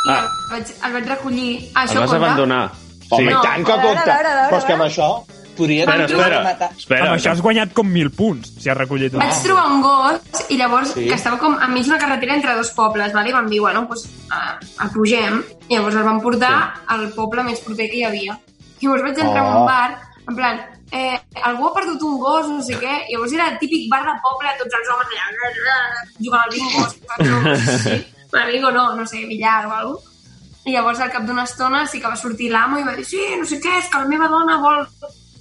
i 0.05 0.09
Ah. 0.09 0.21
el, 0.21 0.29
vaig, 0.51 0.71
el 0.85 0.93
vaig 0.93 1.05
recollir. 1.07 1.51
El 1.69 1.75
Això 1.75 1.99
vas 1.99 2.09
compta? 2.09 2.15
abandonar. 2.17 2.71
Home, 3.11 3.27
Sí. 3.31 3.37
i 3.37 3.41
tant 3.43 3.65
que 3.65 3.71
A 3.71 3.75
veure, 3.75 3.95
compta. 3.95 4.13
a 4.13 4.15
veure, 4.17 4.29
a 4.29 4.35
veure, 4.35 4.49
Però 4.51 4.57
és 4.57 4.65
que 4.65 4.71
a 4.71 4.75
amb 4.75 4.83
això 4.85 5.25
podria... 5.57 5.83
Espera, 5.83 6.05
espera, 6.05 6.43
matar. 6.43 6.69
espera. 6.77 7.05
Amb 7.09 7.15
això 7.19 7.31
has 7.31 7.41
guanyat 7.41 7.73
com 7.73 7.87
mil 7.87 8.09
punts, 8.11 8.53
si 8.57 8.69
has 8.69 8.77
recollit 8.77 9.13
un. 9.13 9.19
Vaig 9.19 9.41
trobar 9.43 9.65
un 9.67 9.81
gos 9.81 10.45
i 10.49 10.57
llavors 10.57 10.93
Sí. 10.93 11.07
que 11.07 11.13
estava 11.15 11.37
com 11.37 11.57
enmig 11.61 11.83
d'una 11.85 11.99
carretera 11.99 12.33
entre 12.35 12.55
dos 12.55 12.69
pobles, 12.71 13.11
vale? 13.13 13.29
i 13.29 13.33
vam 13.33 13.49
dir, 13.49 13.59
bueno, 13.59 13.81
doncs, 13.85 14.05
uh, 14.31 14.83
el 14.83 14.89
pugem. 14.91 15.43
I 15.67 15.75
llavors 15.75 15.95
el 15.95 16.03
vam 16.03 16.21
portar 16.21 16.73
sí. 16.73 16.81
al 16.87 17.09
poble 17.13 17.43
més 17.43 17.59
proper 17.59 17.89
que 17.89 17.97
hi 17.97 18.03
havia. 18.05 18.39
I 18.79 18.85
llavors 18.85 19.03
vaig 19.03 19.19
entrar 19.19 19.43
oh. 19.43 19.51
en 19.51 19.57
un 19.57 19.65
bar, 19.65 19.99
en 20.29 20.35
plan, 20.35 20.61
eh, 20.91 21.19
algú 21.43 21.67
ha 21.67 21.73
perdut 21.73 22.01
un 22.01 22.17
gos, 22.17 22.47
no 22.47 22.63
sé 22.63 22.79
què, 22.79 22.95
i 23.09 23.13
llavors 23.13 23.33
era 23.33 23.49
el 23.49 23.59
típic 23.59 23.89
bar 23.91 24.01
de 24.03 24.15
poble, 24.23 24.49
tots 24.57 24.73
els 24.73 24.89
homes 24.89 25.07
allà, 25.11 25.25
jugant 26.23 26.41
al 26.41 26.49
bingo, 26.49 26.89
sí. 27.83 28.05
bueno, 28.33 28.47
bingo 28.51 28.71
no, 28.71 28.95
no 28.95 29.05
sé, 29.07 29.25
billar 29.25 29.65
o 29.65 29.73
alguna 29.73 29.99
cosa. 29.99 30.07
I 30.61 30.75
llavors 30.75 30.99
al 31.01 31.09
cap 31.09 31.23
d'una 31.25 31.47
estona 31.49 31.87
sí 31.89 31.99
que 31.99 32.09
va 32.09 32.17
sortir 32.19 32.51
l'amo 32.51 32.77
i 32.77 32.83
va 32.85 32.93
dir, 32.93 33.05
sí, 33.05 33.21
no 33.39 33.47
sé 33.49 33.57
què, 33.63 33.79
és 33.79 33.87
que 33.89 33.97
la 33.97 34.05
meva 34.05 34.27
dona 34.29 34.59
vol, 34.61 34.83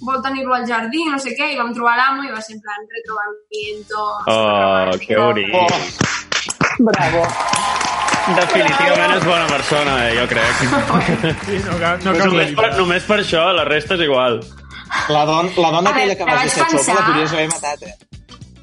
vol 0.01 0.21
tenir-lo 0.25 0.55
al 0.57 0.65
jardí, 0.65 1.03
no 1.11 1.19
sé 1.21 1.35
què, 1.37 1.51
i 1.53 1.59
vam 1.59 1.69
trobar 1.77 1.93
l'amo 1.99 2.25
i 2.25 2.31
va 2.33 2.41
ser 2.41 2.55
en 2.55 2.63
plan 2.65 2.87
retrobamiento. 2.95 4.07
Oh, 4.33 4.97
que 5.03 5.19
bonic. 5.19 5.53
Oh. 5.53 6.01
Bravo. 6.89 7.21
Definitivament 8.37 9.15
és 9.17 9.23
bona 9.25 9.45
persona, 9.49 9.93
eh, 10.07 10.17
jo 10.17 10.25
crec. 10.31 10.65
Sí, 11.45 11.61
no 11.67 11.77
cal, 11.77 12.01
no 12.01 12.11
No 12.11 12.17
cal 12.17 12.27
només, 12.31 12.57
per, 12.57 12.69
només 12.77 13.05
per 13.05 13.21
això, 13.21 13.45
la 13.57 13.65
resta 13.69 13.97
és 13.97 14.05
igual. 14.07 14.41
La, 15.13 15.23
don, 15.29 15.49
la 15.57 15.71
dona 15.77 15.93
aquella 15.93 16.17
que 16.17 16.27
vas 16.27 16.41
vaig 16.41 16.49
deixar 16.49 16.67
xopa 16.73 16.97
la 16.97 17.05
podries 17.07 17.33
haver 17.33 17.47
matat, 17.53 17.85
eh? 17.87 17.95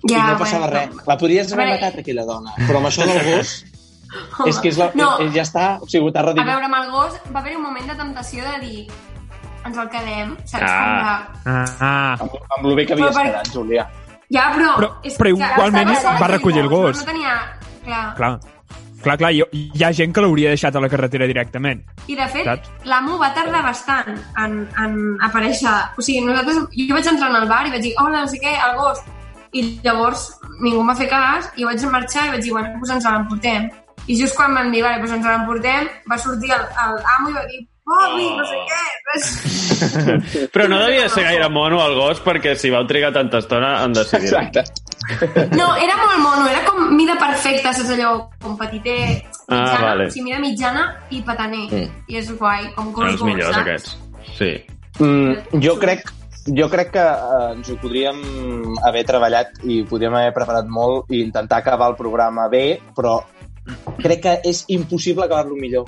I 0.09 0.13
Ja, 0.13 0.27
no 0.29 0.39
passava 0.39 0.69
bueno, 0.69 0.93
res. 0.93 1.09
La 1.09 1.17
podries 1.23 1.53
haver 1.55 1.67
matat, 1.73 1.99
aquella 2.03 2.25
dona. 2.29 2.55
Però 2.67 2.83
amb 2.83 2.91
això 2.91 3.07
del 3.09 3.23
gos, 3.31 3.55
Home, 4.09 4.49
és 4.49 4.59
que 4.63 4.73
és 4.73 4.79
la, 4.81 4.91
no. 4.97 5.11
eh, 5.21 5.29
ja 5.35 5.45
està, 5.45 5.67
o 5.83 5.89
sigui, 5.91 6.11
t'ha 6.15 6.25
A 6.25 6.33
veure, 6.33 6.65
amb 6.65 6.79
el 6.81 6.91
gos 6.91 7.19
va 7.35 7.41
haver 7.41 7.57
un 7.59 7.63
moment 7.67 7.87
de 7.91 7.97
temptació 7.99 8.45
de 8.49 8.59
dir 8.65 8.87
ens 9.67 9.79
el 9.79 9.89
quedem, 9.93 10.37
saps? 10.45 10.69
Ah. 10.69 10.77
Com 10.79 10.93
de... 10.99 11.51
Ah, 11.51 11.65
ah. 11.81 12.13
Amb, 12.25 12.37
amb 12.57 12.69
lo 12.69 12.75
bé 12.79 12.87
que 12.87 12.95
havies 12.97 13.11
Però 13.11 13.17
per- 13.19 13.27
quedat, 13.31 13.51
Júlia. 13.53 13.89
Ja, 14.33 14.51
però... 14.55 14.77
Però- 14.77 14.93
és 15.05 15.17
però 15.19 15.33
que 15.35 15.51
igualment 15.51 15.95
sol 15.97 16.23
va 16.23 16.31
recollir 16.35 16.63
el 16.65 16.71
gos. 16.73 16.97
No, 16.97 17.03
no 17.03 17.11
tenia... 17.13 17.35
Clar. 17.89 18.15
Clar, 18.19 18.33
clar, 19.03 19.17
clar 19.23 19.31
hi, 19.33 19.43
hi 19.57 19.85
ha 19.85 19.93
gent 19.97 20.13
que 20.13 20.25
l'hauria 20.25 20.51
deixat 20.53 20.77
a 20.77 20.83
la 20.85 20.91
carretera 20.93 21.29
directament. 21.31 21.85
I 22.07 22.17
de 22.19 22.27
fet, 22.33 22.69
l'amo 22.85 23.17
va 23.21 23.31
tardar 23.37 23.63
bastant 23.65 24.11
en, 24.43 24.59
en 24.85 24.99
aparèixer. 25.25 25.73
O 25.97 26.05
sigui, 26.05 26.21
nosaltres, 26.27 26.65
jo 26.77 26.97
vaig 26.97 27.09
entrar 27.13 27.31
en 27.33 27.41
el 27.43 27.49
bar 27.49 27.63
i 27.67 27.73
vaig 27.73 27.87
dir, 27.89 27.95
hola, 28.03 28.25
no 28.27 28.29
sé 28.29 28.41
què, 28.43 28.53
el 28.69 28.77
gos. 28.81 29.01
I 29.57 29.63
llavors 29.81 30.27
ningú 30.61 30.83
em 30.83 30.91
va 30.93 30.97
fer 30.99 31.09
cas 31.09 31.49
i 31.57 31.65
vaig 31.65 31.85
marxar 31.89 32.27
i 32.29 32.35
vaig 32.35 32.43
dir, 32.45 32.53
bueno, 32.53 32.75
doncs 32.77 32.99
ens 32.99 33.07
l'emportem. 33.09 33.71
I 34.09 34.17
just 34.17 34.37
quan 34.37 34.55
vam 34.57 34.71
dir, 34.73 34.83
vale, 34.85 35.01
doncs 35.03 35.17
ens 35.19 35.27
l'emportem, 35.29 35.89
va 36.11 36.19
sortir 36.21 36.53
el, 36.57 36.65
el 36.85 37.03
amo 37.17 37.31
i 37.31 37.37
va 37.37 37.45
dir, 37.51 37.65
Bobby, 37.89 38.27
no 38.37 38.45
sé 38.45 38.59
què, 38.69 38.81
res. 39.09 39.29
Però 40.53 40.67
no 40.69 40.79
devia 40.83 41.07
ser 41.09 41.23
gaire 41.25 41.47
mono 41.49 41.79
el 41.81 41.95
gos 41.97 42.21
perquè 42.21 42.53
si 42.61 42.69
vau 42.73 42.85
trigar 42.89 43.15
tanta 43.15 43.41
estona 43.41 43.79
en 43.87 43.95
decidir. 43.97 44.29
Exacte. 44.29 44.65
No, 45.57 45.71
era 45.81 45.97
molt 45.97 46.19
mono, 46.21 46.45
era 46.51 46.61
com 46.67 46.91
mida 46.93 47.17
perfecta, 47.17 47.73
saps 47.73 47.95
allò, 47.97 48.13
com 48.43 48.59
petiter, 48.61 49.23
Ah, 49.49 49.63
mitjana, 49.63 49.87
vale. 49.87 50.07
o 50.07 50.13
sigui, 50.13 50.27
mida 50.27 50.39
mitjana 50.43 50.83
i 51.09 51.23
petaner. 51.25 51.65
Mm. 51.73 52.05
I 52.13 52.19
és 52.21 52.29
guai, 52.37 52.67
com 52.77 52.93
gos 52.93 53.15
gos, 53.15 53.25
millors, 53.25 53.57
saps? 53.57 53.65
aquests. 53.65 53.97
Sí. 54.37 54.51
Mm, 55.01 55.63
jo 55.65 55.79
crec 55.81 56.13
jo 56.49 56.69
crec 56.73 56.93
que 56.93 57.01
eh, 57.05 57.49
ens 57.55 57.69
ho 57.73 57.77
podríem 57.81 58.21
haver 58.89 59.05
treballat 59.09 59.59
i 59.65 59.83
podríem 59.89 60.15
haver 60.17 60.35
preparat 60.37 60.69
molt 60.69 61.09
i 61.13 61.23
intentar 61.25 61.63
acabar 61.63 61.91
el 61.93 61.97
programa 61.97 62.47
bé, 62.53 62.81
però 62.97 63.19
crec 64.03 64.23
que 64.23 64.35
és 64.49 64.65
impossible 64.69 65.25
acabar-lo 65.25 65.57
millor 65.57 65.85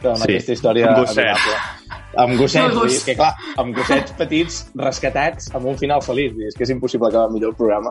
que 0.00 0.08
amb 0.08 0.22
Sí, 0.22 0.32
aquesta 0.32 0.52
història 0.54 0.88
amb 0.88 1.00
gossets. 1.00 1.18
adorable. 1.18 1.98
Amb 2.18 2.38
gossets, 2.38 2.74
gos. 2.74 2.94
és 2.94 3.04
que 3.04 3.14
clar, 3.18 3.34
amb 3.58 3.76
gossets 3.76 4.12
petits 4.18 4.58
rescatats 4.78 5.50
amb 5.54 5.66
un 5.70 5.76
final 5.78 6.02
feliç, 6.02 6.34
és 6.48 6.54
que 6.56 6.64
és 6.64 6.70
impossible 6.74 7.08
acabar 7.08 7.30
millor 7.30 7.50
el 7.50 7.56
programa. 7.56 7.90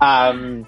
Um, 0.00 0.64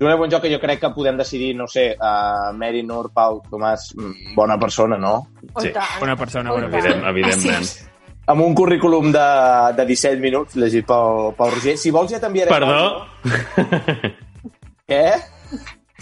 Júlia 0.00 0.16
Bonjoc, 0.18 0.42
que 0.42 0.50
jo 0.50 0.58
crec 0.58 0.80
que 0.80 0.90
podem 0.90 1.16
decidir, 1.16 1.52
no 1.54 1.68
sé, 1.70 1.92
uh, 1.94 2.50
Mary, 2.58 2.82
Nur, 2.82 3.12
Pau, 3.14 3.40
Tomàs, 3.48 3.92
mm, 3.94 4.34
bona 4.34 4.58
persona, 4.58 4.98
no? 4.98 5.28
Tant. 5.54 5.78
Bona 6.00 6.16
persona, 6.16 6.50
bona 6.50 6.68
persona. 6.68 7.10
Evident, 7.10 7.44
evidentment. 7.44 7.88
amb 8.26 8.40
un 8.42 8.54
currículum 8.54 9.12
de, 9.12 9.28
de 9.76 9.86
17 9.86 10.20
minuts 10.20 10.56
llegit 10.56 10.86
pel, 10.86 11.32
pel 11.38 11.54
Roger. 11.54 11.76
Si 11.78 11.90
vols 11.94 12.10
ja 12.10 12.20
t'enviarem... 12.22 12.52
Perdó? 12.52 13.06
Què? 14.90 15.06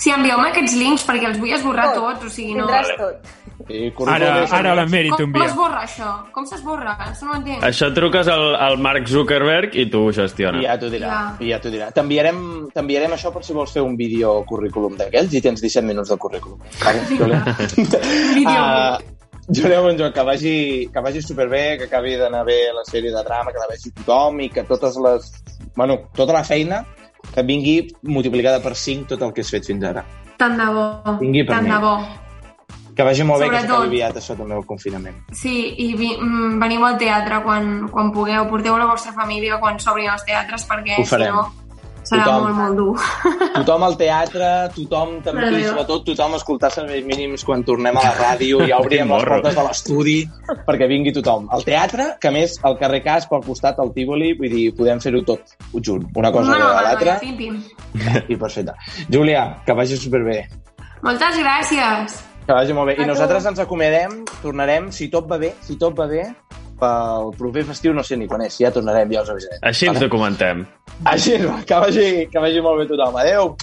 Sí, 0.01 0.09
envieu-me 0.15 0.49
aquests 0.49 0.75
links 0.81 1.05
perquè 1.05 1.29
els 1.29 1.39
vull 1.41 1.53
esborrar 1.53 1.91
Tot. 1.93 2.01
tots, 2.21 2.31
o 2.31 2.33
sigui, 2.33 2.55
no... 2.57 2.65
Tindràs 2.67 2.97
tot. 2.97 3.37
Sí, 3.69 3.81
Ara, 4.09 4.31
ara 4.57 4.71
l'Emeri 4.79 5.11
t'ho 5.13 5.19
Com 5.21 5.27
envia. 5.29 5.49
s'esborra 5.51 5.83
això? 5.85 6.09
Com 6.33 6.47
s'esborra? 6.49 6.95
Això 7.11 7.27
no 7.29 7.35
ho 7.35 7.37
entenc. 7.37 7.63
Això 7.69 7.91
truques 7.95 8.31
al, 8.33 8.55
al 8.57 8.79
Mark 8.81 9.07
Zuckerberg 9.13 9.77
i 9.79 9.85
tu 9.93 10.01
ho 10.07 10.11
I 10.11 10.17
gestiones. 10.17 10.65
ja 10.65 10.79
t'ho 10.81 10.89
dirà. 10.91 11.11
Ja. 11.13 11.21
I 11.45 11.51
ja 11.53 11.59
t'ho 11.61 11.71
dirà. 11.71 11.91
T'enviarem 11.95 12.41
t'enviarem 12.75 13.13
això 13.15 13.31
per 13.35 13.45
si 13.45 13.53
vols 13.55 13.71
fer 13.77 13.85
un 13.85 13.95
vídeo 14.01 14.33
currículum 14.49 14.97
d'aquells 14.97 15.37
i 15.37 15.43
tens 15.45 15.61
17 15.61 15.87
minuts 15.87 16.09
de 16.11 16.17
currículum. 16.17 16.59
Vale? 16.83 17.05
Vídeo. 18.35 18.57
Ah, 18.57 18.99
Júlia 19.51 19.81
Bonjoc, 19.85 20.15
que 20.15 20.23
vagi, 20.23 20.57
que 20.93 21.01
vagi 21.05 21.21
superbé, 21.23 21.77
que 21.77 21.85
acabi 21.91 22.17
d'anar 22.17 22.45
bé 22.47 22.59
la 22.73 22.85
sèrie 22.89 23.13
de 23.13 23.23
drama, 23.27 23.53
que 23.53 23.59
la 23.59 23.69
vegi 23.71 23.91
tothom 24.01 24.41
i 24.41 24.49
que 24.49 24.63
totes 24.65 24.97
les... 25.05 25.31
Bueno, 25.77 25.99
tota 26.17 26.33
la 26.33 26.45
feina 26.45 26.85
que 27.35 27.43
vingui 27.43 27.77
multiplicada 28.03 28.61
per 28.63 28.75
5 28.77 29.07
tot 29.15 29.23
el 29.23 29.33
que 29.33 29.41
has 29.43 29.51
fet 29.51 29.65
fins 29.67 29.85
ara. 29.85 30.05
Tant 30.37 30.57
de 30.59 30.67
bo. 30.73 31.17
Vingui 31.21 31.45
per 31.45 31.57
Tant 31.57 31.69
mi. 31.69 31.71
de 31.75 31.79
bo. 31.79 31.95
Que 32.97 33.05
vagi 33.07 33.23
molt 33.25 33.41
bé, 33.41 33.49
que 33.49 33.55
Sobretot. 33.55 33.77
s'acabi 33.77 33.87
aviat 34.03 34.17
això 34.17 34.37
també 34.37 34.55
el 34.57 34.65
confinament. 34.67 35.17
Sí, 35.33 35.75
i 35.79 35.95
vi, 35.97 36.17
mm, 36.19 36.59
veniu 36.61 36.85
al 36.85 36.99
teatre 36.99 37.43
quan, 37.43 37.89
quan 37.89 38.11
pugueu. 38.13 38.49
Porteu 38.49 38.77
la 38.77 38.87
vostra 38.87 39.13
família 39.13 39.59
quan 39.61 39.79
s'obrin 39.79 40.11
els 40.11 40.25
teatres 40.25 40.67
perquè 40.69 41.05
si 41.05 41.17
no 41.17 41.47
serà 42.11 42.25
Tothom. 42.27 42.43
molt, 42.43 42.57
molt 42.59 42.77
dur. 42.77 42.95
Tothom 43.61 43.85
al 43.87 43.95
teatre, 44.01 44.49
tothom 44.75 45.13
també, 45.23 45.45
Mare 45.47 45.61
i 45.61 45.67
sobretot 45.69 46.05
tothom 46.09 46.35
a 46.35 46.41
escoltar 46.41 46.71
serveis 46.75 47.05
mínims 47.07 47.45
quan 47.47 47.63
tornem 47.67 47.97
a 48.01 48.03
la 48.09 48.15
ràdio, 48.19 48.65
ja 48.67 48.81
obrirem 48.83 49.13
les 49.15 49.27
portes 49.31 49.55
de 49.59 49.65
l'estudi 49.69 50.17
perquè 50.67 50.89
vingui 50.91 51.13
tothom. 51.17 51.47
Al 51.55 51.63
teatre, 51.67 52.09
que 52.21 52.29
a 52.33 52.35
més 52.35 52.57
al 52.67 52.75
carrer 52.81 53.03
Cas, 53.07 53.29
pel 53.31 53.45
costat, 53.47 53.79
al 53.79 53.93
Tívoli, 53.95 54.33
vull 54.39 54.51
dir, 54.53 54.65
podem 54.77 54.99
fer-ho 55.01 55.23
tot 55.29 55.55
junt, 55.79 56.09
una 56.19 56.33
cosa 56.35 56.51
Mano, 56.57 56.73
de 56.75 56.83
l'altra, 56.89 57.19
i 58.29 58.37
perfecte. 58.37 58.75
Júlia, 59.11 59.45
que 59.67 59.73
vagi 59.79 59.97
superbé, 60.01 60.43
Moltes 61.03 61.39
gràcies. 61.41 62.19
que 62.47 62.53
vagi 62.53 62.75
molt 62.77 62.91
bé. 62.91 62.97
A 62.99 63.01
I 63.01 63.05
tu. 63.05 63.11
nosaltres 63.15 63.47
ens 63.47 63.61
acomiadem, 63.63 64.25
tornarem, 64.43 64.91
si 64.93 65.09
tot 65.09 65.29
va 65.31 65.39
bé, 65.39 65.55
si 65.65 65.77
tot 65.79 65.95
va 65.97 66.07
bé, 66.11 66.27
pel 66.81 67.33
proper 67.39 67.67
festiu, 67.71 67.95
no 67.97 68.05
sé 68.07 68.19
ni 68.19 68.29
quan 68.31 68.45
és, 68.47 68.59
ja 68.63 68.73
tornarem, 68.75 69.13
ja 69.15 69.25
us 69.27 69.33
avisarem. 69.35 69.63
Així 69.71 69.91
ens 69.91 70.01
documentem. 70.03 70.67
Així, 71.11 71.39
que 71.69 71.81
vagi, 71.87 72.11
que 72.33 72.47
vagi 72.47 72.65
molt 72.65 72.83
bé 72.83 72.91
tothom. 72.91 73.21
Adéu! 73.21 73.55